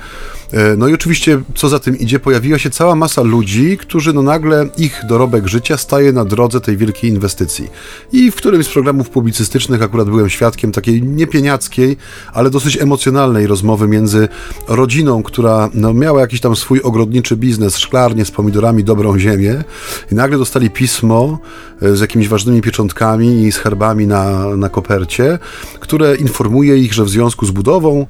no 0.77 0.87
i 0.87 0.93
oczywiście, 0.93 1.41
co 1.55 1.69
za 1.69 1.79
tym 1.79 1.97
idzie, 1.97 2.19
pojawiła 2.19 2.59
się 2.59 2.69
cała 2.69 2.95
masa 2.95 3.21
ludzi, 3.21 3.77
którzy 3.77 4.13
no 4.13 4.21
nagle 4.21 4.69
ich 4.77 5.01
dorobek 5.09 5.47
życia 5.47 5.77
staje 5.77 6.13
na 6.13 6.25
drodze 6.25 6.61
tej 6.61 6.77
wielkiej 6.77 7.09
inwestycji. 7.09 7.67
I 8.11 8.31
w 8.31 8.35
którymś 8.35 8.65
z 8.65 8.69
programów 8.69 9.09
publicystycznych 9.09 9.81
akurat 9.81 10.09
byłem 10.09 10.29
świadkiem 10.29 10.71
takiej 10.71 11.03
niepieniackiej, 11.03 11.97
ale 12.33 12.49
dosyć 12.49 12.81
emocjonalnej 12.81 13.47
rozmowy 13.47 13.87
między 13.87 14.27
rodziną, 14.67 15.23
która 15.23 15.69
no, 15.73 15.93
miała 15.93 16.21
jakiś 16.21 16.41
tam 16.41 16.55
swój 16.55 16.81
ogrodniczy 16.81 17.35
biznes, 17.37 17.77
szklarnię 17.77 18.25
z 18.25 18.31
pomidorami, 18.31 18.83
dobrą 18.83 19.19
ziemię 19.19 19.63
i 20.11 20.15
nagle 20.15 20.37
dostali 20.37 20.69
pismo 20.69 21.39
e, 21.81 21.95
z 21.95 22.01
jakimiś 22.01 22.27
ważnymi 22.27 22.61
pieczątkami 22.61 23.43
i 23.43 23.51
z 23.51 23.57
herbami 23.57 24.07
na, 24.07 24.55
na 24.55 24.69
kopercie, 24.69 25.39
które 25.79 26.15
informuje 26.15 26.77
ich, 26.77 26.93
że 26.93 27.05
w 27.05 27.09
związku 27.09 27.45
z 27.45 27.51
budową 27.51 28.05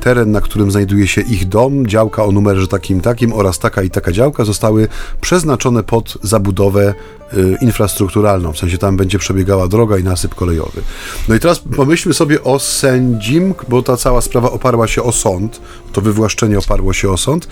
teren, 0.00 0.30
na 0.30 0.40
którym 0.40 0.70
znajduje 0.70 1.06
się 1.06 1.20
ich 1.20 1.33
ich 1.34 1.48
dom, 1.48 1.86
działka 1.86 2.24
o 2.24 2.32
numerze 2.32 2.68
takim 2.68 3.00
takim 3.00 3.32
oraz 3.32 3.58
taka 3.58 3.82
i 3.82 3.90
taka 3.90 4.12
działka 4.12 4.44
zostały 4.44 4.88
przeznaczone 5.20 5.82
pod 5.82 6.18
zabudowę 6.22 6.94
y, 7.34 7.58
infrastrukturalną, 7.60 8.52
w 8.52 8.58
sensie 8.58 8.78
tam 8.78 8.96
będzie 8.96 9.18
przebiegała 9.18 9.68
droga 9.68 9.98
i 9.98 10.04
nasyp 10.04 10.34
kolejowy. 10.34 10.82
No 11.28 11.34
i 11.34 11.40
teraz 11.40 11.58
pomyślmy 11.76 12.14
sobie 12.14 12.44
o 12.44 12.58
sędzim, 12.58 13.54
bo 13.68 13.82
ta 13.82 13.96
cała 13.96 14.20
sprawa 14.20 14.50
oparła 14.50 14.88
się 14.88 15.02
o 15.02 15.12
sąd, 15.12 15.60
to 15.92 16.00
wywłaszczenie 16.00 16.58
oparło 16.58 16.92
się 16.92 17.10
o 17.10 17.16
sąd. 17.16 17.48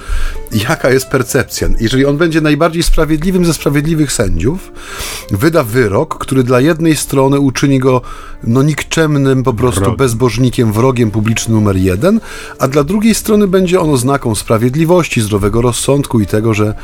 Jaka 0.68 0.90
jest 0.90 1.06
percepcja? 1.06 1.68
Jeżeli 1.80 2.06
on 2.06 2.16
będzie 2.16 2.40
najbardziej 2.40 2.82
sprawiedliwym 2.82 3.44
ze 3.44 3.54
sprawiedliwych 3.54 4.12
sędziów, 4.12 4.72
wyda 5.30 5.62
wyrok, 5.62 6.18
który 6.18 6.42
dla 6.42 6.60
jednej 6.60 6.96
strony 6.96 7.40
uczyni 7.40 7.78
go 7.78 8.00
no 8.44 8.62
nikczemnym, 8.62 9.42
po 9.42 9.54
prostu 9.54 9.80
Wrog. 9.80 9.96
bezbożnikiem, 9.96 10.72
wrogiem 10.72 11.10
publicznym 11.10 11.56
numer 11.56 11.76
jeden, 11.76 12.20
a 12.58 12.68
dla 12.68 12.84
drugiej 12.84 13.14
strony 13.14 13.48
będzie 13.48 13.71
on 13.80 13.90
oznaką 13.90 14.34
sprawiedliwości, 14.34 15.20
zdrowego 15.20 15.62
rozsądku 15.62 16.20
i 16.20 16.26
tego, 16.26 16.54
że, 16.54 16.74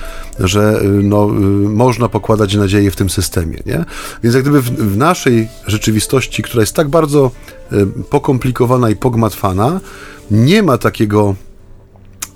że 0.40 0.80
y, 0.82 0.88
no, 0.88 1.24
y, 1.24 1.30
można 1.68 2.08
pokładać 2.08 2.54
nadzieję 2.54 2.90
w 2.90 2.96
tym 2.96 3.10
systemie. 3.10 3.58
Nie? 3.66 3.84
Więc 4.22 4.34
jak 4.34 4.44
gdyby 4.44 4.62
w, 4.62 4.70
w 4.70 4.96
naszej 4.96 5.48
rzeczywistości, 5.66 6.42
która 6.42 6.60
jest 6.60 6.74
tak 6.74 6.88
bardzo 6.88 7.30
y, 7.72 7.86
pokomplikowana 8.10 8.90
i 8.90 8.96
pogmatwana, 8.96 9.80
nie 10.30 10.62
ma 10.62 10.78
takiego 10.78 11.34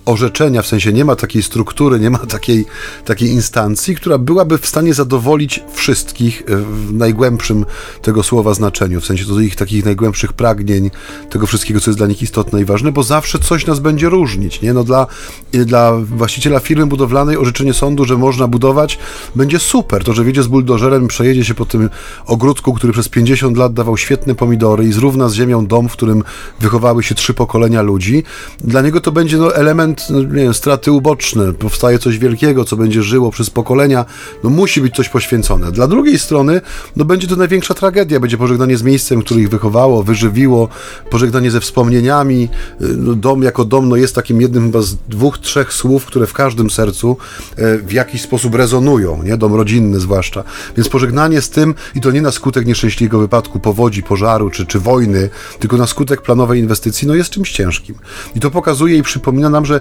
orzeczenia, 0.06 0.62
w 0.62 0.66
sensie 0.66 0.92
nie 0.92 1.04
ma 1.04 1.16
takiej 1.16 1.42
struktury, 1.42 2.00
nie 2.00 2.10
ma 2.10 2.18
takiej, 2.18 2.64
takiej 3.04 3.28
instancji, 3.28 3.94
która 3.94 4.18
byłaby 4.18 4.58
w 4.58 4.66
stanie 4.66 4.94
zadowolić 4.94 5.64
wszystkich 5.72 6.42
e, 6.42 6.56
w 6.56 6.92
najgłębszym 6.92 7.64
tego 8.02 8.22
słowa 8.22 8.54
znaczeniu, 8.54 9.00
w 9.00 9.06
sensie 9.06 9.24
do 9.24 9.40
ich 9.40 9.56
takich 9.56 9.84
najgłębszych 9.84 10.32
pragnień, 10.32 10.90
tego 11.30 11.46
wszystkiego, 11.46 11.80
co 11.80 11.90
jest 11.90 11.98
dla 11.98 12.06
nich 12.06 12.22
istotne 12.22 12.60
i 12.60 12.64
ważne, 12.64 12.92
bo 12.92 13.02
zawsze 13.02 13.38
coś 13.38 13.66
nas 13.66 13.80
będzie 13.80 14.08
różnić, 14.08 14.62
nie? 14.62 14.72
No 14.72 14.84
dla, 14.84 15.06
dla 15.52 15.92
właściciela 15.96 16.60
firmy 16.60 16.86
budowlanej 16.86 17.36
orzeczenie 17.36 17.74
sądu, 17.74 18.04
że 18.04 18.16
można 18.16 18.48
budować, 18.48 18.98
będzie 19.36 19.58
super. 19.58 20.04
To, 20.04 20.12
że 20.12 20.24
wiedzie 20.24 20.42
z 20.42 20.46
buldożerem, 20.46 21.08
przejedzie 21.08 21.44
się 21.44 21.54
po 21.54 21.66
tym 21.66 21.90
ogródku, 22.26 22.74
który 22.74 22.92
przez 22.92 23.08
50 23.08 23.56
lat 23.56 23.72
dawał 23.72 23.96
świetne 23.96 24.34
pomidory 24.34 24.84
i 24.84 24.92
zrówna 24.92 25.28
z 25.28 25.34
ziemią 25.34 25.66
dom, 25.66 25.88
w 25.88 25.92
którym 25.92 26.22
wychowały 26.60 27.02
się 27.02 27.14
trzy 27.14 27.34
pokolenia 27.34 27.82
ludzi, 27.82 28.22
dla 28.60 28.82
niego 28.82 29.00
to 29.00 29.12
będzie 29.12 29.38
no, 29.38 29.54
element 29.54 29.91
no, 30.11 30.22
nie 30.22 30.42
wiem, 30.42 30.55
straty 30.55 30.92
uboczne, 30.92 31.52
powstaje 31.52 31.98
coś 31.98 32.18
wielkiego, 32.18 32.64
co 32.64 32.76
będzie 32.76 33.02
żyło 33.02 33.31
przez 33.31 33.50
pokolenia, 33.50 34.05
no 34.44 34.50
musi 34.50 34.81
być 34.81 34.94
coś 34.94 35.09
poświęcone. 35.09 35.72
Dla 35.72 35.88
drugiej 35.88 36.18
strony, 36.18 36.61
no 36.96 37.05
będzie 37.05 37.28
to 37.28 37.37
największa 37.37 37.74
tragedia, 37.74 38.20
będzie 38.20 38.37
pożegnanie 38.37 38.76
z 38.76 38.83
miejscem, 38.83 39.22
które 39.22 39.40
ich 39.40 39.48
wychowało, 39.48 40.02
wyżywiło, 40.02 40.68
pożegnanie 41.11 41.50
ze 41.50 41.61
wspomnieniami, 41.61 42.48
no, 42.81 43.14
dom 43.14 43.42
jako 43.42 43.64
dom, 43.64 43.88
no 43.88 43.96
jest 43.96 44.14
takim 44.14 44.40
jednym 44.40 44.64
chyba 44.64 44.83
z 44.83 44.94
dwóch, 45.09 45.38
trzech 45.38 45.72
słów, 45.72 46.05
które 46.05 46.26
w 46.26 46.33
każdym 46.33 46.70
sercu 46.70 47.16
e, 47.57 47.78
w 47.78 47.92
jakiś 47.92 48.22
sposób 48.22 48.55
rezonują, 48.55 49.22
nie? 49.22 49.37
Dom 49.37 49.55
rodzinny 49.55 50.00
zwłaszcza. 50.00 50.44
Więc 50.76 50.88
pożegnanie 50.88 51.40
z 51.40 51.50
tym, 51.50 51.74
i 51.94 52.00
to 52.00 52.11
nie 52.11 52.22
na 52.22 52.31
skutek 52.31 52.66
nieszczęśliwego 52.66 53.18
wypadku, 53.18 53.61
powodzi, 53.61 54.02
pożaru 54.02 54.50
czy, 54.50 54.66
czy 54.66 54.81
wojny, 54.81 55.28
tylko 55.59 55.76
na 55.76 55.87
skutek 55.87 56.22
planowej 56.22 56.61
inwestycji, 56.61 57.09
no 57.09 57.14
jest 57.14 57.31
czymś 57.31 57.52
ciężkim. 57.52 57.94
I 58.35 58.40
to 58.40 58.50
pokazuje 58.50 58.96
i 58.96 59.02
przypomina 59.02 59.50
nam, 59.50 59.66
że 59.66 59.81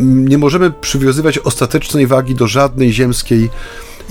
nie 0.00 0.38
możemy 0.38 0.70
przywiązywać 0.70 1.38
ostatecznej 1.38 2.06
wagi 2.06 2.34
do 2.34 2.46
żadnej 2.46 2.92
ziemskiej 2.92 3.50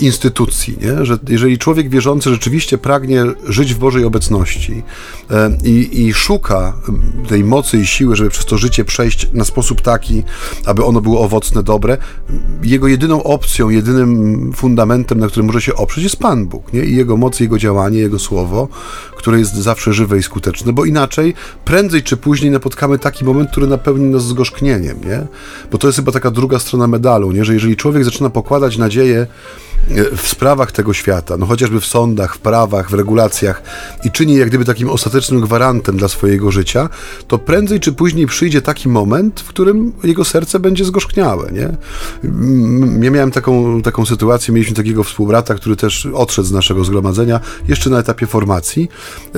instytucji, 0.00 0.76
nie? 0.82 1.04
że 1.04 1.18
jeżeli 1.28 1.58
człowiek 1.58 1.88
wierzący 1.88 2.30
rzeczywiście 2.30 2.78
pragnie 2.78 3.24
żyć 3.48 3.74
w 3.74 3.78
Bożej 3.78 4.04
obecności 4.04 4.82
e, 5.30 5.58
i, 5.64 6.06
i, 6.06 6.14
szuka 6.14 6.76
tej 7.28 7.44
mocy 7.44 7.78
i 7.78 7.86
siły, 7.86 8.16
żeby 8.16 8.30
przez 8.30 8.44
to 8.44 8.58
życie 8.58 8.84
przejść 8.84 9.28
na 9.32 9.44
sposób 9.44 9.80
taki, 9.80 10.22
aby 10.66 10.84
ono 10.84 11.00
było 11.00 11.20
owocne, 11.20 11.62
dobre, 11.62 11.98
jego 12.62 12.88
jedyną 12.88 13.22
opcją, 13.22 13.68
jedynym 13.68 14.52
fundamentem, 14.52 15.18
na 15.18 15.28
którym 15.28 15.46
może 15.46 15.60
się 15.60 15.74
oprzeć, 15.74 16.04
jest 16.04 16.16
Pan 16.16 16.46
Bóg 16.46 16.72
nie? 16.72 16.84
i 16.84 16.96
Jego 16.96 17.16
moc, 17.16 17.40
Jego 17.40 17.58
działanie, 17.58 17.98
Jego 17.98 18.18
słowo, 18.18 18.68
które 19.24 19.38
jest 19.38 19.54
zawsze 19.54 19.92
żywe 19.92 20.18
i 20.18 20.22
skuteczne, 20.22 20.72
bo 20.72 20.84
inaczej 20.84 21.34
prędzej 21.64 22.02
czy 22.02 22.16
później 22.16 22.50
napotkamy 22.50 22.98
taki 22.98 23.24
moment, 23.24 23.50
który 23.50 23.66
napełni 23.66 24.04
nas 24.04 24.24
zgorzknieniem, 24.24 25.00
nie? 25.04 25.26
Bo 25.72 25.78
to 25.78 25.88
jest 25.88 25.98
chyba 25.98 26.12
taka 26.12 26.30
druga 26.30 26.58
strona 26.58 26.86
medalu, 26.86 27.32
nie? 27.32 27.44
Że 27.44 27.54
jeżeli 27.54 27.76
człowiek 27.76 28.04
zaczyna 28.04 28.30
pokładać 28.30 28.78
nadzieję 28.78 29.26
e, 29.90 30.16
w 30.16 30.28
sprawach 30.28 30.72
tego 30.72 30.92
świata, 30.92 31.36
no 31.36 31.46
chociażby 31.46 31.80
w 31.80 31.86
sądach, 31.86 32.34
w 32.34 32.38
prawach, 32.38 32.90
w 32.90 32.94
regulacjach 32.94 33.62
i 34.04 34.10
czyni 34.10 34.34
jak 34.34 34.48
gdyby 34.48 34.64
takim 34.64 34.90
ostatecznym 34.90 35.40
gwarantem 35.40 35.96
dla 35.96 36.08
swojego 36.08 36.50
życia, 36.50 36.88
to 37.28 37.38
prędzej 37.38 37.80
czy 37.80 37.92
później 37.92 38.26
przyjdzie 38.26 38.62
taki 38.62 38.88
moment, 38.88 39.40
w 39.40 39.48
którym 39.48 39.92
jego 40.02 40.24
serce 40.24 40.60
będzie 40.60 40.84
zgorzkniałe, 40.84 41.52
nie? 41.52 41.76
Ja 43.04 43.10
miałem 43.10 43.30
taką, 43.30 43.82
taką 43.82 44.06
sytuację, 44.06 44.54
mieliśmy 44.54 44.76
takiego 44.76 45.04
współbrata, 45.04 45.54
który 45.54 45.76
też 45.76 46.06
odszedł 46.06 46.48
z 46.48 46.52
naszego 46.52 46.84
zgromadzenia, 46.84 47.40
jeszcze 47.68 47.90
na 47.90 47.98
etapie 47.98 48.26
formacji 48.26 48.88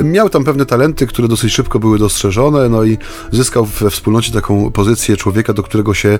Miał 0.04 0.30
tam 0.30 0.44
pewne 0.44 0.66
talenty, 0.66 1.06
które 1.06 1.28
dosyć 1.28 1.52
szybko 1.52 1.78
były 1.78 1.98
dostrzeżone, 1.98 2.68
no 2.68 2.84
i 2.84 2.98
zyskał 3.32 3.64
we 3.64 3.90
wspólnocie 3.90 4.32
taką 4.32 4.70
pozycję 4.70 5.16
człowieka, 5.16 5.52
do 5.52 5.62
którego 5.62 5.94
się 5.94 6.18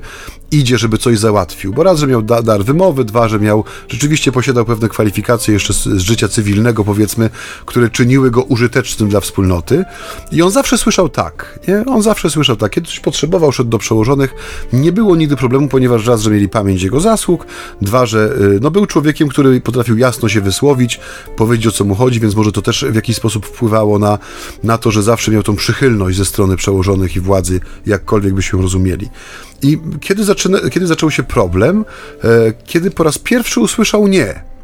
idzie, 0.51 0.79
żeby 0.79 0.99
coś 0.99 1.19
załatwił. 1.19 1.73
Bo 1.73 1.83
raz, 1.83 1.99
że 1.99 2.07
miał 2.07 2.23
da 2.23 2.43
dar 2.43 2.65
wymowy, 2.65 3.05
dwa, 3.05 3.29
że 3.29 3.41
miał, 3.41 3.65
rzeczywiście 3.89 4.33
posiadał 4.33 4.65
pewne 4.65 4.89
kwalifikacje 4.89 5.55
jeszcze 5.55 5.75
z, 5.75 5.85
z 5.85 6.01
życia 6.01 6.29
cywilnego, 6.29 6.85
powiedzmy, 6.85 7.31
które 7.67 7.91
czyniły 7.91 8.31
go 8.31 8.43
użytecznym 8.43 9.09
dla 9.09 9.21
wspólnoty. 9.21 9.85
I 10.33 10.43
on 10.43 10.51
zawsze 10.51 10.79
słyszał 10.79 11.09
tak, 11.09 11.59
nie? 11.69 11.85
On 11.87 12.03
zawsze 12.03 12.31
słyszał 12.31 12.57
tak. 12.57 12.73
Kiedy 12.73 12.87
coś 12.87 13.01
potrzebował, 13.01 13.53
szedł 13.53 13.71
do 13.71 13.79
przełożonych, 13.79 14.35
nie 14.73 14.93
było 14.93 15.17
nigdy 15.17 15.37
problemu, 15.37 15.69
ponieważ 15.69 16.07
raz, 16.07 16.21
że 16.23 16.31
mieli 16.31 16.49
pamięć 16.49 16.83
jego 16.83 17.01
zasług, 17.01 17.47
dwa, 17.83 18.07
że 18.07 18.37
y, 18.41 18.59
no, 18.63 18.71
był 18.71 18.87
człowiekiem, 18.87 19.29
który 19.29 19.61
potrafił 19.61 19.99
jasno 19.99 20.29
się 20.29 20.41
wysłowić, 20.41 21.01
powiedzieć 21.37 21.67
o 21.67 21.73
co 21.73 21.85
mu 21.85 21.95
chodzi, 21.95 22.21
więc 22.21 22.35
może 22.35 22.53
to 22.53 22.63
też 22.63 22.85
w 22.91 22.95
jakiś 22.95 23.17
sposób 23.17 23.36
wpływało 23.41 23.99
na, 23.99 24.19
na 24.63 24.79
to, 24.79 24.91
że 24.91 25.03
zawsze 25.03 25.31
miał 25.31 25.43
tą 25.43 25.57
przychylność 25.57 26.17
ze 26.17 26.25
strony 26.25 26.57
przełożonych 26.57 27.17
i 27.17 27.21
władzy, 27.21 27.61
jakkolwiek 27.87 28.35
by 28.35 28.43
się 28.43 28.63
rozumieli. 28.63 29.09
I 29.63 29.79
kiedy, 30.01 30.25
zaczyna, 30.25 30.59
kiedy 30.71 30.87
zaczął 30.87 31.11
się 31.11 31.23
problem? 31.23 31.85
E, 32.25 32.53
kiedy 32.65 32.91
po 32.91 33.03
raz 33.03 33.19
pierwszy 33.19 33.61
usłyszał 33.61 34.09
nie 34.09 34.56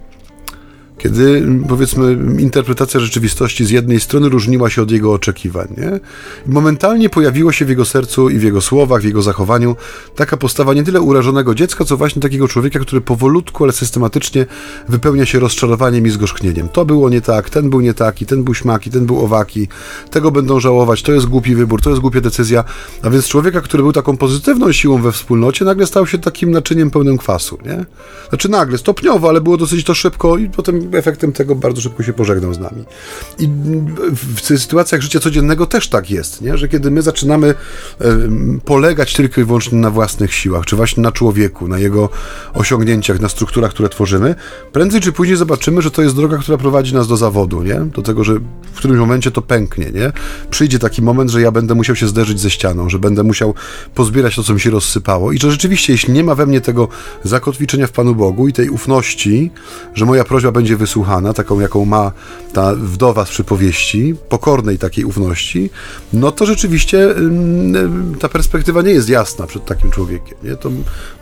kiedy 1.02 1.46
powiedzmy 1.68 2.18
interpretacja 2.38 3.00
rzeczywistości 3.00 3.64
z 3.64 3.70
jednej 3.70 4.00
strony 4.00 4.28
różniła 4.28 4.70
się 4.70 4.82
od 4.82 4.90
jego 4.90 5.12
oczekiwań. 5.12 5.68
Nie? 5.76 6.00
Momentalnie 6.46 7.10
pojawiło 7.10 7.52
się 7.52 7.64
w 7.64 7.68
jego 7.68 7.84
sercu 7.84 8.30
i 8.30 8.38
w 8.38 8.42
jego 8.42 8.60
słowach, 8.60 9.02
w 9.02 9.04
jego 9.04 9.22
zachowaniu 9.22 9.76
taka 10.16 10.36
postawa 10.36 10.74
nie 10.74 10.84
tyle 10.84 11.00
urażonego 11.00 11.54
dziecka, 11.54 11.84
co 11.84 11.96
właśnie 11.96 12.22
takiego 12.22 12.48
człowieka, 12.48 12.78
który 12.78 13.00
powolutku, 13.00 13.64
ale 13.64 13.72
systematycznie 13.72 14.46
wypełnia 14.88 15.26
się 15.26 15.38
rozczarowaniem 15.38 16.06
i 16.06 16.10
zgorzknieniem. 16.10 16.68
To 16.68 16.84
było 16.84 17.10
nie 17.10 17.20
tak, 17.20 17.50
ten 17.50 17.70
był 17.70 17.80
nie 17.80 17.94
taki, 17.94 18.26
ten 18.26 18.44
był 18.44 18.54
śmaki, 18.54 18.90
ten 18.90 19.06
był 19.06 19.24
owaki, 19.24 19.68
tego 20.10 20.30
będą 20.30 20.60
żałować, 20.60 21.02
to 21.02 21.12
jest 21.12 21.26
głupi 21.26 21.54
wybór, 21.54 21.82
to 21.82 21.90
jest 21.90 22.02
głupia 22.02 22.20
decyzja. 22.20 22.64
A 23.02 23.10
więc 23.10 23.28
człowieka, 23.28 23.60
który 23.60 23.82
był 23.82 23.92
taką 23.92 24.16
pozytywną 24.16 24.72
siłą 24.72 25.02
we 25.02 25.12
wspólnocie, 25.12 25.64
nagle 25.64 25.86
stał 25.86 26.06
się 26.06 26.18
takim 26.18 26.50
naczyniem 26.50 26.90
pełnym 26.90 27.18
kwasu. 27.18 27.58
Nie? 27.64 27.84
Znaczy 28.28 28.48
nagle, 28.48 28.78
stopniowo, 28.78 29.28
ale 29.28 29.40
było 29.40 29.56
dosyć 29.56 29.84
to 29.84 29.94
szybko 29.94 30.38
i 30.38 30.48
potem 30.48 30.91
efektem 30.98 31.32
tego 31.32 31.54
bardzo 31.54 31.80
szybko 31.80 32.02
się 32.02 32.12
pożegnał 32.12 32.54
z 32.54 32.58
nami. 32.58 32.84
I 33.38 33.48
w 34.36 34.40
sytuacjach 34.40 35.00
życia 35.00 35.20
codziennego 35.20 35.66
też 35.66 35.88
tak 35.88 36.10
jest, 36.10 36.40
nie? 36.40 36.58
że 36.58 36.68
kiedy 36.68 36.90
my 36.90 37.02
zaczynamy 37.02 37.54
polegać 38.64 39.14
tylko 39.14 39.40
i 39.40 39.44
wyłącznie 39.44 39.78
na 39.78 39.90
własnych 39.90 40.34
siłach, 40.34 40.64
czy 40.64 40.76
właśnie 40.76 41.02
na 41.02 41.12
człowieku, 41.12 41.68
na 41.68 41.78
jego 41.78 42.08
osiągnięciach, 42.54 43.20
na 43.20 43.28
strukturach, 43.28 43.70
które 43.70 43.88
tworzymy, 43.88 44.34
prędzej 44.72 45.00
czy 45.00 45.12
później 45.12 45.36
zobaczymy, 45.36 45.82
że 45.82 45.90
to 45.90 46.02
jest 46.02 46.16
droga, 46.16 46.38
która 46.38 46.58
prowadzi 46.58 46.94
nas 46.94 47.08
do 47.08 47.16
zawodu, 47.16 47.62
nie? 47.62 47.80
do 47.80 48.02
tego, 48.02 48.24
że 48.24 48.34
w 48.72 48.76
którymś 48.76 49.00
momencie 49.00 49.30
to 49.30 49.42
pęknie. 49.42 49.90
Nie? 49.90 50.12
Przyjdzie 50.50 50.78
taki 50.78 51.02
moment, 51.02 51.30
że 51.30 51.40
ja 51.40 51.50
będę 51.50 51.74
musiał 51.74 51.96
się 51.96 52.08
zderzyć 52.08 52.40
ze 52.40 52.50
ścianą, 52.50 52.88
że 52.88 52.98
będę 52.98 53.22
musiał 53.22 53.54
pozbierać 53.94 54.36
to, 54.36 54.42
co 54.42 54.54
mi 54.54 54.60
się 54.60 54.70
rozsypało 54.70 55.32
i 55.32 55.38
że 55.38 55.50
rzeczywiście, 55.50 55.92
jeśli 55.92 56.12
nie 56.14 56.24
ma 56.24 56.34
we 56.34 56.46
mnie 56.46 56.60
tego 56.60 56.88
zakotwiczenia 57.24 57.86
w 57.86 57.92
Panu 57.92 58.14
Bogu 58.14 58.48
i 58.48 58.52
tej 58.52 58.68
ufności, 58.68 59.50
że 59.94 60.06
moja 60.06 60.24
prośba 60.24 60.52
będzie 60.52 60.76
wysłuchana, 60.82 61.32
taką 61.32 61.60
jaką 61.60 61.84
ma 61.84 62.12
ta 62.52 62.74
wdowa 62.74 63.26
z 63.26 63.30
przypowieści, 63.30 64.14
pokornej 64.28 64.78
takiej 64.78 65.04
ufności, 65.04 65.70
no 66.12 66.32
to 66.32 66.46
rzeczywiście 66.46 67.14
ta 68.20 68.28
perspektywa 68.28 68.82
nie 68.82 68.90
jest 68.90 69.08
jasna 69.08 69.46
przed 69.46 69.64
takim 69.64 69.90
człowiekiem. 69.90 70.38
Nie? 70.42 70.56
To 70.56 70.70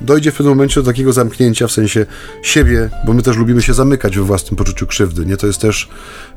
dojdzie 0.00 0.30
w 0.32 0.34
pewnym 0.34 0.54
momencie 0.54 0.80
do 0.80 0.86
takiego 0.86 1.12
zamknięcia 1.12 1.66
w 1.66 1.72
sensie 1.72 2.06
siebie, 2.42 2.90
bo 3.06 3.12
my 3.12 3.22
też 3.22 3.36
lubimy 3.36 3.62
się 3.62 3.74
zamykać 3.74 4.16
we 4.16 4.22
własnym 4.22 4.56
poczuciu 4.56 4.86
krzywdy. 4.86 5.26
Nie? 5.26 5.36
To 5.36 5.46
jest 5.46 5.60
też, 5.60 5.88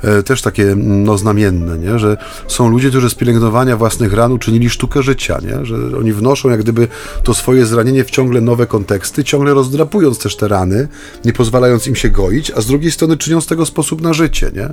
e, 0.01 0.23
też 0.23 0.41
takie 0.41 0.75
no, 0.77 1.17
znamienne, 1.17 1.77
nie? 1.77 1.99
że 1.99 2.17
są 2.47 2.69
ludzie, 2.69 2.89
którzy 2.89 3.09
z 3.09 3.15
pielęgnowania 3.15 3.77
własnych 3.77 4.13
ran 4.13 4.31
uczynili 4.31 4.69
sztukę 4.69 5.03
życia, 5.03 5.39
nie? 5.43 5.65
że 5.65 5.75
oni 5.99 6.13
wnoszą 6.13 6.49
jak 6.49 6.59
gdyby 6.59 6.87
to 7.23 7.33
swoje 7.33 7.65
zranienie 7.65 8.03
w 8.03 8.11
ciągle 8.11 8.41
nowe 8.41 8.67
konteksty, 8.67 9.23
ciągle 9.23 9.53
rozdrapując 9.53 10.19
też 10.19 10.35
te 10.35 10.47
rany, 10.47 10.87
nie 11.25 11.33
pozwalając 11.33 11.87
im 11.87 11.95
się 11.95 12.09
goić, 12.09 12.51
a 12.55 12.61
z 12.61 12.65
drugiej 12.65 12.91
strony 12.91 13.12
czynią 13.17 13.41
z 13.41 13.45
tego 13.45 13.65
sposób 13.65 14.01
na 14.01 14.13
życie, 14.13 14.51
nie? 14.55 14.69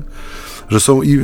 że 0.70 0.80
są 0.80 1.02
i 1.02 1.20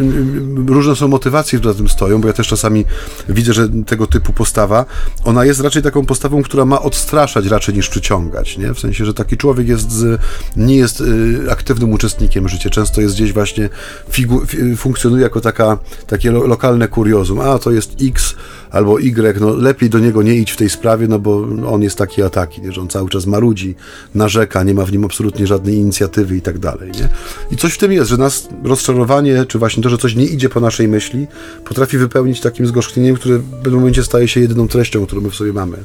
różne 0.66 0.96
są 0.96 1.09
motywacje, 1.09 1.59
które 1.59 1.74
za 1.74 1.79
tym 1.79 1.88
stoją, 1.88 2.20
bo 2.20 2.29
ja 2.29 2.35
też 2.35 2.48
czasami 2.48 2.85
widzę, 3.29 3.52
że 3.52 3.68
tego 3.87 4.07
typu 4.07 4.33
postawa, 4.33 4.85
ona 5.24 5.44
jest 5.44 5.61
raczej 5.61 5.83
taką 5.83 6.07
postawą, 6.07 6.42
która 6.42 6.64
ma 6.64 6.83
odstraszać 6.83 7.46
raczej 7.46 7.74
niż 7.74 7.88
przyciągać, 7.88 8.59
nie? 8.59 8.74
W 8.74 8.81
sensie, 8.81 9.05
że 9.05 9.14
taki 9.14 9.37
człowiek 9.37 9.68
jest 9.68 9.92
z, 9.92 10.20
nie 10.57 10.76
jest 10.76 11.00
y, 11.00 11.46
aktywnym 11.50 11.92
uczestnikiem 11.92 12.48
życia, 12.48 12.70
często 12.70 13.00
jest 13.00 13.14
gdzieś 13.14 13.33
właśnie, 13.33 13.68
figu, 14.11 14.42
funkcjonuje 14.76 15.22
jako 15.22 15.40
taka, 15.40 15.79
takie 16.07 16.31
lo, 16.31 16.46
lokalne 16.46 16.88
kuriozum, 16.88 17.40
a 17.40 17.59
to 17.59 17.70
jest 17.70 17.96
X 18.02 18.35
albo 18.76 18.98
Y, 18.98 19.40
no 19.40 19.50
lepiej 19.56 19.90
do 19.90 19.98
niego 19.98 20.22
nie 20.22 20.34
idź 20.34 20.50
w 20.50 20.56
tej 20.56 20.70
sprawie, 20.70 21.08
no 21.08 21.18
bo 21.18 21.48
on 21.66 21.82
jest 21.82 21.98
taki 21.98 22.22
a 22.22 22.30
taki, 22.30 22.62
nie? 22.62 22.72
że 22.72 22.80
on 22.80 22.88
cały 22.88 23.08
czas 23.08 23.26
marudzi, 23.26 23.74
narzeka, 24.14 24.62
nie 24.62 24.74
ma 24.74 24.84
w 24.84 24.92
nim 24.92 25.04
absolutnie 25.04 25.46
żadnej 25.46 25.74
inicjatywy 25.74 26.36
i 26.36 26.40
tak 26.42 26.58
dalej, 26.58 26.90
nie? 26.90 27.08
I 27.50 27.56
coś 27.56 27.72
w 27.72 27.78
tym 27.78 27.92
jest, 27.92 28.10
że 28.10 28.16
nas 28.16 28.48
rozczarowanie, 28.64 29.44
czy 29.48 29.58
właśnie 29.58 29.82
to, 29.82 29.88
że 29.88 29.98
coś 29.98 30.14
nie 30.14 30.24
idzie 30.24 30.48
po 30.48 30.60
naszej 30.60 30.88
myśli, 30.88 31.26
potrafi 31.64 31.98
wypełnić 31.98 32.40
takim 32.40 32.66
zgorzknieniem, 32.66 33.16
które 33.16 33.38
w 33.38 33.50
pewnym 33.50 33.74
momencie 33.74 34.04
staje 34.04 34.28
się 34.28 34.40
jedyną 34.40 34.68
treścią, 34.68 35.06
którą 35.06 35.20
my 35.20 35.30
w 35.30 35.34
sobie 35.34 35.52
mamy. 35.52 35.76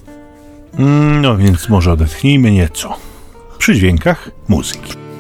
Mm, 0.78 1.22
no 1.22 1.38
więc 1.38 1.70
może 1.70 1.92
odetchnijmy 1.92 2.52
nieco 2.52 2.98
przy 3.58 3.76
dźwiękach 3.76 4.32
muzyki. 4.48 5.11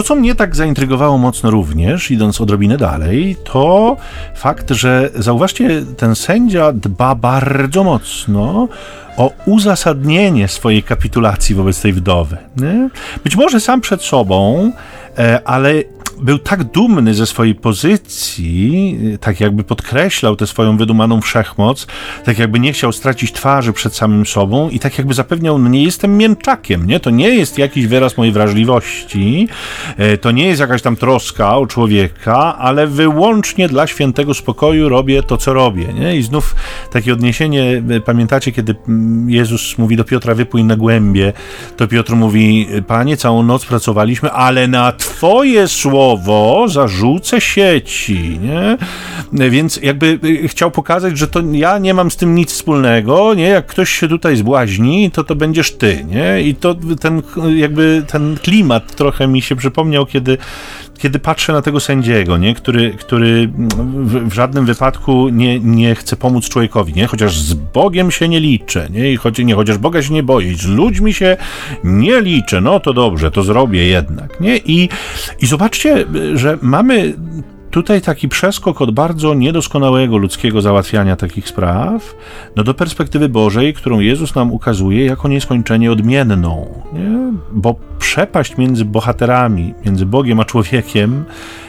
To, 0.00 0.04
co 0.04 0.14
mnie 0.14 0.34
tak 0.34 0.56
zaintrygowało 0.56 1.18
mocno 1.18 1.50
również, 1.50 2.10
idąc 2.10 2.40
odrobinę 2.40 2.76
dalej, 2.76 3.36
to 3.44 3.96
fakt, 4.34 4.70
że 4.70 5.10
zauważcie, 5.14 5.82
ten 5.96 6.14
sędzia 6.14 6.72
dba 6.72 7.14
bardzo 7.14 7.84
mocno 7.84 8.68
o 9.16 9.32
uzasadnienie 9.46 10.48
swojej 10.48 10.82
kapitulacji 10.82 11.54
wobec 11.54 11.80
tej 11.80 11.92
wdowy. 11.92 12.36
Nie? 12.56 12.90
Być 13.24 13.36
może 13.36 13.60
sam 13.60 13.80
przed 13.80 14.02
sobą, 14.02 14.72
e, 15.18 15.40
ale 15.44 15.72
był 16.20 16.38
tak 16.38 16.64
dumny 16.64 17.14
ze 17.14 17.26
swojej 17.26 17.54
pozycji, 17.54 18.98
tak 19.20 19.40
jakby 19.40 19.64
podkreślał 19.64 20.36
tę 20.36 20.46
swoją 20.46 20.76
wydumaną 20.76 21.20
wszechmoc, 21.20 21.86
tak 22.24 22.38
jakby 22.38 22.60
nie 22.60 22.72
chciał 22.72 22.92
stracić 22.92 23.32
twarzy 23.32 23.72
przed 23.72 23.94
samym 23.94 24.26
sobą 24.26 24.70
i 24.70 24.78
tak 24.78 24.98
jakby 24.98 25.14
zapewniał, 25.14 25.58
no 25.58 25.68
nie 25.68 25.82
jestem 25.82 26.16
mięczakiem, 26.16 26.86
nie? 26.86 27.00
To 27.00 27.10
nie 27.10 27.28
jest 27.28 27.58
jakiś 27.58 27.86
wyraz 27.86 28.16
mojej 28.16 28.32
wrażliwości, 28.32 29.48
e, 29.96 30.18
to 30.18 30.30
nie 30.30 30.46
jest 30.46 30.60
jakaś 30.60 30.82
tam 30.82 30.96
troska 30.96 31.56
o 31.56 31.66
człowieka, 31.66 32.58
ale 32.58 32.86
wyłącznie 32.86 33.68
dla 33.68 33.86
świętego 33.86 34.34
spokoju 34.34 34.88
robię 34.88 35.22
to, 35.22 35.36
co 35.36 35.52
robię, 35.52 35.86
nie? 35.92 36.16
I 36.16 36.22
znów 36.22 36.54
takie 36.92 37.12
odniesienie, 37.12 37.82
e, 37.90 38.00
pamiętacie, 38.00 38.52
kiedy 38.52 38.74
mm, 38.88 39.30
Jezus 39.30 39.78
mówi 39.78 39.96
do 39.96 40.04
Piotra, 40.04 40.34
wypłyń 40.34 40.66
na 40.66 40.76
głębie, 40.76 41.32
to 41.76 41.88
Piotr 41.88 42.12
mówi, 42.12 42.66
panie, 42.86 43.16
całą 43.16 43.42
noc 43.42 43.66
pracowaliśmy, 43.66 44.32
ale 44.32 44.68
na 44.68 44.92
twoje 44.92 45.68
słowo 45.68 46.09
słowo 46.10 46.68
zarzucę 46.68 47.40
sieci, 47.40 48.38
nie? 48.42 48.78
Więc 49.50 49.76
jakby 49.82 50.18
y, 50.24 50.48
chciał 50.48 50.70
pokazać, 50.70 51.18
że 51.18 51.28
to 51.28 51.40
ja 51.52 51.78
nie 51.78 51.94
mam 51.94 52.10
z 52.10 52.16
tym 52.16 52.34
nic 52.34 52.52
wspólnego, 52.52 53.34
nie? 53.34 53.48
Jak 53.48 53.66
ktoś 53.66 53.90
się 53.90 54.08
tutaj 54.08 54.36
zbłaźni, 54.36 55.10
to 55.10 55.24
to 55.24 55.36
będziesz 55.36 55.72
ty, 55.72 56.04
nie? 56.08 56.42
I 56.42 56.54
to 56.54 56.76
ten 57.00 57.22
jakby 57.56 58.04
ten 58.06 58.36
klimat 58.42 58.96
trochę 58.96 59.28
mi 59.28 59.42
się 59.42 59.56
przypomniał, 59.56 60.06
kiedy 60.06 60.38
kiedy 61.00 61.18
patrzę 61.18 61.52
na 61.52 61.62
tego 61.62 61.80
sędziego, 61.80 62.38
nie? 62.38 62.54
Który, 62.54 62.90
który 62.90 63.48
w, 63.48 64.28
w, 64.28 64.32
żadnym 64.32 64.66
wypadku 64.66 65.28
nie, 65.28 65.60
nie 65.60 65.94
chce 65.94 66.16
pomóc 66.16 66.48
człowiekowi, 66.48 66.92
nie? 66.92 67.06
chociaż 67.06 67.38
z 67.38 67.54
Bogiem 67.54 68.10
się 68.10 68.28
nie 68.28 68.40
liczę, 68.40 68.88
nie? 68.90 69.12
I 69.12 69.16
choć, 69.16 69.38
nie, 69.38 69.54
chociaż 69.54 69.78
Boga 69.78 70.02
się 70.02 70.14
nie 70.14 70.22
boję, 70.22 70.56
z 70.56 70.66
ludźmi 70.66 71.14
się 71.14 71.36
nie 71.84 72.20
liczę, 72.20 72.60
no 72.60 72.80
to 72.80 72.92
dobrze, 72.92 73.30
to 73.30 73.42
zrobię 73.42 73.86
jednak. 73.86 74.40
Nie? 74.40 74.56
I, 74.56 74.88
I 75.40 75.46
zobaczcie, 75.46 76.04
że 76.34 76.58
mamy 76.62 77.14
tutaj 77.70 78.00
taki 78.00 78.28
przeskok 78.28 78.80
od 78.80 78.90
bardzo 78.90 79.34
niedoskonałego 79.34 80.16
ludzkiego 80.16 80.60
załatwiania 80.60 81.16
takich 81.16 81.48
spraw, 81.48 82.14
no 82.56 82.62
do 82.64 82.74
perspektywy 82.74 83.28
Bożej, 83.28 83.74
którą 83.74 84.00
Jezus 84.00 84.34
nam 84.34 84.52
ukazuje 84.52 85.06
jako 85.06 85.28
nieskończenie 85.28 85.92
odmienną. 85.92 86.82
Nie? 86.92 87.32
Bo 87.52 87.74
przepaść 87.98 88.56
między 88.56 88.84
bohaterami, 88.84 89.74
między 89.86 90.06
Bogiem 90.06 90.40
a 90.40 90.44
człowiekiem 90.44 91.24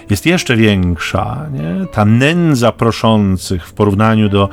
jest 0.10 0.26
jeszcze 0.26 0.56
większa. 0.56 1.46
Nie? 1.54 1.86
Ta 1.86 2.06
nędza 2.06 2.72
proszących 2.72 3.68
w 3.68 3.74
porównaniu 3.74 4.30
do 4.30 4.50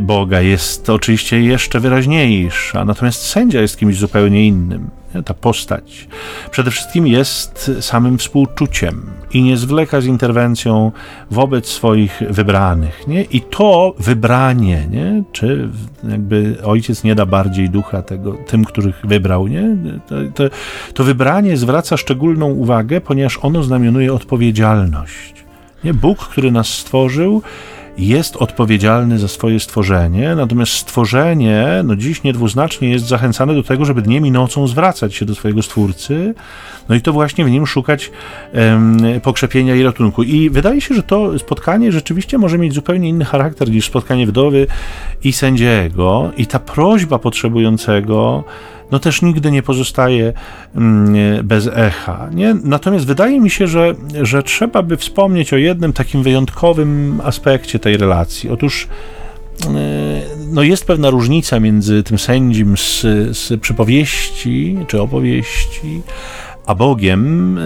Boga 0.00 0.40
jest 0.40 0.90
oczywiście 0.90 1.40
jeszcze 1.40 1.80
wyraźniejsza, 1.80 2.84
natomiast 2.84 3.22
sędzia 3.22 3.60
jest 3.60 3.78
kimś 3.78 3.96
zupełnie 3.96 4.46
innym. 4.46 4.90
Ta 5.22 5.34
postać 5.34 6.08
przede 6.50 6.70
wszystkim 6.70 7.06
jest 7.06 7.70
samym 7.80 8.18
współczuciem 8.18 9.10
i 9.32 9.42
nie 9.42 9.56
zwleka 9.56 10.00
z 10.00 10.06
interwencją 10.06 10.92
wobec 11.30 11.68
swoich 11.68 12.22
wybranych. 12.30 13.06
Nie? 13.06 13.22
I 13.22 13.40
to 13.40 13.94
wybranie, 13.98 14.86
nie? 14.90 15.22
czy 15.32 15.68
jakby 16.08 16.56
ojciec 16.64 17.04
nie 17.04 17.14
da 17.14 17.26
bardziej 17.26 17.70
ducha 17.70 18.02
tego, 18.02 18.32
tym, 18.32 18.64
których 18.64 19.00
wybrał, 19.04 19.46
nie? 19.48 19.76
To, 20.06 20.14
to, 20.34 20.44
to 20.94 21.04
wybranie 21.04 21.56
zwraca 21.56 21.96
szczególną 21.96 22.46
uwagę, 22.50 23.00
ponieważ 23.00 23.38
ono 23.42 23.62
znamionuje 23.62 24.12
odpowiedzialność. 24.12 25.34
Nie? 25.84 25.94
Bóg, 25.94 26.18
który 26.18 26.52
nas 26.52 26.68
stworzył, 26.68 27.42
jest 27.98 28.36
odpowiedzialny 28.36 29.18
za 29.18 29.28
swoje 29.28 29.60
stworzenie, 29.60 30.34
natomiast 30.34 30.72
stworzenie, 30.72 31.66
no 31.84 31.96
dziś 31.96 32.22
niedwuznacznie 32.22 32.90
jest 32.90 33.06
zachęcane 33.06 33.54
do 33.54 33.62
tego, 33.62 33.84
żeby 33.84 34.02
dniem 34.02 34.26
i 34.26 34.30
nocą 34.30 34.66
zwracać 34.66 35.14
się 35.14 35.24
do 35.24 35.34
swojego 35.34 35.62
Stwórcy, 35.62 36.34
no 36.88 36.94
i 36.94 37.00
to 37.00 37.12
właśnie 37.12 37.44
w 37.44 37.50
nim 37.50 37.66
szukać 37.66 38.10
um, 38.54 39.20
pokrzepienia 39.22 39.74
i 39.74 39.82
ratunku. 39.82 40.22
I 40.22 40.50
wydaje 40.50 40.80
się, 40.80 40.94
że 40.94 41.02
to 41.02 41.38
spotkanie 41.38 41.92
rzeczywiście 41.92 42.38
może 42.38 42.58
mieć 42.58 42.74
zupełnie 42.74 43.08
inny 43.08 43.24
charakter 43.24 43.70
niż 43.70 43.86
spotkanie 43.86 44.26
wdowy 44.26 44.66
i 45.24 45.32
sędziego 45.32 46.30
i 46.36 46.46
ta 46.46 46.58
prośba 46.58 47.18
potrzebującego 47.18 48.44
no 48.90 48.98
też 48.98 49.22
nigdy 49.22 49.50
nie 49.50 49.62
pozostaje 49.62 50.32
mm, 50.76 51.46
bez 51.46 51.70
echa. 51.74 52.28
Nie? 52.34 52.56
Natomiast 52.64 53.06
wydaje 53.06 53.40
mi 53.40 53.50
się, 53.50 53.66
że, 53.68 53.94
że 54.22 54.42
trzeba 54.42 54.82
by 54.82 54.96
wspomnieć 54.96 55.52
o 55.52 55.56
jednym 55.56 55.92
takim 55.92 56.22
wyjątkowym 56.22 57.20
aspekcie 57.24 57.78
tej 57.78 57.96
relacji. 57.96 58.50
Otóż 58.50 58.88
e, 59.66 59.68
no 60.52 60.62
jest 60.62 60.86
pewna 60.86 61.10
różnica 61.10 61.60
między 61.60 62.02
tym 62.02 62.18
sędzim 62.18 62.76
z, 62.76 63.00
z 63.38 63.60
przypowieści 63.60 64.78
czy 64.86 65.02
opowieści, 65.02 66.02
a 66.66 66.74
Bogiem. 66.74 67.58
E, 67.58 67.62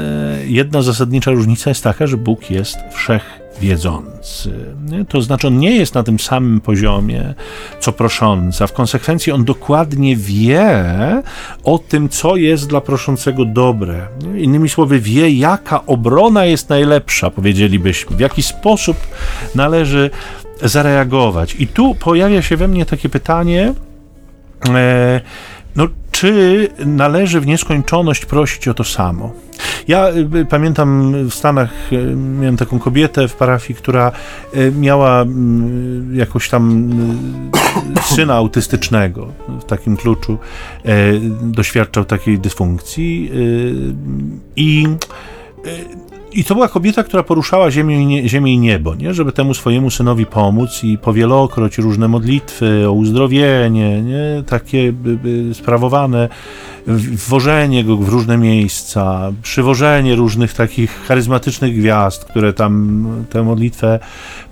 jedna 0.47 0.83
zasadnicza 0.83 1.31
różnica 1.31 1.71
jest 1.71 1.85
taka, 1.85 2.07
że 2.07 2.17
Bóg 2.17 2.51
jest 2.51 2.77
wszech 2.93 3.48
wiedzący. 3.61 4.75
To 5.09 5.23
znaczy, 5.23 5.47
on 5.47 5.59
nie 5.59 5.77
jest 5.77 5.95
na 5.95 6.03
tym 6.03 6.19
samym 6.19 6.61
poziomie, 6.61 7.35
co 7.81 7.93
proszący, 7.93 8.65
a 8.65 8.67
w 8.67 8.73
konsekwencji 8.73 9.33
on 9.33 9.45
dokładnie 9.45 10.17
wie 10.17 10.85
o 11.65 11.79
tym, 11.79 12.09
co 12.09 12.37
jest 12.37 12.69
dla 12.69 12.81
proszącego 12.81 13.45
dobre. 13.45 14.09
Innymi 14.37 14.69
słowy, 14.69 15.01
wie, 15.01 15.31
jaka 15.31 15.87
obrona 15.87 16.45
jest 16.45 16.69
najlepsza, 16.69 17.31
powiedzielibyśmy, 17.31 18.17
w 18.17 18.21
jaki 18.21 18.43
sposób 18.43 18.97
należy 19.55 20.11
zareagować. 20.63 21.57
I 21.59 21.67
tu 21.67 21.95
pojawia 21.95 22.43
się 22.43 22.57
we 22.57 22.69
mnie 22.69 22.87
takie 22.87 23.09
pytanie. 23.09 23.75
E, 24.69 25.21
no, 25.77 25.89
czy 26.19 26.69
należy 26.87 27.41
w 27.41 27.47
nieskończoność 27.47 28.27
prosić 28.27 28.69
o 28.69 28.75
to 28.75 28.85
samo? 28.85 29.33
Ja 29.89 30.09
y, 30.35 30.45
pamiętam 30.45 31.15
w 31.31 31.35
Stanach, 31.35 31.93
y, 31.93 32.17
miałem 32.17 32.57
taką 32.57 32.79
kobietę 32.79 33.29
w 33.29 33.35
parafii, 33.35 33.79
która 33.79 34.13
y, 34.57 34.73
miała 34.79 35.23
mm, 35.23 36.17
jakoś 36.17 36.49
tam 36.49 36.91
syna 38.17 38.35
autystycznego 38.35 39.33
w 39.61 39.65
takim 39.65 39.97
kluczu, 39.97 40.39
doświadczał 41.43 42.05
takiej 42.05 42.39
dysfunkcji 42.39 43.31
i 44.57 44.87
i 46.39 46.45
to 46.45 46.55
była 46.55 46.69
kobieta, 46.69 47.03
która 47.03 47.23
poruszała 47.23 47.71
ziemię 47.71 48.03
i, 48.03 48.07
nie, 48.07 48.29
ziemię 48.29 48.55
i 48.55 48.59
niebo, 48.59 48.95
nie? 48.95 49.15
żeby 49.15 49.33
temu 49.33 49.55
swojemu 49.55 49.91
synowi 49.91 50.27
pomóc 50.27 50.85
i 50.85 50.99
powielokroć 50.99 51.79
różne 51.79 52.09
modlitwy 52.09 52.89
o 52.89 52.93
uzdrowienie, 52.93 54.03
nie? 54.03 54.43
takie 54.47 54.93
sprawowane, 55.53 56.29
wwożenie 56.87 57.85
go 57.85 57.97
w 57.97 58.09
różne 58.09 58.39
miejsca, 58.39 59.33
przywożenie 59.43 60.15
różnych 60.15 60.55
takich 60.55 61.05
charyzmatycznych 61.09 61.79
gwiazd, 61.79 62.25
które 62.25 62.53
tam 62.53 63.07
tę 63.31 63.43
modlitwę 63.43 63.99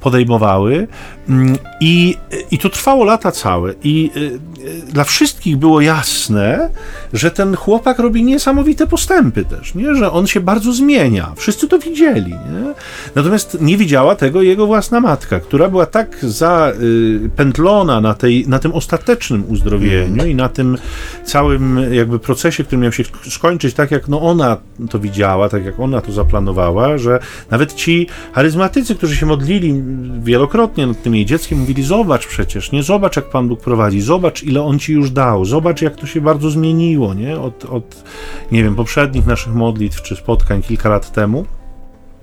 podejmowały. 0.01 0.88
Mm, 1.29 1.57
I, 1.81 2.16
i 2.51 2.59
to 2.59 2.70
trwało 2.70 3.05
lata 3.05 3.33
całe. 3.33 3.75
I 3.85 4.11
y, 4.16 4.20
y, 4.64 4.92
dla 4.92 5.05
wszystkich 5.05 5.57
było 5.57 5.81
jasne, 5.81 6.70
że 7.12 7.31
ten 7.31 7.57
chłopak 7.57 7.99
robi 7.99 8.25
niesamowite 8.25 8.87
postępy 8.87 9.44
też, 9.44 9.75
nie? 9.75 9.94
że 9.94 10.12
on 10.12 10.27
się 10.27 10.40
bardzo 10.40 10.72
zmienia. 10.72 11.33
Wszyscy 11.37 11.68
to 11.68 11.76
widzieli. 11.79 12.31
Nie? 12.33 12.75
Natomiast 13.15 13.59
nie 13.61 13.77
widziała 13.77 14.15
tego 14.15 14.43
jego 14.43 14.67
własna 14.67 15.01
matka, 15.01 15.41
która 15.41 15.69
była 15.69 15.87
tak 15.87 16.17
zapętlona 16.21 18.01
na, 18.01 18.15
tej, 18.15 18.49
na 18.49 18.59
tym 18.59 18.73
ostatecznym 18.73 19.45
uzdrowieniu 19.49 20.15
mm. 20.15 20.31
i 20.31 20.35
na 20.35 20.49
tym 20.49 20.79
całym 21.25 21.81
jakby 21.93 22.19
procesie, 22.19 22.65
który 22.65 22.83
miał 22.83 22.93
się 22.93 23.05
skończyć 23.31 23.75
tak, 23.75 23.91
jak 23.91 24.09
no 24.09 24.23
ona 24.23 24.57
to 24.91 24.99
widziała, 24.99 25.49
tak 25.49 25.65
jak 25.65 25.81
ona 25.81 26.01
to 26.01 26.12
zaplanowała, 26.12 26.99
że 26.99 27.19
nawet 27.51 27.75
ci 27.75 28.07
charyzmatycy, 28.33 28.95
którzy 28.95 29.17
się 29.17 29.27
modlili 29.27 29.83
wielokrotnie 30.23 30.87
nad 30.87 31.03
tym 31.03 31.15
jej 31.15 31.27
dzieckiem, 31.27 31.59
mówili: 31.59 31.83
Zobacz 31.83 32.27
przecież, 32.27 32.73
nie 32.73 32.83
zobacz, 32.83 33.17
jak 33.17 33.31
Pan 33.31 33.49
Bóg 33.49 33.61
prowadzi, 33.61 34.01
zobacz, 34.01 34.43
ile 34.43 34.62
on 34.62 34.79
ci 34.79 34.93
już 34.93 35.11
dał, 35.11 35.45
zobacz, 35.45 35.83
jak 35.83 35.97
to 35.97 36.07
się 36.07 36.21
bardzo 36.21 36.51
zmieniło, 36.51 37.15
nie? 37.15 37.41
Od, 37.41 37.65
od 37.65 38.05
nie 38.53 38.62
wiem, 38.62 38.75
poprzednich 38.75 39.27
naszych 39.27 39.55
modlitw 39.55 40.03
czy 40.03 40.17
spotkań 40.17 40.62
kilka 40.62 40.89
lat 40.89 41.12
temu. 41.12 41.47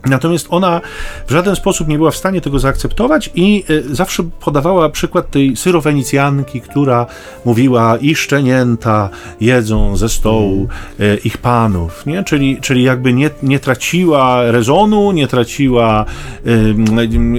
Natomiast 0.06 0.48
ona 0.50 0.82
w 1.28 1.32
żaden 1.32 1.56
sposób 1.56 1.88
nie 1.88 1.98
była 1.98 2.12
w 2.12 2.16
stanie 2.16 2.42
tego 2.42 2.60
zaakceptować 2.60 3.30
i 3.36 3.64
y, 3.70 3.96
zawsze 3.96 4.24
podawała 4.24 4.90
przykład 4.90 5.32
tej 5.32 5.56
syrofenicjanki, 5.56 6.62
która 6.62 7.06
mówiła 7.46 7.98
i 7.98 8.16
szczenięta 8.16 9.10
jedzą 9.42 9.98
ze 9.98 10.10
stołu 10.10 10.68
y, 11.00 11.20
ich 11.24 11.38
panów, 11.38 12.06
nie? 12.06 12.24
Czyli, 12.24 12.58
czyli 12.62 12.84
jakby 12.84 13.14
nie, 13.14 13.30
nie 13.44 13.60
traciła 13.60 14.52
rezonu, 14.52 15.12
nie 15.12 15.28
traciła 15.28 16.06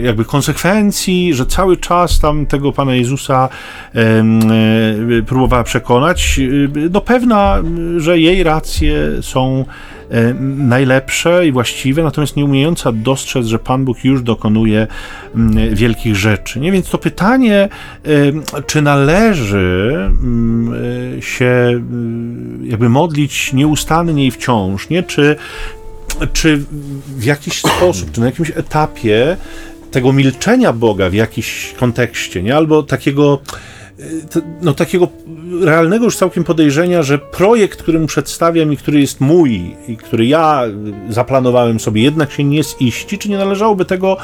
jakby 0.02 0.24
konsekwencji, 0.24 1.34
że 1.34 1.46
cały 1.46 1.76
czas 1.76 2.20
tam 2.20 2.46
tego 2.46 2.72
Pana 2.72 2.94
Jezusa 2.94 3.48
próbowała 5.26 5.64
przekonać. 5.64 6.40
No 6.90 7.00
pewna, 7.00 7.62
że 7.96 8.18
jej 8.18 8.42
racje 8.42 8.96
są 9.22 9.64
E, 10.03 10.03
najlepsze 10.56 11.46
i 11.46 11.52
właściwe, 11.52 12.02
natomiast 12.02 12.36
nie 12.36 12.44
umiejąca 12.44 12.92
dostrzec, 12.92 13.46
że 13.46 13.58
Pan 13.58 13.84
Bóg 13.84 14.04
już 14.04 14.22
dokonuje 14.22 14.86
mm, 15.34 15.74
wielkich 15.74 16.16
rzeczy. 16.16 16.60
Nie? 16.60 16.72
Więc 16.72 16.90
to 16.90 16.98
pytanie, 16.98 17.68
e, 18.54 18.62
czy 18.66 18.82
należy 18.82 19.92
mm, 20.06 20.74
e, 21.18 21.22
się 21.22 21.80
jakby 22.64 22.88
modlić 22.88 23.52
nieustannie 23.52 24.26
i 24.26 24.30
wciąż, 24.30 24.88
nie? 24.88 25.02
Czy, 25.02 25.36
czy 26.32 26.64
w 27.18 27.24
jakiś 27.24 27.58
sposób, 27.76 28.12
czy 28.12 28.20
na 28.20 28.26
jakimś 28.26 28.50
etapie 28.50 29.36
tego 29.90 30.12
milczenia 30.12 30.72
Boga 30.72 31.10
w 31.10 31.14
jakiś 31.14 31.74
kontekście, 31.78 32.42
nie? 32.42 32.56
albo 32.56 32.82
takiego 32.82 33.40
no, 34.62 34.74
takiego 34.74 35.08
realnego 35.60 36.04
już 36.04 36.16
całkiem 36.16 36.44
podejrzenia, 36.44 37.02
że 37.02 37.18
projekt, 37.18 37.82
który 37.82 37.98
mu 37.98 38.06
przedstawiam 38.06 38.72
i 38.72 38.76
który 38.76 39.00
jest 39.00 39.20
mój 39.20 39.76
i 39.88 39.96
który 39.96 40.26
ja 40.26 40.62
zaplanowałem 41.08 41.80
sobie, 41.80 42.02
jednak 42.02 42.32
się 42.32 42.44
nie 42.44 42.62
ziści, 42.64 43.18
czy 43.18 43.28
nie 43.28 43.38
należałoby 43.38 43.84
tego 43.84 44.16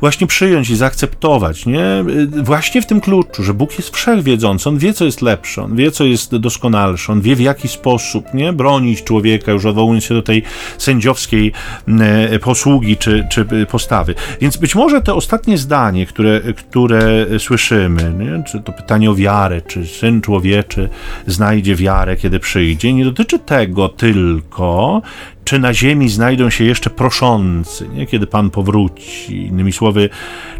właśnie 0.00 0.26
przyjąć 0.26 0.70
i 0.70 0.76
zaakceptować, 0.76 1.66
nie? 1.66 2.04
Właśnie 2.42 2.82
w 2.82 2.86
tym 2.86 3.00
kluczu, 3.00 3.42
że 3.42 3.54
Bóg 3.54 3.78
jest 3.78 3.96
wszechwiedzący, 3.96 4.68
On 4.68 4.78
wie, 4.78 4.92
co 4.92 5.04
jest 5.04 5.22
lepsze, 5.22 5.62
On 5.62 5.76
wie, 5.76 5.90
co 5.90 6.04
jest 6.04 6.36
doskonalsze, 6.36 7.12
On 7.12 7.20
wie, 7.20 7.36
w 7.36 7.40
jaki 7.40 7.68
sposób, 7.68 8.34
nie? 8.34 8.52
Bronić 8.52 9.04
człowieka, 9.04 9.52
już 9.52 9.64
odwołując 9.64 10.04
się 10.04 10.14
do 10.14 10.22
tej 10.22 10.42
sędziowskiej 10.78 11.52
e, 12.00 12.38
posługi 12.38 12.96
czy, 12.96 13.26
czy 13.30 13.46
postawy. 13.70 14.14
Więc 14.40 14.56
być 14.56 14.74
może 14.74 15.00
te 15.00 15.14
ostatnie 15.14 15.58
zdanie, 15.58 16.06
które, 16.06 16.40
które 16.40 17.26
słyszymy, 17.38 18.14
nie? 18.18 18.44
czy 18.44 18.60
to 18.60 18.72
pytanie 18.72 19.10
o 19.10 19.14
wiarę, 19.14 19.60
czy 19.60 19.86
Syn 19.86 20.20
Człowieczy 20.20 20.88
znajdzie 21.26 21.76
wiarę, 21.76 22.16
kiedy 22.16 22.38
przyjdzie, 22.38 22.92
nie 22.92 23.04
dotyczy 23.04 23.38
tego 23.38 23.88
tylko, 23.88 25.02
czy 25.44 25.58
na 25.58 25.74
ziemi 25.74 26.08
znajdą 26.08 26.50
się 26.50 26.64
jeszcze 26.64 26.90
proszący, 26.90 27.88
nie? 27.88 28.06
kiedy 28.06 28.26
Pan 28.26 28.50
powróci. 28.50 29.46
Innymi 29.46 29.72
słowy, 29.72 30.08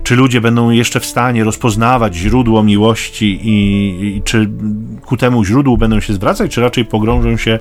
czy 0.02 0.16
ludzie 0.16 0.40
będą 0.40 0.70
jeszcze 0.70 1.00
w 1.00 1.06
stanie 1.06 1.44
rozpoznawać 1.44 2.16
źródło 2.16 2.62
miłości 2.62 3.40
i, 3.42 4.16
i 4.16 4.22
czy 4.22 4.50
ku 5.06 5.16
temu 5.16 5.44
źródłu 5.44 5.76
będą 5.76 6.00
się 6.00 6.12
zwracać, 6.12 6.50
czy 6.50 6.60
raczej 6.60 6.84
pogrążą 6.84 7.36
się 7.36 7.58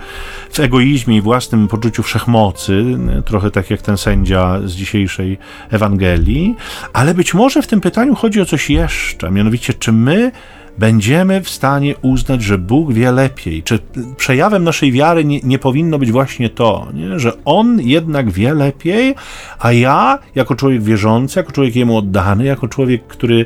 w 0.52 0.60
egoizmie 0.60 1.18
i 1.18 1.22
własnym 1.22 1.68
poczuciu 1.68 2.04
wszechmocy, 2.04 2.98
trochę 3.26 3.52
tak 3.52 3.70
jak 3.70 3.82
ten 3.82 3.98
sędzia 3.98 4.60
z 4.66 4.72
dzisiejszej 4.72 5.38
Ewangelii. 5.70 6.56
Ale 6.94 7.14
być 7.14 7.34
może 7.34 7.62
w 7.62 7.68
tym 7.68 7.82
pytaniu 7.82 8.16
chodzi 8.16 8.42
o 8.42 8.46
coś 8.46 8.70
jeszcze, 8.70 9.32
mianowicie, 9.32 9.74
czy 9.74 9.92
my 9.92 10.32
będziemy 10.78 11.42
w 11.42 11.50
stanie 11.50 11.96
uznać, 12.02 12.44
że 12.44 12.58
Bóg 12.58 12.94
wie 12.94 13.12
lepiej. 13.12 13.64
Czy 13.64 13.80
przejawem 14.18 14.64
naszej 14.64 14.92
wiary 14.92 15.26
nie, 15.26 15.40
nie 15.40 15.60
powinno 15.60 16.00
być 16.00 16.12
właśnie 16.12 16.50
to, 16.50 16.88
nie? 16.94 17.20
że 17.20 17.34
On 17.46 17.82
jednak 17.82 18.32
wie 18.32 18.54
lepiej, 18.54 19.16
a 19.60 19.72
ja, 19.72 20.20
jako 20.36 20.56
człowiek 20.56 20.84
wierzący, 20.84 21.40
jako 21.40 21.52
człowiek 21.52 21.76
Jemu 21.76 21.98
oddany, 21.98 22.46
jako 22.46 22.68
człowiek, 22.68 23.08
który 23.08 23.46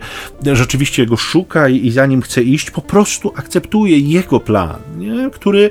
rzeczywiście 0.54 1.06
Go 1.06 1.18
szuka 1.18 1.70
i, 1.70 1.88
i 1.88 1.92
za 1.92 2.06
Nim 2.06 2.22
chce 2.22 2.44
iść, 2.44 2.72
po 2.72 2.82
prostu 2.82 3.34
akceptuję 3.36 4.00
Jego 4.00 4.40
plan, 4.40 4.78
nie? 4.98 5.30
który 5.30 5.70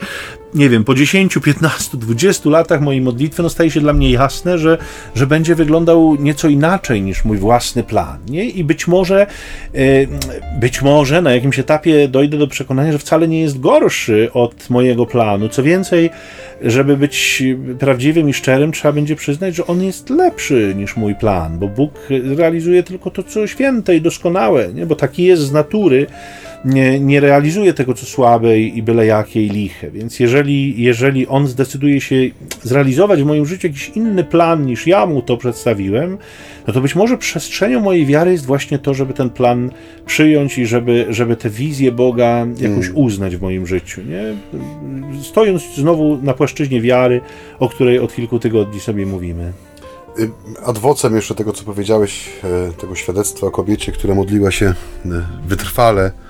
nie 0.55 0.69
wiem, 0.69 0.85
po 0.85 0.95
10, 0.95 1.39
15, 1.45 1.97
20 1.99 2.51
latach 2.51 2.81
mojej 2.81 3.01
modlitwy, 3.01 3.43
no 3.43 3.49
staje 3.49 3.71
się 3.71 3.81
dla 3.81 3.93
mnie 3.93 4.11
jasne, 4.11 4.59
że, 4.59 4.79
że 5.15 5.27
będzie 5.27 5.55
wyglądał 5.55 6.17
nieco 6.21 6.49
inaczej 6.49 7.03
niż 7.03 7.25
mój 7.25 7.39
własny 7.39 7.83
plan, 7.83 8.19
nie? 8.29 8.45
I 8.45 8.65
być 8.65 8.87
może, 8.87 9.27
e, 9.75 9.79
być 10.61 10.83
może 10.83 11.23
na 11.23 11.35
jakimś 11.35 11.59
etapie 11.59 12.09
dojdę 12.09 12.39
do 12.39 12.47
przekonania, 12.47 12.93
że 12.93 12.99
wcale 12.99 13.29
nie 13.29 13.41
jest 13.41 13.61
gorszy 13.61 14.29
od 14.33 14.71
mojego 14.71 15.07
planu. 15.07 15.49
Co 15.49 15.63
więcej, 15.63 16.11
żeby 16.63 16.97
być 16.97 17.43
prawdziwym 17.79 18.29
i 18.29 18.33
szczerym, 18.33 18.73
trzeba 18.73 18.93
będzie 18.93 19.17
przyznać, 19.17 19.57
że 19.57 19.67
on 19.67 19.83
jest 19.83 20.11
lepszy 20.11 20.75
niż 20.77 20.97
mój 20.97 21.15
plan, 21.15 21.59
bo 21.59 21.69
Bóg 21.69 21.93
realizuje 22.37 22.83
tylko 22.83 23.11
to, 23.11 23.23
co 23.23 23.47
święte 23.47 23.97
i 23.97 24.01
doskonałe, 24.01 24.69
nie? 24.75 24.87
bo 24.87 24.97
taki 24.97 25.25
jest 25.25 25.43
z 25.43 25.53
natury 25.53 26.07
nie, 26.67 27.01
nie 27.01 27.21
realizuje 27.21 27.75
tego, 27.75 27.95
co 27.95 28.07
słabe 28.07 28.61
i 28.61 28.83
byle 28.83 29.07
jakie 29.07 29.47
i 29.47 29.49
liche. 29.49 29.91
Więc 29.91 30.21
jeżeli, 30.21 30.83
jeżeli 30.83 31.27
on 31.27 31.47
zdecyduje 31.47 32.01
się 32.01 32.17
zrealizować 32.63 33.23
w 33.23 33.27
moim 33.27 33.47
życiu 33.47 33.67
jakiś 33.67 33.89
inny 33.89 34.25
plan 34.25 34.67
niż 34.67 34.87
ja 34.87 35.07
mu 35.07 35.23
to 35.23 35.37
przedstawiłem, 35.37 36.19
no 36.67 36.73
to 36.73 36.81
być 36.81 36.95
może 36.95 37.19
przestrzenią 37.19 37.81
mojej 37.81 38.07
wiary 38.07 38.33
jest 38.33 38.47
właśnie 38.47 38.79
to, 38.79 38.95
żeby 38.95 39.15
ten 39.15 39.31
plan 39.31 39.71
przyjąć 40.07 40.59
i 40.59 40.67
żeby, 40.67 41.07
żeby 41.09 41.37
tę 41.37 41.51
wizję 41.51 41.93
Boga 41.93 42.47
jakoś 42.61 42.87
hmm. 42.87 42.97
uznać 42.97 43.37
w 43.37 43.43
moim 43.43 43.67
życiu. 43.67 44.01
Nie? 44.03 44.23
Stojąc 45.23 45.63
znowu 45.75 46.19
na 46.23 46.35
płaszczyźnie 46.35 46.81
wiary, 46.81 47.21
o 47.59 47.69
której 47.69 47.99
od 47.99 48.15
kilku 48.15 48.39
tygodni 48.39 48.81
sobie 48.81 49.07
mówimy. 49.07 49.53
Y, 50.19 50.31
adwocem 50.65 51.17
jeszcze 51.17 51.35
tego, 51.35 51.53
co 51.53 51.65
powiedziałeś, 51.65 52.29
e, 52.45 52.73
tego 52.73 52.95
świadectwa 52.95 53.47
o 53.47 53.51
kobiecie, 53.51 53.93
która 53.93 54.15
modliła 54.15 54.51
się 54.51 54.67
e, 54.67 54.75
wytrwale 55.47 56.26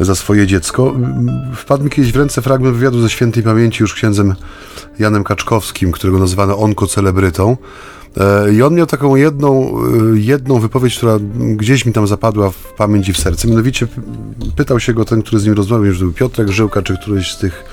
za 0.00 0.14
swoje 0.14 0.46
dziecko. 0.46 0.94
Wpadł 1.54 1.84
mi 1.84 1.90
kiedyś 1.90 2.12
w 2.12 2.16
ręce 2.16 2.42
fragment 2.42 2.74
wywiadu 2.76 3.00
ze 3.00 3.10
świętej 3.10 3.42
pamięci 3.42 3.82
już 3.82 3.94
księdzem 3.94 4.34
Janem 4.98 5.24
Kaczkowskim, 5.24 5.92
którego 5.92 6.18
nazywano 6.18 6.58
onkocelebrytą. 6.58 7.56
E, 8.16 8.52
I 8.52 8.62
on 8.62 8.74
miał 8.74 8.86
taką 8.86 9.16
jedną, 9.16 9.78
e, 10.14 10.18
jedną 10.18 10.60
wypowiedź, 10.60 10.96
która 10.96 11.18
gdzieś 11.56 11.86
mi 11.86 11.92
tam 11.92 12.06
zapadła 12.06 12.50
w 12.50 12.72
pamięć 12.76 13.08
i 13.08 13.12
w 13.12 13.18
serce. 13.18 13.48
Mianowicie 13.48 13.86
pytał 14.56 14.80
się 14.80 14.94
go 14.94 15.04
ten, 15.04 15.22
który 15.22 15.38
z 15.38 15.44
nim 15.44 15.54
rozmawiał, 15.54 15.92
to 15.92 15.98
był 15.98 16.12
Piotrek 16.12 16.48
Żyłka, 16.48 16.82
czy 16.82 16.96
któryś 16.96 17.32
z 17.32 17.38
tych 17.38 17.64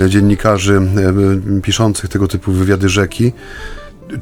e, 0.00 0.10
dziennikarzy 0.10 0.80
piszących 1.62 2.10
tego 2.10 2.28
typu 2.28 2.52
wywiady 2.52 2.88
rzeki 2.88 3.32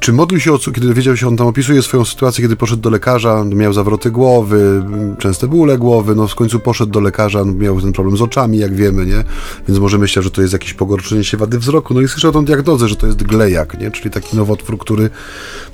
czy 0.00 0.12
modlił 0.12 0.40
się 0.40 0.52
o 0.52 0.58
cud, 0.58 0.74
kiedy 0.74 0.94
wiedział 0.94 1.16
się, 1.16 1.28
on 1.28 1.36
tam 1.36 1.46
opisuje 1.46 1.82
swoją 1.82 2.04
sytuację, 2.04 2.42
kiedy 2.42 2.56
poszedł 2.56 2.82
do 2.82 2.90
lekarza, 2.90 3.44
miał 3.44 3.72
zawroty 3.72 4.10
głowy, 4.10 4.84
częste 5.18 5.48
bóle 5.48 5.78
głowy, 5.78 6.14
no 6.14 6.28
w 6.28 6.34
końcu 6.34 6.60
poszedł 6.60 6.92
do 6.92 7.00
lekarza, 7.00 7.44
miał 7.44 7.80
ten 7.80 7.92
problem 7.92 8.16
z 8.16 8.22
oczami, 8.22 8.58
jak 8.58 8.74
wiemy, 8.74 9.06
nie? 9.06 9.24
Więc 9.68 9.80
może 9.80 9.98
myślał, 9.98 10.22
że 10.22 10.30
to 10.30 10.42
jest 10.42 10.52
jakieś 10.52 10.74
pogorszenie 10.74 11.24
się 11.24 11.36
wady 11.36 11.58
wzroku, 11.58 11.94
no 11.94 12.00
i 12.00 12.08
słyszał 12.08 12.32
tą 12.32 12.44
diagnozę, 12.44 12.88
że 12.88 12.96
to 12.96 13.06
jest 13.06 13.22
glejak, 13.22 13.80
nie? 13.80 13.90
Czyli 13.90 14.10
taki 14.10 14.36
nowotwór, 14.36 14.78
który 14.78 15.10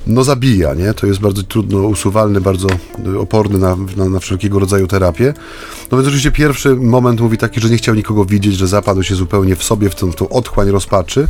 no 0.06 0.24
zabija, 0.24 0.74
nie? 0.74 0.94
To 0.94 1.06
jest 1.06 1.20
bardzo 1.20 1.42
trudno 1.42 1.78
usuwalny, 1.78 2.40
bardzo 2.40 2.68
oporny 3.18 3.58
na, 3.58 3.76
na, 3.96 4.08
na 4.08 4.20
wszelkiego 4.20 4.58
rodzaju 4.58 4.86
terapię. 4.86 5.34
No 5.90 5.98
więc 5.98 6.08
oczywiście 6.08 6.32
pierwszy 6.32 6.76
moment 6.76 7.20
mówi 7.20 7.38
taki, 7.38 7.60
że 7.60 7.70
nie 7.70 7.76
chciał 7.76 7.94
nikogo 7.94 8.24
widzieć, 8.24 8.54
że 8.54 8.66
zapadł 8.66 9.02
się 9.02 9.14
zupełnie 9.14 9.56
w 9.56 9.62
sobie, 9.62 9.90
w 9.90 9.94
tą, 9.94 10.12
tą 10.12 10.28
otchłań 10.28 10.70
rozpaczy. 10.70 11.28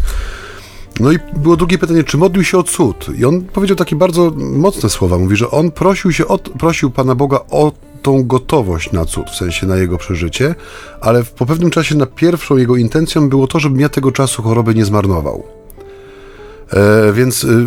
No 1.00 1.12
i 1.12 1.18
było 1.36 1.56
drugie 1.56 1.78
pytanie, 1.78 2.04
czy 2.04 2.16
modlił 2.16 2.44
się 2.44 2.58
o 2.58 2.62
cud? 2.62 3.06
I 3.18 3.24
on 3.24 3.42
powiedział 3.42 3.76
takie 3.76 3.96
bardzo 3.96 4.32
mocne 4.36 4.88
słowa. 4.88 5.18
Mówi, 5.18 5.36
że 5.36 5.50
on 5.50 5.70
prosił 5.70 6.12
się, 6.12 6.24
prosił 6.58 6.90
Pana 6.90 7.14
Boga 7.14 7.40
o 7.50 7.72
tą 8.02 8.26
gotowość 8.26 8.92
na 8.92 9.04
cud, 9.04 9.30
w 9.30 9.36
sensie 9.36 9.66
na 9.66 9.76
jego 9.76 9.98
przeżycie, 9.98 10.54
ale 11.00 11.24
po 11.24 11.46
pewnym 11.46 11.70
czasie 11.70 11.94
na 11.94 12.06
pierwszą 12.06 12.56
jego 12.56 12.76
intencją 12.76 13.28
było 13.28 13.46
to, 13.46 13.60
żebym 13.60 13.80
ja 13.80 13.88
tego 13.88 14.12
czasu 14.12 14.42
choroby 14.42 14.74
nie 14.74 14.84
zmarnował. 14.84 15.42
E, 16.72 17.12
więc 17.12 17.44
y, 17.44 17.64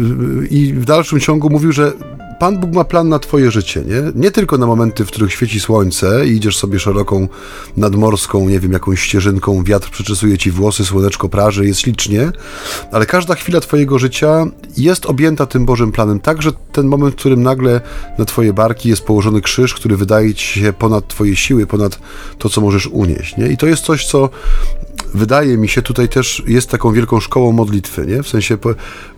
i 0.50 0.74
w 0.74 0.86
dalszym 0.86 1.20
ciągu 1.20 1.50
mówił, 1.50 1.72
że 1.72 1.94
Pan 2.40 2.58
Bóg 2.58 2.74
ma 2.74 2.84
plan 2.84 3.10
na 3.10 3.20
Twoje 3.20 3.52
życie, 3.52 3.82
nie? 3.82 4.22
Nie 4.24 4.32
tylko 4.32 4.58
na 4.58 4.66
momenty, 4.66 5.06
w 5.06 5.08
których 5.08 5.32
świeci 5.32 5.60
słońce 5.60 6.28
i 6.28 6.30
idziesz 6.30 6.58
sobie 6.58 6.80
szeroką 6.80 7.28
nadmorską, 7.78 8.50
nie 8.50 8.60
wiem, 8.60 8.72
jakąś 8.72 9.02
ścieżynką, 9.02 9.64
wiatr 9.64 9.90
przeczesuje 9.90 10.38
Ci 10.38 10.52
włosy, 10.52 10.86
słoneczko 10.86 11.30
praży, 11.30 11.66
jest 11.66 11.80
ślicznie, 11.80 12.32
ale 12.92 13.06
każda 13.06 13.36
chwila 13.36 13.60
Twojego 13.60 14.00
życia 14.00 14.46
jest 14.78 15.06
objęta 15.06 15.46
tym 15.46 15.66
Bożym 15.66 15.92
planem. 15.92 16.20
Także 16.20 16.52
ten 16.72 16.88
moment, 16.88 17.14
w 17.14 17.18
którym 17.18 17.44
nagle 17.44 17.82
na 18.18 18.26
Twoje 18.26 18.54
barki 18.54 18.90
jest 18.90 19.02
położony 19.02 19.42
krzyż, 19.42 19.74
który 19.74 19.98
wydaje 19.98 20.34
Ci 20.34 20.60
się 20.60 20.74
ponad 20.74 21.08
Twoje 21.08 21.36
siły, 21.36 21.68
ponad 21.68 22.00
to, 22.38 22.50
co 22.50 22.62
możesz 22.62 22.88
unieść, 22.88 23.38
nie? 23.38 23.48
I 23.48 23.58
to 23.58 23.68
jest 23.68 23.84
coś, 23.84 24.06
co 24.06 24.30
wydaje 25.16 25.57
mi 25.57 25.68
się 25.70 25.82
tutaj 25.82 26.09
też 26.09 26.43
jest 26.47 26.70
taką 26.70 26.91
wielką 26.91 27.20
szkołą 27.20 27.51
modlitwy, 27.51 28.05
nie? 28.07 28.24
W 28.24 28.28
sensie 28.28 28.57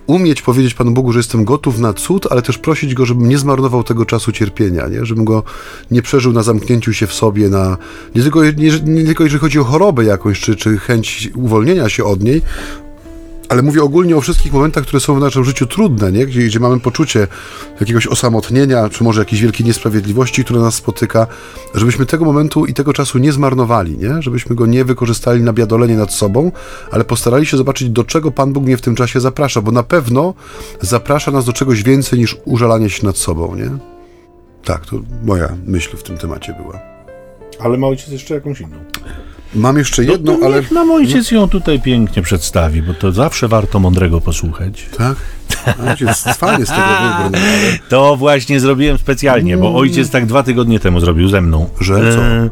umieć 0.07 0.41
powiedzieć 0.41 0.73
Panu 0.73 0.91
Bogu, 0.91 1.11
że 1.11 1.19
jestem 1.19 1.45
gotów 1.45 1.79
na 1.79 1.93
cud, 1.93 2.27
ale 2.29 2.41
też 2.41 2.57
prosić 2.57 2.93
Go, 2.93 3.05
żebym 3.05 3.29
nie 3.29 3.37
zmarnował 3.37 3.83
tego 3.83 4.05
czasu 4.05 4.31
cierpienia, 4.31 4.87
nie? 4.87 5.05
żebym 5.05 5.25
go 5.25 5.43
nie 5.91 6.01
przeżył 6.01 6.33
na 6.33 6.43
zamknięciu 6.43 6.93
się 6.93 7.07
w 7.07 7.13
sobie, 7.13 7.49
na, 7.49 7.77
nie, 8.15 8.21
tylko, 8.21 8.43
nie, 8.43 8.71
nie 8.83 9.05
tylko 9.05 9.23
jeżeli 9.23 9.39
chodzi 9.39 9.59
o 9.59 9.63
chorobę 9.63 10.05
jakąś, 10.05 10.39
czy, 10.39 10.55
czy 10.55 10.77
chęć 10.77 11.29
uwolnienia 11.35 11.89
się 11.89 12.03
od 12.03 12.23
niej, 12.23 12.41
ale 13.49 13.61
mówię 13.61 13.83
ogólnie 13.83 14.17
o 14.17 14.21
wszystkich 14.21 14.53
momentach, 14.53 14.83
które 14.83 14.99
są 14.99 15.15
w 15.15 15.19
naszym 15.19 15.43
życiu 15.43 15.67
trudne, 15.67 16.11
nie? 16.11 16.25
Gdzie, 16.25 16.41
gdzie 16.41 16.59
mamy 16.59 16.79
poczucie 16.79 17.27
jakiegoś 17.79 18.07
osamotnienia, 18.07 18.89
czy 18.89 19.03
może 19.03 19.21
jakiejś 19.21 19.41
wielkiej 19.41 19.65
niesprawiedliwości, 19.65 20.43
która 20.43 20.61
nas 20.61 20.75
spotyka, 20.75 21.27
żebyśmy 21.73 22.05
tego 22.05 22.25
momentu 22.25 22.65
i 22.65 22.73
tego 22.73 22.93
czasu 22.93 23.17
nie 23.17 23.31
zmarnowali, 23.31 23.97
nie? 23.97 24.21
żebyśmy 24.21 24.55
go 24.55 24.65
nie 24.65 24.85
wykorzystali 24.85 25.43
na 25.43 25.53
biadolenie 25.53 25.95
nad 25.95 26.13
sobą, 26.13 26.51
ale 26.91 27.03
postarali 27.03 27.45
się 27.45 27.57
zobaczyć, 27.57 27.89
do 27.89 28.03
czego 28.03 28.31
Pan 28.31 28.53
Bóg 28.53 28.63
mnie 28.63 28.77
w 28.77 28.81
tym 28.81 28.95
czasie 28.95 29.19
zaprasza, 29.19 29.61
bo 29.61 29.71
na 29.71 29.83
pewno 29.83 30.33
zaprasza 30.81 31.31
nas 31.31 31.45
do 31.45 31.53
czegoś 31.53 31.83
więcej 31.83 32.19
niż 32.19 32.37
użalanie 32.45 32.89
się 32.89 33.05
nad 33.05 33.17
sobą. 33.17 33.55
Nie? 33.55 33.69
Tak, 34.63 34.85
to 34.85 34.99
moja 35.23 35.57
myśl 35.65 35.97
w 35.97 36.03
tym 36.03 36.17
temacie 36.17 36.53
była. 36.53 36.79
Ale 37.59 37.77
ma 37.77 37.87
ojciec 37.87 38.09
jeszcze 38.09 38.33
jakąś 38.33 38.61
inną. 38.61 38.77
Mam 39.57 39.77
jeszcze 39.77 40.03
jedną, 40.03 40.37
no, 40.39 40.45
ale. 40.45 40.59
Niech 40.61 40.71
nam 40.71 40.91
ojciec 40.91 41.31
ją 41.31 41.49
tutaj 41.49 41.81
pięknie 41.81 42.21
przedstawi, 42.21 42.81
bo 42.81 42.93
to 42.93 43.11
zawsze 43.11 43.47
warto 43.47 43.79
mądrego 43.79 44.21
posłuchać. 44.21 44.85
Tak? 44.97 45.15
Ojciec 45.89 46.23
fajnie 46.37 46.65
z 46.65 46.69
tego 46.69 46.81
wybrał. 46.81 47.29
No, 47.31 47.37
ale... 47.37 47.79
To 47.89 48.15
właśnie 48.15 48.59
zrobiłem 48.59 48.97
specjalnie, 48.97 49.57
bo 49.57 49.75
ojciec 49.75 50.09
tak 50.09 50.25
dwa 50.25 50.43
tygodnie 50.43 50.79
temu 50.79 50.99
zrobił 50.99 51.27
ze 51.29 51.41
mną. 51.41 51.69
Że 51.81 52.13
co? 52.15 52.21
E. 52.25 52.49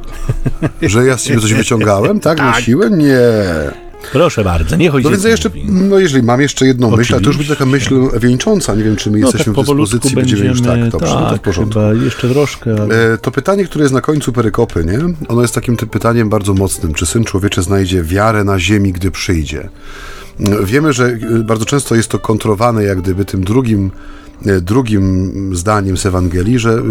Że 0.89 1.05
ja 1.05 1.17
z 1.17 1.23
ciebie 1.23 1.39
coś 1.39 1.53
wyciągałem, 1.53 2.19
tak? 2.19 2.37
tak. 2.37 2.55
Na 2.55 2.61
siłę? 2.61 2.89
Nie. 2.89 3.84
Proszę 4.11 4.43
bardzo, 4.43 4.75
niech 4.75 4.95
ojciec 4.95 5.05
No 5.05 5.11
więc 5.11 5.23
jeszcze, 5.23 5.49
no 5.65 5.99
jeżeli 5.99 6.23
mam 6.23 6.41
jeszcze 6.41 6.65
jedną 6.65 6.87
Oczywiście. 6.87 7.13
myśl, 7.13 7.23
to 7.23 7.29
już 7.29 7.37
będzie 7.37 7.53
taka 7.53 7.65
myśl 7.65 8.19
wieńcząca, 8.19 8.75
nie 8.75 8.83
wiem, 8.83 8.95
czy 8.95 9.11
my 9.11 9.19
no 9.19 9.27
jesteśmy 9.27 9.53
tak 9.53 9.65
w 9.65 9.67
dyspozycji, 9.67 10.15
będziemy, 10.15 10.45
już 10.45 10.61
tak, 10.61 10.89
dobrze, 10.89 11.07
tak, 11.07 11.21
no 11.21 11.29
to 11.29 11.37
w 11.37 11.39
porządku. 11.39 11.79
Jeszcze 12.03 12.29
troszkę. 12.29 12.75
Ale... 12.81 13.13
E, 13.13 13.17
to 13.17 13.31
pytanie, 13.31 13.65
które 13.65 13.83
jest 13.83 13.93
na 13.93 14.01
końcu 14.01 14.33
perykopy, 14.33 14.85
nie? 14.85 14.99
Ono 15.27 15.41
jest 15.41 15.55
takim 15.55 15.77
pytaniem 15.77 16.29
bardzo 16.29 16.53
mocnym. 16.53 16.93
Czy 16.93 17.05
Syn 17.05 17.23
Człowieczy 17.23 17.61
znajdzie 17.61 18.03
wiarę 18.03 18.43
na 18.43 18.59
ziemi, 18.59 18.91
gdy 18.91 19.11
przyjdzie? 19.11 19.69
Wiemy, 20.63 20.93
że 20.93 21.05
e, 21.05 21.17
bardzo 21.43 21.65
często 21.65 21.95
jest 21.95 22.09
to 22.09 22.19
kontrowane 22.19 22.83
jak 22.83 23.01
gdyby 23.01 23.25
tym 23.25 23.43
drugim 23.43 23.91
e, 24.45 24.61
drugim 24.61 25.31
zdaniem 25.55 25.97
z 25.97 26.05
Ewangelii, 26.05 26.59
że 26.59 26.81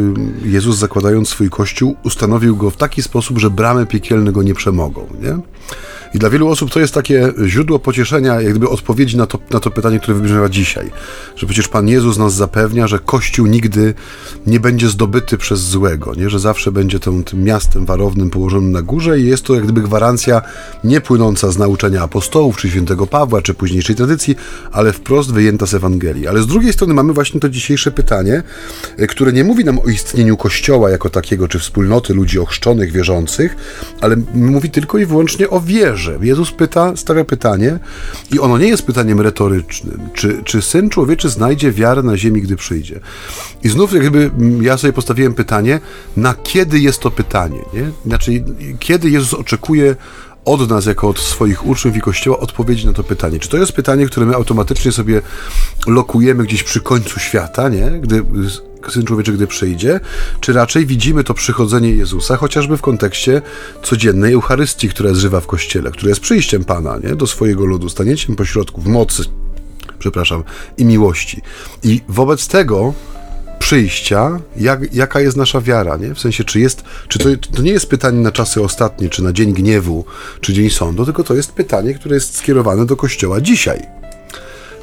Jezus 0.45 0.79
zakładając 0.79 1.29
swój 1.29 1.51
Kościół 1.51 1.97
ustanowił 2.03 2.57
go 2.57 2.71
w 2.71 2.77
taki 2.77 3.03
sposób, 3.03 3.39
że 3.39 3.51
bramy 3.51 3.87
piekielne 3.87 4.33
go 4.33 4.43
nie 4.43 4.55
przemogą. 4.55 5.07
Nie? 5.23 5.39
I 6.15 6.19
dla 6.19 6.31
wielu 6.31 6.49
osób 6.49 6.71
to 6.71 6.81
jest 6.81 6.95
takie 6.95 7.33
źródło 7.47 7.79
pocieszenia, 7.79 8.41
jak 8.41 8.51
gdyby 8.51 8.69
odpowiedzi 8.69 9.17
na 9.17 9.27
to, 9.27 9.39
na 9.51 9.61
to 9.61 9.71
pytanie, 9.71 10.01
które 10.01 10.15
wybrzmiewa 10.15 10.49
dzisiaj. 10.49 10.91
Że 11.37 11.47
przecież 11.47 11.69
Pan 11.69 11.89
Jezus 11.89 12.19
nas 12.19 12.35
zapewnia, 12.35 12.87
że 12.87 12.99
Kościół 12.99 13.47
nigdy 13.47 13.95
nie 14.47 14.61
będzie 14.61 14.89
zdobyty 14.89 15.39
przez 15.39 15.61
złego, 15.61 16.15
nie? 16.15 16.31
że 16.31 16.39
zawsze 16.39 16.73
będzie 16.73 17.01
tym, 17.01 17.25
tym 17.25 17.45
miastem 17.45 17.87
warownym 17.87 18.31
położonym 18.31 18.73
na 18.73 18.83
górze 18.83 19.21
i 19.21 19.27
jest 19.27 19.45
to 19.45 19.55
jak 19.55 19.65
gdyby 19.65 19.83
gwarancja 19.83 20.43
nie 20.85 21.01
płynąca 21.01 21.51
z 21.51 21.59
nauczania 21.59 22.03
apostołów, 22.03 22.57
czy 22.57 22.71
świętego 22.71 23.07
Pawła, 23.07 23.43
czy 23.43 23.55
późniejszej 23.55 23.97
tradycji, 23.97 24.37
ale 24.73 24.93
wprost 24.93 25.33
wyjęta 25.33 25.67
z 25.67 25.75
Ewangelii. 25.75 26.27
Ale 26.27 26.43
z 26.43 26.47
drugiej 26.47 26.73
strony 26.73 26.95
mamy 26.95 27.13
właśnie 27.13 27.41
to 27.41 27.49
dzisiejsze 27.49 27.91
pytanie, 27.91 28.43
e, 28.99 29.07
które 29.07 29.33
nie 29.33 29.45
mówi 29.45 29.65
nam 29.65 29.79
o 29.79 29.85
istnieniu 29.85 30.37
Kościoła 30.37 30.91
jako 30.91 31.11
takiego, 31.11 31.49
czy 31.49 31.59
wspólnoty 31.59 32.15
ludzi 32.15 32.39
ochrzczonych, 32.39 32.93
wierzących, 32.93 33.57
ale 34.01 34.17
mówi 34.35 34.71
tylko 34.71 34.99
i 34.99 35.07
wyłącznie 35.07 35.51
o 35.51 35.61
wierze 35.61 36.04
Jezus 36.23 36.53
pyta, 36.53 36.97
stawia 36.97 37.25
pytanie 37.25 37.79
i 38.33 38.41
ono 38.41 38.59
nie 38.59 38.69
jest 38.69 38.87
pytaniem 38.87 39.21
retorycznym. 39.21 40.01
Czy, 40.15 40.43
czy 40.45 40.63
Syn 40.63 40.91
Człowieczy 40.91 41.29
znajdzie 41.29 41.73
wiarę 41.73 42.03
na 42.03 42.17
ziemi, 42.17 42.43
gdy 42.43 42.57
przyjdzie? 42.57 43.01
I 43.63 43.69
znów 43.69 43.93
jakby 43.93 44.31
ja 44.61 44.77
sobie 44.77 44.93
postawiłem 44.93 45.35
pytanie, 45.35 45.81
na 46.17 46.35
kiedy 46.35 46.79
jest 46.79 47.01
to 47.01 47.11
pytanie? 47.11 47.59
Nie? 47.75 47.91
Znaczy, 48.07 48.45
kiedy 48.79 49.11
Jezus 49.11 49.35
oczekuje 49.35 49.97
od 50.45 50.71
nas, 50.71 50.87
jako 50.87 51.09
od 51.09 51.19
swoich 51.19 51.67
uczniów 51.67 51.97
i 51.97 52.01
Kościoła, 52.01 52.39
odpowiedzi 52.39 52.87
na 52.87 52.93
to 52.93 53.05
pytanie. 53.05 53.39
Czy 53.39 53.49
to 53.49 53.57
jest 53.57 53.73
pytanie, 53.73 54.07
które 54.07 54.27
my 54.27 54.35
automatycznie 54.35 54.93
sobie 54.93 55.23
lokujemy 55.87 56.45
gdzieś 56.45 56.63
przy 56.63 56.81
końcu 56.81 57.21
świata, 57.21 57.69
nie? 57.69 57.91
Gdy 57.91 58.25
Syn 58.93 59.05
Człowieczy, 59.05 59.33
gdy 59.33 59.47
przyjdzie, 59.47 60.01
czy 60.41 60.53
raczej 60.53 60.87
widzimy 60.87 61.25
to 61.25 61.35
przychodzenie 61.35 61.91
Jezusa, 61.91 62.37
chociażby 62.37 62.77
w 62.77 62.83
kontekście 62.83 63.43
codziennej 63.83 64.33
Eucharystii, 64.33 64.89
która 64.89 65.09
jest 65.09 65.21
żywa 65.21 65.41
w 65.41 65.47
Kościele, 65.47 65.91
która 65.91 66.09
jest 66.09 66.21
przyjściem 66.21 66.65
Pana 66.65 66.99
nie? 67.05 67.17
do 67.17 67.27
swojego 67.27 67.65
ludu, 67.65 67.89
stanięciem 67.89 68.37
pośrodku 68.37 68.81
w 68.81 68.87
mocy, 68.87 69.25
przepraszam, 69.99 70.45
i 70.79 70.85
miłości. 70.85 71.43
I 71.83 72.01
wobec 72.09 72.49
tego 72.49 72.95
przyjścia, 73.59 74.41
jak, 74.57 74.95
jaka 74.95 75.21
jest 75.21 75.37
nasza 75.37 75.61
wiara, 75.61 75.97
nie? 75.97 76.15
W 76.15 76.21
sensie, 76.21 76.45
czy 76.45 76.61
jest, 76.61 76.85
czy 77.09 77.19
to, 77.19 77.29
to 77.57 77.63
nie 77.63 77.71
jest 77.71 77.87
pytanie 77.87 78.21
na 78.21 78.33
czasy 78.33 78.63
ostatnie, 78.63 79.09
czy 79.09 79.23
na 79.23 79.33
dzień 79.33 79.53
gniewu, 79.53 80.05
czy 80.41 80.53
dzień 80.53 80.71
sądu, 80.71 81.05
tylko 81.05 81.25
to 81.25 81.35
jest 81.35 81.53
pytanie, 81.53 81.95
które 81.95 82.15
jest 82.15 82.37
skierowane 82.37 82.87
do 82.87 82.97
Kościoła 82.97 83.41
dzisiaj. 83.41 83.83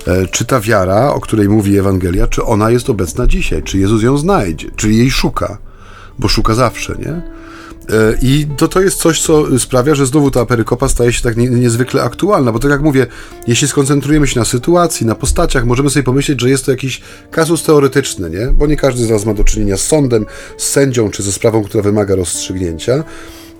E, 0.07 0.27
czy 0.27 0.45
ta 0.45 0.59
wiara, 0.59 1.13
o 1.13 1.19
której 1.19 1.49
mówi 1.49 1.77
Ewangelia, 1.77 2.27
czy 2.27 2.43
ona 2.43 2.71
jest 2.71 2.89
obecna 2.89 3.27
dzisiaj? 3.27 3.63
Czy 3.63 3.77
Jezus 3.77 4.03
ją 4.03 4.17
znajdzie? 4.17 4.67
Czy 4.75 4.91
jej 4.91 5.11
szuka? 5.11 5.57
Bo 6.19 6.27
szuka 6.27 6.53
zawsze, 6.53 6.95
nie? 6.99 7.11
E, 7.89 8.17
I 8.21 8.47
to, 8.57 8.67
to 8.67 8.81
jest 8.81 8.97
coś, 8.97 9.21
co 9.21 9.59
sprawia, 9.59 9.95
że 9.95 10.05
znowu 10.05 10.31
ta 10.31 10.45
perykopa 10.45 10.89
staje 10.89 11.13
się 11.13 11.21
tak 11.21 11.37
nie, 11.37 11.49
niezwykle 11.49 12.03
aktualna, 12.03 12.51
bo 12.51 12.59
tak 12.59 12.71
jak 12.71 12.81
mówię, 12.81 13.07
jeśli 13.47 13.67
skoncentrujemy 13.67 14.27
się 14.27 14.39
na 14.39 14.45
sytuacji, 14.45 15.05
na 15.05 15.15
postaciach, 15.15 15.65
możemy 15.65 15.89
sobie 15.89 16.03
pomyśleć, 16.03 16.41
że 16.41 16.49
jest 16.49 16.65
to 16.65 16.71
jakiś 16.71 17.01
kasus 17.31 17.63
teoretyczny, 17.63 18.29
nie? 18.29 18.47
Bo 18.47 18.67
nie 18.67 18.77
każdy 18.77 19.05
z 19.05 19.09
nas 19.09 19.25
ma 19.25 19.33
do 19.33 19.43
czynienia 19.43 19.77
z 19.77 19.81
sądem, 19.81 20.25
z 20.57 20.63
sędzią 20.69 21.09
czy 21.09 21.23
ze 21.23 21.31
sprawą, 21.31 21.63
która 21.63 21.83
wymaga 21.83 22.15
rozstrzygnięcia. 22.15 23.03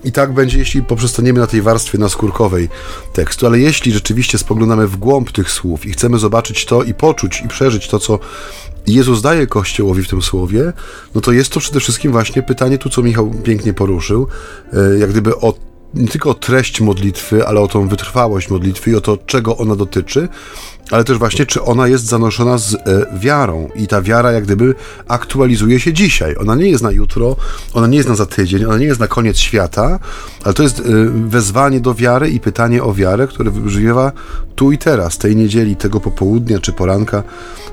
I 0.04 0.12
tak 0.12 0.32
będzie, 0.32 0.58
jeśli 0.58 0.82
poprzestaniemy 0.82 1.40
na 1.40 1.46
tej 1.46 1.62
warstwie 1.62 1.98
naskórkowej 1.98 2.68
tekstu, 3.12 3.46
ale 3.46 3.58
jeśli 3.58 3.92
rzeczywiście 3.92 4.38
spoglądamy 4.38 4.86
w 4.86 4.96
głąb 4.96 5.32
tych 5.32 5.50
słów 5.50 5.86
i 5.86 5.92
chcemy 5.92 6.18
zobaczyć 6.18 6.64
to 6.64 6.82
i 6.82 6.94
poczuć 6.94 7.42
i 7.44 7.48
przeżyć 7.48 7.88
to, 7.88 7.98
co 7.98 8.18
Jezus 8.86 9.22
daje 9.22 9.46
Kościołowi 9.46 10.02
w 10.02 10.08
tym 10.08 10.22
słowie, 10.22 10.72
no 11.14 11.20
to 11.20 11.32
jest 11.32 11.52
to 11.52 11.60
przede 11.60 11.80
wszystkim 11.80 12.12
właśnie 12.12 12.42
pytanie, 12.42 12.78
tu 12.78 12.90
co 12.90 13.02
Michał 13.02 13.30
pięknie 13.30 13.72
poruszył, 13.74 14.28
e, 14.72 14.98
jak 14.98 15.10
gdyby 15.10 15.36
o 15.36 15.71
nie 15.94 16.08
tylko 16.08 16.30
o 16.30 16.34
treść 16.34 16.80
modlitwy, 16.80 17.46
ale 17.46 17.60
o 17.60 17.68
tą 17.68 17.88
wytrwałość 17.88 18.50
modlitwy 18.50 18.90
i 18.90 18.94
o 18.94 19.00
to, 19.00 19.18
czego 19.26 19.56
ona 19.56 19.76
dotyczy, 19.76 20.28
ale 20.90 21.04
też 21.04 21.18
właśnie, 21.18 21.46
czy 21.46 21.62
ona 21.62 21.88
jest 21.88 22.04
zanoszona 22.04 22.58
z 22.58 22.74
e, 22.74 22.78
wiarą 23.18 23.68
i 23.74 23.86
ta 23.86 24.02
wiara 24.02 24.32
jak 24.32 24.44
gdyby 24.44 24.74
aktualizuje 25.08 25.80
się 25.80 25.92
dzisiaj. 25.92 26.36
Ona 26.40 26.54
nie 26.54 26.70
jest 26.70 26.82
na 26.82 26.90
jutro, 26.90 27.36
ona 27.74 27.86
nie 27.86 27.96
jest 27.96 28.08
na 28.08 28.14
za 28.14 28.26
tydzień, 28.26 28.64
ona 28.64 28.78
nie 28.78 28.86
jest 28.86 29.00
na 29.00 29.08
koniec 29.08 29.38
świata, 29.38 29.98
ale 30.44 30.54
to 30.54 30.62
jest 30.62 30.80
e, 30.80 30.82
wezwanie 31.28 31.80
do 31.80 31.94
wiary 31.94 32.30
i 32.30 32.40
pytanie 32.40 32.82
o 32.82 32.94
wiarę, 32.94 33.26
które 33.26 33.50
wybrzmiewa 33.50 34.12
tu 34.54 34.72
i 34.72 34.78
teraz, 34.78 35.18
tej 35.18 35.36
niedzieli, 35.36 35.76
tego 35.76 36.00
popołudnia 36.00 36.58
czy 36.58 36.72
poranka, 36.72 37.22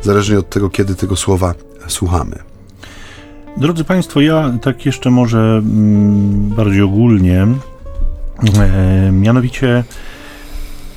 zależnie 0.01 0.39
od 0.39 0.49
tego, 0.49 0.69
kiedy 0.69 0.95
tego 0.95 1.15
słowa 1.15 1.53
słuchamy. 1.87 2.39
Drodzy 3.57 3.83
Państwo, 3.83 4.21
ja 4.21 4.53
tak 4.61 4.85
jeszcze 4.85 5.11
może 5.11 5.39
mm, 5.39 6.49
bardziej 6.49 6.81
ogólnie, 6.81 7.47
mianowicie 9.11 9.83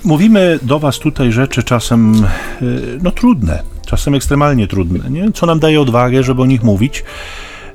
Mówimy 0.05 0.59
do 0.63 0.79
Was 0.79 0.99
tutaj 0.99 1.33
rzeczy 1.33 1.63
czasem 1.63 2.25
e, 2.25 2.65
no, 3.03 3.11
trudne, 3.11 3.63
czasem 3.87 4.15
ekstremalnie 4.15 4.67
trudne, 4.67 5.11
nie? 5.11 5.33
co 5.33 5.47
nam 5.47 5.59
daje 5.59 5.81
odwagę, 5.81 6.23
żeby 6.23 6.43
o 6.43 6.47
nich 6.47 6.63
mówić. 6.63 7.05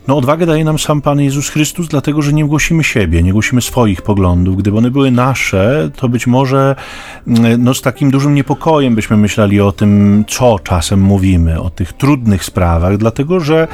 No 0.08 0.18
odwagę 0.18 0.46
daje 0.46 0.64
nam 0.64 0.80
sam 0.80 1.02
Pan 1.02 1.20
Jezus 1.20 1.50
Chrystus, 1.50 1.88
dlatego 1.88 2.22
że 2.22 2.34
nie 2.34 2.46
głosimy 2.46 2.84
siebie, 2.84 3.24
nie 3.24 3.34
głosimy 3.34 3.62
swoich 3.62 4.02
poglądów. 4.02 4.58
Gdyby 4.58 4.78
one 4.78 4.92
były 4.92 5.12
nasze, 5.12 5.90
to 5.96 6.10
być 6.10 6.28
może 6.28 6.76
mm, 7.28 7.64
no, 7.64 7.74
z 7.74 7.82
takim 7.82 8.12
dużym 8.12 8.36
niepokojem 8.36 8.96
byśmy 8.96 9.18
myśleli 9.18 9.62
o 9.62 9.72
tym, 9.72 10.24
co 10.28 10.60
czasem 10.60 11.02
mówimy, 11.02 11.62
o 11.62 11.70
tych 11.70 11.94
trudnych 11.94 12.44
sprawach, 12.44 12.98
dlatego 12.98 13.40
że, 13.40 13.68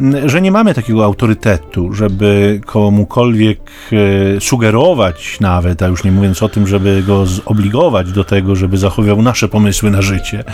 mm, 0.00 0.28
że 0.28 0.40
nie 0.40 0.52
mamy 0.52 0.74
takiego 0.74 1.04
autorytetu, 1.04 1.92
żeby 1.92 2.60
komukolwiek 2.66 3.60
e, 3.92 4.40
sugerować 4.40 5.40
nawet, 5.40 5.82
a 5.82 5.86
już 5.86 6.04
nie 6.04 6.12
mówiąc 6.12 6.42
o 6.42 6.48
tym, 6.48 6.66
żeby 6.66 7.02
go 7.06 7.26
zobligować 7.26 8.12
do 8.12 8.24
tego, 8.24 8.56
żeby 8.56 8.76
zachowywał 8.78 9.22
nasze 9.22 9.48
pomysły 9.48 9.90
na 9.90 10.02
życie. 10.02 10.44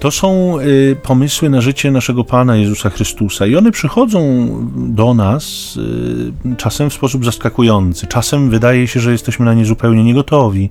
To 0.00 0.10
są 0.10 0.58
y, 0.60 0.96
pomysły 1.02 1.50
na 1.50 1.60
życie 1.60 1.90
naszego 1.90 2.24
Pana 2.24 2.56
Jezusa 2.56 2.90
Chrystusa 2.90 3.46
i 3.46 3.56
one 3.56 3.72
przychodzą 3.72 4.51
do 4.74 5.14
nas 5.14 5.76
y, 5.76 6.56
czasem 6.56 6.90
w 6.90 6.94
sposób 6.94 7.24
zaskakujący. 7.24 8.06
Czasem 8.06 8.50
wydaje 8.50 8.88
się, 8.88 9.00
że 9.00 9.12
jesteśmy 9.12 9.46
na 9.46 9.54
nie 9.54 9.64
zupełnie 9.64 10.04
niegotowi. 10.04 10.70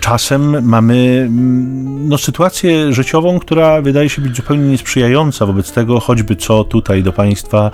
Czasem 0.00 0.66
mamy 0.66 1.24
mm, 1.28 2.08
no, 2.08 2.18
sytuację 2.18 2.92
życiową, 2.92 3.38
która 3.38 3.82
wydaje 3.82 4.08
się 4.08 4.22
być 4.22 4.36
zupełnie 4.36 4.70
niesprzyjająca 4.70 5.46
wobec 5.46 5.72
tego, 5.72 6.00
choćby 6.00 6.36
co 6.36 6.64
tutaj 6.64 7.02
do 7.02 7.12
Państwa 7.12 7.70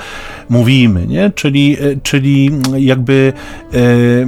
mówimy, 0.48 1.06
nie? 1.06 1.30
Czyli, 1.34 1.82
y, 1.82 2.00
czyli 2.02 2.50
jakby. 2.76 3.32
Yy, 3.72 4.26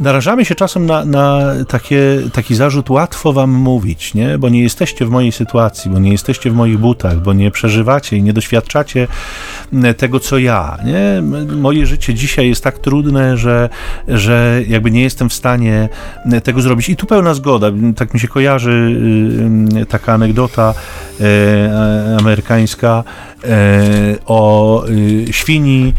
narażamy 0.00 0.44
się 0.44 0.54
czasem 0.54 0.86
na, 0.86 1.04
na 1.04 1.40
takie, 1.68 2.18
taki 2.32 2.54
zarzut, 2.54 2.90
łatwo 2.90 3.32
wam 3.32 3.50
mówić, 3.50 4.14
nie? 4.14 4.38
bo 4.38 4.48
nie 4.48 4.62
jesteście 4.62 5.06
w 5.06 5.10
mojej 5.10 5.32
sytuacji, 5.32 5.90
bo 5.90 5.98
nie 5.98 6.12
jesteście 6.12 6.50
w 6.50 6.54
moich 6.54 6.78
butach, 6.78 7.22
bo 7.22 7.32
nie 7.32 7.50
przeżywacie 7.50 8.16
i 8.16 8.22
nie 8.22 8.32
doświadczacie 8.32 9.08
tego, 9.96 10.20
co 10.20 10.38
ja. 10.38 10.78
Nie? 10.84 11.22
Moje 11.56 11.86
życie 11.86 12.14
dzisiaj 12.14 12.48
jest 12.48 12.64
tak 12.64 12.78
trudne, 12.78 13.36
że, 13.36 13.68
że 14.08 14.62
jakby 14.68 14.90
nie 14.90 15.02
jestem 15.02 15.28
w 15.28 15.34
stanie 15.34 15.88
tego 16.44 16.60
zrobić. 16.60 16.88
I 16.88 16.96
tu 16.96 17.06
pełna 17.06 17.34
zgoda. 17.34 17.66
Tak 17.96 18.14
mi 18.14 18.20
się 18.20 18.28
kojarzy 18.28 19.00
taka 19.88 20.12
anegdota 20.12 20.74
e, 21.20 22.16
amerykańska 22.18 23.04
o 24.26 24.84
y, 24.88 25.26
świni 25.30 25.94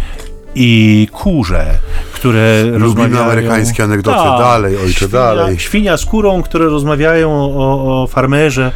i 0.56 1.08
kurze, 1.12 1.66
które 2.14 2.64
Lubimy 2.64 2.80
rozmawiają... 2.80 3.26
amerykańskie 3.26 3.84
anegdoty, 3.84 4.18
tak, 4.18 4.40
dalej, 4.40 4.78
ojcze, 4.78 4.94
świnia, 4.94 5.12
dalej. 5.12 5.60
Świnia 5.60 5.98
z 5.98 6.06
kurą, 6.06 6.42
które 6.42 6.66
rozmawiają 6.66 7.32
o, 7.32 8.04
o 8.04 8.08
farmerze, 8.08 8.72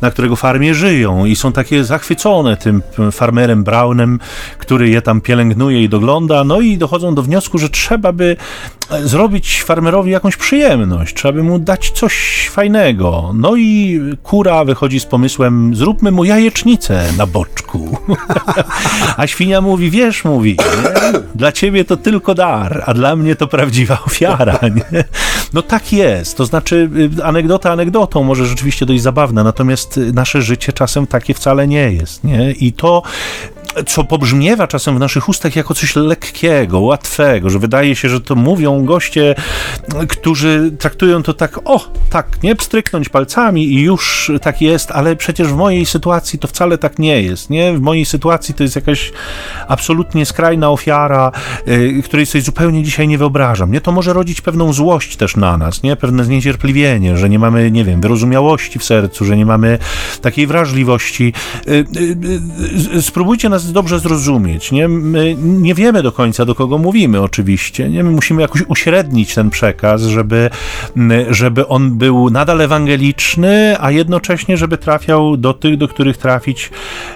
na 0.00 0.10
którego 0.10 0.36
farmie 0.36 0.74
żyją 0.74 1.24
i 1.24 1.36
są 1.36 1.52
takie 1.52 1.84
zachwycone 1.84 2.56
tym 2.56 2.82
farmerem 3.12 3.64
Brownem, 3.64 4.18
który 4.58 4.88
je 4.88 5.02
tam 5.02 5.20
pielęgnuje 5.20 5.82
i 5.82 5.88
dogląda, 5.88 6.44
no 6.44 6.60
i 6.60 6.78
dochodzą 6.78 7.14
do 7.14 7.22
wniosku, 7.22 7.58
że 7.58 7.68
trzeba 7.68 8.12
by 8.12 8.36
e, 8.90 9.08
zrobić 9.08 9.62
farmerowi 9.62 10.10
jakąś 10.10 10.36
przyjemność, 10.36 11.14
trzeba 11.14 11.32
by 11.32 11.42
mu 11.42 11.58
dać 11.58 11.90
coś 11.90 12.46
fajnego. 12.52 13.32
No 13.34 13.56
i 13.56 14.00
kura 14.22 14.64
wychodzi 14.64 15.00
z 15.00 15.06
pomysłem, 15.06 15.74
zróbmy 15.74 16.10
mu 16.10 16.24
jajecznicę 16.24 17.04
na 17.18 17.26
boczku. 17.26 17.98
a 19.16 19.26
świnia 19.26 19.60
mówi, 19.60 19.90
wiesz, 19.90 20.24
mówi, 20.24 20.56
dla 21.34 21.52
ciebie 21.52 21.84
to 21.84 21.96
tylko 21.96 22.34
dar, 22.34 22.82
a 22.86 22.94
dla 22.94 23.16
mnie 23.16 23.36
to 23.36 23.46
prawdziwa 23.46 23.98
ofiara. 24.06 24.58
Nie? 24.76 25.04
No 25.52 25.62
tak 25.62 25.92
jest, 25.92 26.36
to 26.36 26.46
znaczy 26.46 26.90
y, 27.18 27.24
anegdota 27.24 27.72
anegdotą, 27.72 28.24
może 28.24 28.46
rzeczywiście 28.46 28.86
dość 28.86 29.02
zabawna, 29.02 29.44
natomiast 29.44 29.85
Natomiast 29.86 30.14
nasze 30.14 30.42
życie 30.42 30.72
czasem 30.72 31.06
takie 31.06 31.34
wcale 31.34 31.68
nie 31.68 31.92
jest. 31.92 32.24
Nie? 32.24 32.52
I 32.52 32.72
to 32.72 33.02
co 33.86 34.04
pobrzmiewa 34.04 34.66
czasem 34.66 34.96
w 34.96 34.98
naszych 34.98 35.28
ustach 35.28 35.56
jako 35.56 35.74
coś 35.74 35.96
lekkiego, 35.96 36.80
łatwego, 36.80 37.50
że 37.50 37.58
wydaje 37.58 37.96
się, 37.96 38.08
że 38.08 38.20
to 38.20 38.34
mówią 38.34 38.84
goście, 38.84 39.34
którzy 40.08 40.72
traktują 40.78 41.22
to 41.22 41.34
tak, 41.34 41.60
o, 41.64 41.90
tak, 42.10 42.42
nie 42.42 42.56
pstryknąć 42.56 43.08
palcami 43.08 43.64
i 43.72 43.82
już 43.82 44.32
tak 44.42 44.62
jest, 44.62 44.90
ale 44.90 45.16
przecież 45.16 45.48
w 45.48 45.56
mojej 45.56 45.86
sytuacji 45.86 46.38
to 46.38 46.48
wcale 46.48 46.78
tak 46.78 46.98
nie 46.98 47.22
jest, 47.22 47.50
nie? 47.50 47.72
W 47.72 47.80
mojej 47.80 48.04
sytuacji 48.04 48.54
to 48.54 48.62
jest 48.62 48.76
jakaś 48.76 49.12
absolutnie 49.68 50.26
skrajna 50.26 50.70
ofiara, 50.70 51.32
yy, 51.66 52.02
której 52.02 52.26
sobie 52.26 52.42
zupełnie 52.42 52.82
dzisiaj 52.82 53.08
nie 53.08 53.18
wyobrażam, 53.18 53.72
nie? 53.72 53.80
To 53.80 53.92
może 53.92 54.12
rodzić 54.12 54.40
pewną 54.40 54.72
złość 54.72 55.16
też 55.16 55.36
na 55.36 55.56
nas, 55.56 55.82
nie? 55.82 55.96
Pewne 55.96 56.24
zniecierpliwienie, 56.24 57.16
że 57.16 57.28
nie 57.28 57.38
mamy, 57.38 57.70
nie 57.70 57.84
wiem, 57.84 58.00
wyrozumiałości 58.00 58.78
w 58.78 58.84
sercu, 58.84 59.24
że 59.24 59.36
nie 59.36 59.46
mamy 59.46 59.78
takiej 60.22 60.46
wrażliwości. 60.46 61.32
Yy, 61.66 61.84
yy, 62.92 63.02
spróbujcie 63.02 63.48
nas 63.48 63.65
dobrze 63.72 63.98
zrozumieć. 63.98 64.72
Nie? 64.72 64.88
My 64.88 65.36
nie 65.38 65.74
wiemy 65.74 66.02
do 66.02 66.12
końca, 66.12 66.44
do 66.44 66.54
kogo 66.54 66.78
mówimy, 66.78 67.22
oczywiście. 67.22 67.88
Nie? 67.88 68.04
My 68.04 68.10
musimy 68.10 68.42
jakoś 68.42 68.62
uśrednić 68.68 69.34
ten 69.34 69.50
przekaz, 69.50 70.02
żeby, 70.02 70.50
żeby 71.30 71.68
on 71.68 71.98
był 71.98 72.30
nadal 72.30 72.60
ewangeliczny, 72.60 73.76
a 73.80 73.90
jednocześnie, 73.90 74.56
żeby 74.56 74.78
trafiał 74.78 75.36
do 75.36 75.54
tych, 75.54 75.76
do 75.76 75.88
których 75.88 76.16
trafić 76.16 76.70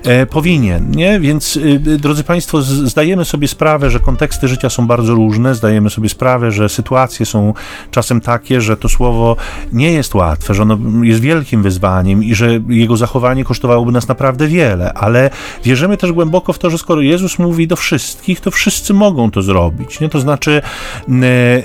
e, 0.04 0.26
powinien. 0.26 0.90
Nie? 0.90 1.20
Więc, 1.20 1.56
y, 1.56 1.98
drodzy 1.98 2.24
Państwo, 2.24 2.62
zdajemy 2.62 3.24
sobie 3.24 3.48
sprawę, 3.48 3.90
że 3.90 4.00
konteksty 4.00 4.48
życia 4.48 4.70
są 4.70 4.86
bardzo 4.86 5.14
różne, 5.14 5.54
zdajemy 5.54 5.90
sobie 5.90 6.08
sprawę, 6.08 6.52
że 6.52 6.68
sytuacje 6.68 7.26
są 7.26 7.54
czasem 7.90 8.20
takie, 8.20 8.60
że 8.60 8.76
to 8.76 8.88
słowo 8.88 9.36
nie 9.72 9.92
jest 9.92 10.14
łatwe, 10.14 10.54
że 10.54 10.62
ono 10.62 10.78
jest 11.02 11.20
wielkim 11.20 11.62
wyzwaniem 11.62 12.24
i 12.24 12.34
że 12.34 12.60
jego 12.68 12.96
zachowanie 12.96 13.44
kosztowałoby 13.44 13.92
nas 13.92 14.08
naprawdę 14.08 14.46
wiele, 14.48 14.92
ale 14.92 15.30
wierzymy 15.64 15.96
też 15.96 16.12
głęboko, 16.12 16.39
głęboko 16.40 16.52
w 16.52 16.58
to, 16.58 16.70
że 16.70 16.78
skoro 16.78 17.00
Jezus 17.00 17.38
mówi 17.38 17.66
do 17.66 17.76
wszystkich, 17.76 18.40
to 18.40 18.50
wszyscy 18.50 18.94
mogą 18.94 19.30
to 19.30 19.42
zrobić. 19.42 20.00
Nie? 20.00 20.08
To 20.08 20.20
znaczy 20.20 20.62
e, 21.08 21.12
e, 21.12 21.62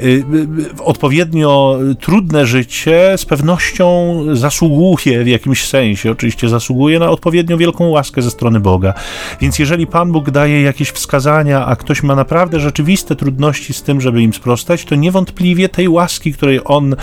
odpowiednio 0.84 1.80
trudne 2.00 2.46
życie 2.46 3.14
z 3.18 3.26
pewnością 3.26 4.18
zasługuje 4.34 5.24
w 5.24 5.28
jakimś 5.28 5.68
sensie, 5.68 6.12
oczywiście 6.12 6.50
zasługuje 6.50 7.00
na 7.00 7.10
odpowiednio 7.10 7.58
wielką 7.58 7.90
łaskę 7.90 8.22
ze 8.22 8.32
strony 8.32 8.60
Boga. 8.60 8.94
Więc 9.42 9.60
jeżeli 9.60 9.88
Pan 9.88 10.12
Bóg 10.12 10.32
daje 10.32 10.62
jakieś 10.62 10.90
wskazania, 10.90 11.66
a 11.66 11.76
ktoś 11.76 12.04
ma 12.04 12.16
naprawdę 12.16 12.60
rzeczywiste 12.60 13.16
trudności 13.16 13.74
z 13.74 13.84
tym, 13.84 14.02
żeby 14.02 14.22
im 14.22 14.34
sprostać, 14.34 14.86
to 14.86 14.96
niewątpliwie 14.96 15.70
tej 15.70 15.90
łaski, 15.90 16.34
której 16.34 16.60
On 16.66 16.96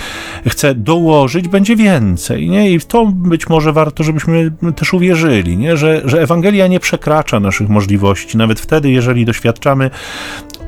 chce 0.47 0.75
dołożyć, 0.75 1.49
będzie 1.49 1.77
więcej. 1.77 2.49
Nie? 2.49 2.70
I 2.70 2.79
w 2.79 2.87
to 2.87 3.07
być 3.07 3.49
może 3.49 3.73
warto, 3.73 4.05
żebyśmy 4.05 4.53
też 4.77 4.95
uwierzyli, 4.95 5.57
nie? 5.57 5.77
Że, 5.77 6.03
że 6.05 6.23
Ewangelia 6.23 6.66
nie 6.66 6.81
przekracza 6.81 7.41
naszych 7.41 7.61
możliwości, 7.68 8.36
nawet 8.36 8.60
wtedy, 8.60 8.90
jeżeli 8.90 9.24
doświadczamy 9.24 9.90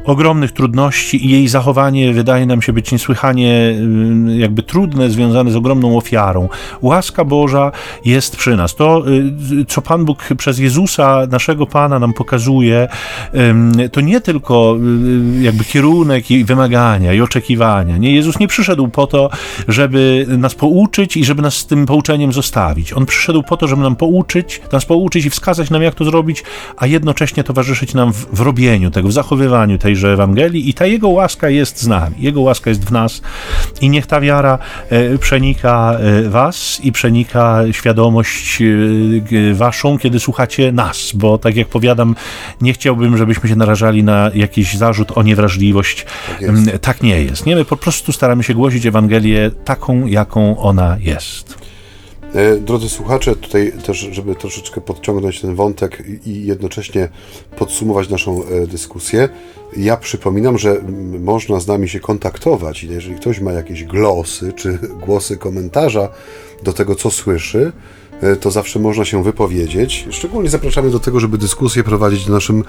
ogromnych 0.05 0.53
trudności 0.53 1.27
i 1.27 1.31
jej 1.31 1.49
zachowanie 1.49 2.13
wydaje 2.13 2.47
nam 2.47 2.63
się 2.63 2.73
być 2.73 2.93
niesłychanie 2.93 3.75
y, 4.29 4.37
jakby 4.37 4.63
trudne, 4.63 5.11
związane 5.11 5.51
z 5.51 5.57
ogromną 5.57 5.97
ofiarą. 5.97 6.49
Łaska 6.83 7.25
Boża 7.25 7.73
jest 8.05 8.37
przy 8.37 8.57
nas. 8.57 8.75
To, 8.75 9.05
y, 9.61 9.65
co 9.65 9.83
Pan 9.83 10.05
Bóg 10.05 10.29
przez 10.39 10.59
Jezusa, 10.59 11.27
naszego 11.31 11.67
Pana, 11.67 11.99
nam 11.99 12.13
pokazuje, 12.13 12.89
to 13.93 14.01
nie 14.01 14.21
tylko 14.21 14.77
y, 15.39 15.43
jakby 15.43 15.65
kierunek 15.65 16.31
i 16.31 16.45
wymagania 16.45 17.13
i 17.13 17.21
oczekiwania. 17.21 17.97
Nie, 17.97 18.15
Jezus 18.15 18.39
nie 18.39 18.49
przyszedł 18.49 18.89
po 18.89 19.07
to, 19.07 19.31
żeby 19.69 20.27
nas 20.29 20.55
pouczyć 20.55 21.17
i 21.17 21.25
żeby 21.25 21.43
nas 21.43 21.55
z 21.55 21.67
tym 21.67 21.87
pouczeniem 21.87 22.33
zostawić. 22.33 22.93
On 22.93 23.07
przyszedł 23.07 23.43
po 23.43 23.57
to, 23.57 23.69
żeby 23.69 23.83
nam 23.83 23.97
pouczyć, 23.97 24.61
nas 24.73 24.85
pouczyć 24.85 25.25
i 25.25 25.31
wskazać 25.31 25.71
nam, 25.71 25.83
jak 25.83 25.95
to 25.95 26.05
zrobić, 26.05 26.45
a 26.77 26.87
jednocześnie 26.87 27.45
towarzyszyć 27.45 27.95
nam 27.95 28.13
w, 28.13 28.27
w 28.33 28.41
robieniu 28.41 28.91
tego, 28.91 29.09
w 29.09 29.13
zachowywaniu 29.13 29.79
tej 29.79 29.93
tejże 29.95 30.12
Ewangelii 30.12 30.68
i 30.68 30.74
ta 30.74 30.86
Jego 30.86 31.09
łaska 31.09 31.49
jest 31.49 31.82
z 31.82 31.86
nami, 31.86 32.16
Jego 32.18 32.40
łaska 32.40 32.70
jest 32.70 32.84
w 32.84 32.92
nas 32.92 33.22
i 33.80 33.90
niech 33.90 34.07
ta 34.07 34.20
wiara 34.20 34.59
e, 34.90 35.18
przenika 35.18 35.97
e, 35.99 36.28
was 36.28 36.80
i 36.82 36.92
przenika 36.92 37.62
świadomość 37.72 38.62
e, 38.62 39.55
waszą, 39.55 39.99
kiedy 39.99 40.20
słuchacie 40.20 40.72
nas, 40.72 41.12
bo 41.14 41.38
tak 41.38 41.57
jak 41.57 41.68
powiadam, 41.68 42.14
nie 42.61 42.72
chciałbym, 42.72 43.16
żebyśmy 43.16 43.49
się 43.49 43.57
narażali 43.57 44.03
na 44.03 44.30
jakiś 44.34 44.74
zarzut 44.74 45.18
o 45.18 45.22
niewrażliwość. 45.22 46.07
Tak, 46.40 46.78
tak 46.80 47.03
nie 47.03 47.22
jest. 47.22 47.47
Nie, 47.47 47.57
my 47.57 47.64
po 47.64 47.76
prostu 47.76 48.12
staramy 48.12 48.42
się 48.42 48.55
głosić 48.55 48.86
Ewangelię 48.86 49.51
taką, 49.64 50.07
jaką 50.07 50.59
ona 50.59 50.97
jest. 51.01 51.64
E, 52.35 52.57
drodzy 52.57 52.89
słuchacze, 52.89 53.37
tutaj 53.37 53.72
też, 53.87 53.99
żeby 53.99 54.35
troszeczkę 54.35 54.80
podciągnąć 54.80 55.41
ten 55.41 55.55
wątek 55.55 56.03
i 56.26 56.47
jednocześnie 56.47 57.09
podsumować 57.57 58.09
naszą 58.09 58.45
e, 58.45 58.66
dyskusję, 58.66 59.28
ja 59.76 59.97
przypominam, 59.97 60.59
że 60.59 60.80
można 61.20 61.61
z 61.61 61.66
nami 61.66 61.89
się 61.89 62.01
kontaktować 62.01 62.85
i 62.85 62.89
jeżeli 62.89 63.16
ktoś 63.16 63.41
ma 63.41 63.53
jakieś 63.53 63.85
glosy 63.85 64.53
czy 64.53 64.78
głosy 65.07 65.37
komentarza 65.37 66.09
do 66.62 66.72
tego, 66.72 66.95
co 66.95 67.11
słyszy, 67.11 67.72
to 68.41 68.51
zawsze 68.51 68.79
można 68.79 69.05
się 69.05 69.25
wypowiedzieć. 69.25 70.07
Szczególnie 70.11 70.51
zapraszamy 70.51 70.91
do 70.91 71.01
tego, 71.01 71.21
żeby 71.21 71.39
dyskusję 71.39 71.85
prowadzić 71.85 72.27
na 72.27 72.35
naszym 72.35 72.65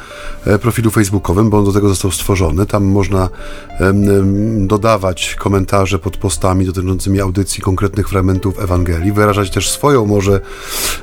e, 0.45 0.59
profilu 0.59 0.91
facebookowym, 0.91 1.49
bo 1.49 1.57
on 1.57 1.65
do 1.65 1.73
tego 1.73 1.89
został 1.89 2.11
stworzony. 2.11 2.65
Tam 2.65 2.83
można 2.83 3.29
dodawać 4.57 5.35
komentarze 5.35 5.99
pod 5.99 6.17
postami 6.17 6.65
dotyczącymi 6.65 7.21
audycji 7.21 7.63
konkretnych 7.63 8.09
fragmentów 8.09 8.59
Ewangelii, 8.59 9.11
wyrażać 9.11 9.49
też 9.49 9.69
swoją 9.69 10.05
może, 10.05 10.41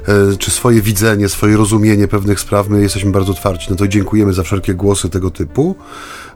e, 0.09 0.37
czy 0.37 0.51
swoje 0.51 0.83
widzenie, 0.83 1.29
swoje 1.29 1.57
rozumienie 1.57 2.09
pewnych 2.09 2.41
spraw. 2.41 2.69
My 2.69 2.83
jesteśmy 2.83 3.11
bardzo 3.13 3.33
otwarci 3.33 3.71
na 3.71 3.77
to 3.77 3.89
dziękujemy 3.89 4.33
za 4.33 4.43
wszelkie 4.43 4.75
głosy 4.75 5.11
tego 5.11 5.31
typu. 5.31 5.77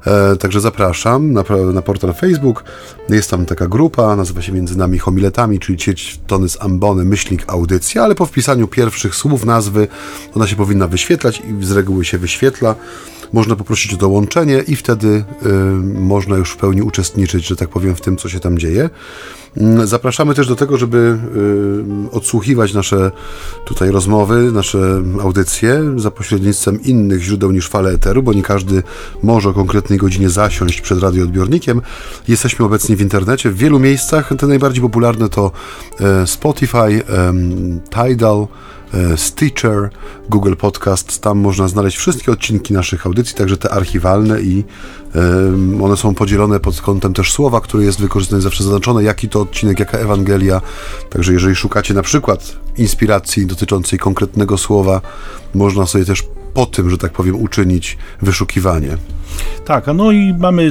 E, 0.06 0.36
także 0.36 0.60
zapraszam 0.60 1.32
na, 1.32 1.44
na 1.72 1.82
portal 1.82 2.14
Facebook. 2.14 2.64
Jest 3.08 3.30
tam 3.30 3.46
taka 3.46 3.66
grupa, 3.66 4.16
nazywa 4.16 4.42
się 4.42 4.52
między 4.52 4.78
nami 4.78 4.98
homiletami, 4.98 5.58
czyli 5.58 5.80
sieć 5.80 6.20
tony 6.26 6.48
z 6.48 6.62
ambony, 6.62 7.04
myślnik 7.04 7.44
audycja, 7.46 8.02
ale 8.02 8.14
po 8.14 8.26
wpisaniu 8.26 8.68
pierwszych 8.68 9.14
słów 9.14 9.44
nazwy 9.44 9.88
ona 10.34 10.46
się 10.46 10.56
powinna 10.56 10.86
wyświetlać 10.86 11.42
i 11.60 11.64
z 11.64 11.72
reguły 11.72 12.04
się 12.04 12.18
wyświetla. 12.18 12.74
Można 13.32 13.56
poprosić 13.56 13.94
o 13.94 13.96
dołączenie 13.96 14.62
i 14.68 14.76
wtedy 14.76 15.24
y, 15.46 15.48
można 16.00 16.36
już 16.36 16.50
w 16.50 16.56
pełni 16.56 16.82
uczestniczyć, 16.82 17.46
że 17.46 17.56
tak 17.56 17.68
powiem, 17.68 17.94
w 17.94 18.00
tym, 18.00 18.16
co 18.16 18.28
się 18.28 18.40
tam 18.40 18.58
dzieje. 18.58 18.90
Mm, 19.56 19.86
zapraszamy 19.86 20.34
też 20.34 20.48
do 20.48 20.56
tego, 20.56 20.76
żeby 20.76 21.18
y, 22.08 22.10
odsłuchiwać 22.10 22.74
nasze 22.74 23.10
tutaj 23.64 23.90
rozmowy, 23.90 24.52
nasze 24.52 25.02
audycje 25.20 25.94
za 25.96 26.10
pośrednictwem 26.10 26.82
innych 26.82 27.22
źródeł 27.22 27.52
niż 27.52 27.68
fale 27.68 27.90
eteru, 27.90 28.22
bo 28.22 28.32
nie 28.32 28.42
każdy 28.42 28.82
może 29.22 29.48
o 29.48 29.52
konkretnej 29.52 29.98
godzinie 29.98 30.30
zasiąść 30.30 30.80
przed 30.80 31.00
radioodbiornikiem. 31.00 31.82
Jesteśmy 32.28 32.64
obecni 32.64 32.96
w 32.96 33.00
internecie 33.00 33.50
w 33.50 33.56
wielu 33.56 33.78
miejscach. 33.78 34.32
Te 34.38 34.46
najbardziej 34.46 34.82
popularne 34.82 35.28
to 35.28 35.52
e, 36.00 36.26
Spotify, 36.26 37.02
Tidal, 37.90 38.46
Stitcher, 39.16 39.90
Google 40.30 40.54
Podcast. 40.54 41.22
Tam 41.22 41.38
można 41.38 41.68
znaleźć 41.68 41.96
wszystkie 41.96 42.32
odcinki 42.32 42.74
naszych 42.74 43.06
audycji, 43.06 43.36
także 43.36 43.56
te 43.56 43.70
archiwalne 43.70 44.40
i 44.40 44.64
one 45.82 45.96
są 45.96 46.14
podzielone 46.14 46.60
pod 46.60 46.80
kątem 46.80 47.12
też 47.12 47.32
słowa, 47.32 47.60
które 47.60 47.84
jest 47.84 48.00
wykorzystane 48.00 48.42
zawsze 48.42 48.64
zaznaczone, 48.64 49.02
jaki 49.02 49.28
to 49.28 49.40
odcinek, 49.40 49.80
jaka 49.80 49.98
Ewangelia. 49.98 50.60
Także 51.10 51.32
jeżeli 51.32 51.56
szukacie 51.56 51.94
na 51.94 52.02
przykład 52.02 52.56
inspiracji 52.76 53.46
dotyczącej 53.46 53.98
konkretnego 53.98 54.58
słowa, 54.58 55.00
można 55.54 55.86
sobie 55.86 56.04
też 56.04 56.22
po 56.54 56.66
tym, 56.66 56.90
że 56.90 56.98
tak 56.98 57.12
powiem, 57.12 57.40
uczynić 57.40 57.98
wyszukiwanie. 58.22 58.96
Tak, 59.64 59.86
no 59.94 60.12
i 60.12 60.34
mamy 60.38 60.70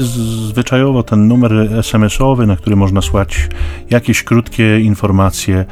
zwyczajowo 0.50 1.04
ten 1.04 1.28
numer 1.28 1.54
SMS-owy, 1.80 2.48
na 2.48 2.56
który 2.56 2.76
można 2.76 3.02
słać 3.02 3.50
jakieś 3.90 4.24
krótkie 4.24 4.80
informacje 4.80 5.66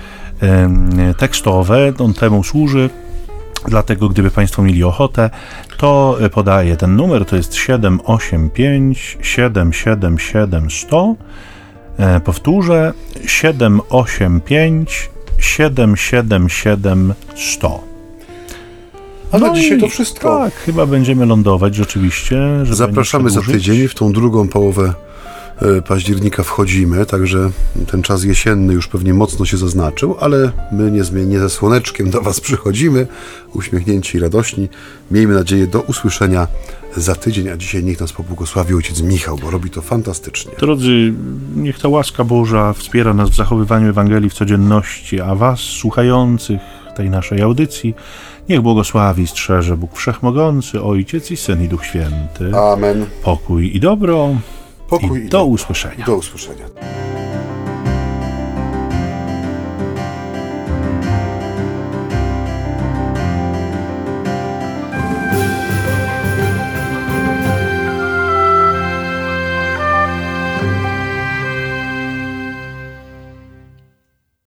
tekstowe. 1.18 1.94
On 2.00 2.14
temu 2.14 2.44
służy. 2.44 2.90
Dlatego, 3.68 4.10
gdyby 4.10 4.32
Państwo 4.32 4.62
mieli 4.62 4.84
ochotę, 4.84 5.30
to 5.78 6.18
podaję 6.32 6.78
ten 6.78 6.96
numer, 6.96 7.26
to 7.26 7.36
jest 7.36 7.56
785 7.56 9.18
777 9.22 10.70
100. 10.72 11.16
Powtórzę 12.24 12.94
785 13.26 15.10
777 15.40 17.14
100. 17.36 17.84
A 19.32 19.38
no 19.38 19.54
dzisiaj 19.54 19.80
to 19.80 19.88
wszystko. 19.88 20.38
Tak, 20.38 20.54
chyba 20.54 20.86
będziemy 20.86 21.26
lądować 21.26 21.76
rzeczywiście. 21.76 22.38
Zapraszamy 22.72 23.30
za 23.30 23.42
tydzień 23.42 23.88
w 23.88 23.96
tą 23.96 24.12
drugą 24.12 24.48
połowę 24.48 24.84
e, 24.84 25.13
października 25.88 26.44
wchodzimy, 26.44 27.06
także 27.06 27.50
ten 27.88 28.02
czas 28.02 28.24
jesienny 28.24 28.74
już 28.74 28.88
pewnie 28.88 29.14
mocno 29.14 29.46
się 29.46 29.58
zaznaczył, 29.58 30.16
ale 30.20 30.52
my 30.72 30.92
niezmiennie 30.92 31.40
ze 31.40 31.50
słoneczkiem 31.50 32.10
do 32.10 32.22
Was 32.22 32.40
przychodzimy, 32.40 33.08
uśmiechnięci 33.54 34.18
i 34.18 34.20
radośni. 34.20 34.70
Miejmy 35.12 35.34
nadzieję 35.34 35.68
do 35.68 35.82
usłyszenia 35.82 36.48
za 36.98 37.16
tydzień, 37.16 37.50
a 37.50 37.58
dzisiaj 37.58 37.84
niech 37.84 38.00
nas 38.00 38.14
pobłogosławi 38.14 38.74
ojciec 38.74 39.02
Michał, 39.02 39.38
bo 39.38 39.52
robi 39.52 39.70
to 39.70 39.82
fantastycznie. 39.82 40.52
Drodzy, 40.60 41.14
niech 41.56 41.80
ta 41.80 41.88
łaska 41.88 42.24
Boża 42.24 42.74
wspiera 42.74 43.14
nas 43.14 43.30
w 43.30 43.36
zachowywaniu 43.36 43.90
Ewangelii 43.90 44.30
w 44.30 44.34
codzienności, 44.34 45.22
a 45.22 45.36
Was, 45.36 45.60
słuchających 45.60 46.62
tej 46.96 47.10
naszej 47.10 47.42
audycji, 47.42 47.96
Niech 48.50 48.62
błogosławi, 48.62 49.28
strzeże 49.28 49.78
Bóg 49.78 49.98
Wszechmogący, 49.98 50.82
Ojciec 50.82 51.32
i 51.32 51.38
Syn 51.38 51.64
i 51.64 51.68
Duch 51.68 51.86
Święty. 51.86 52.58
Amen. 52.58 53.06
Pokój 53.24 53.76
i 53.76 53.80
dobro. 53.80 54.36
Pokój 55.02 55.26
i 55.26 55.30
do 55.30 55.46
usłyszenia. 55.46 56.06
Do 56.06 56.16
usłyszenia. 56.16 56.66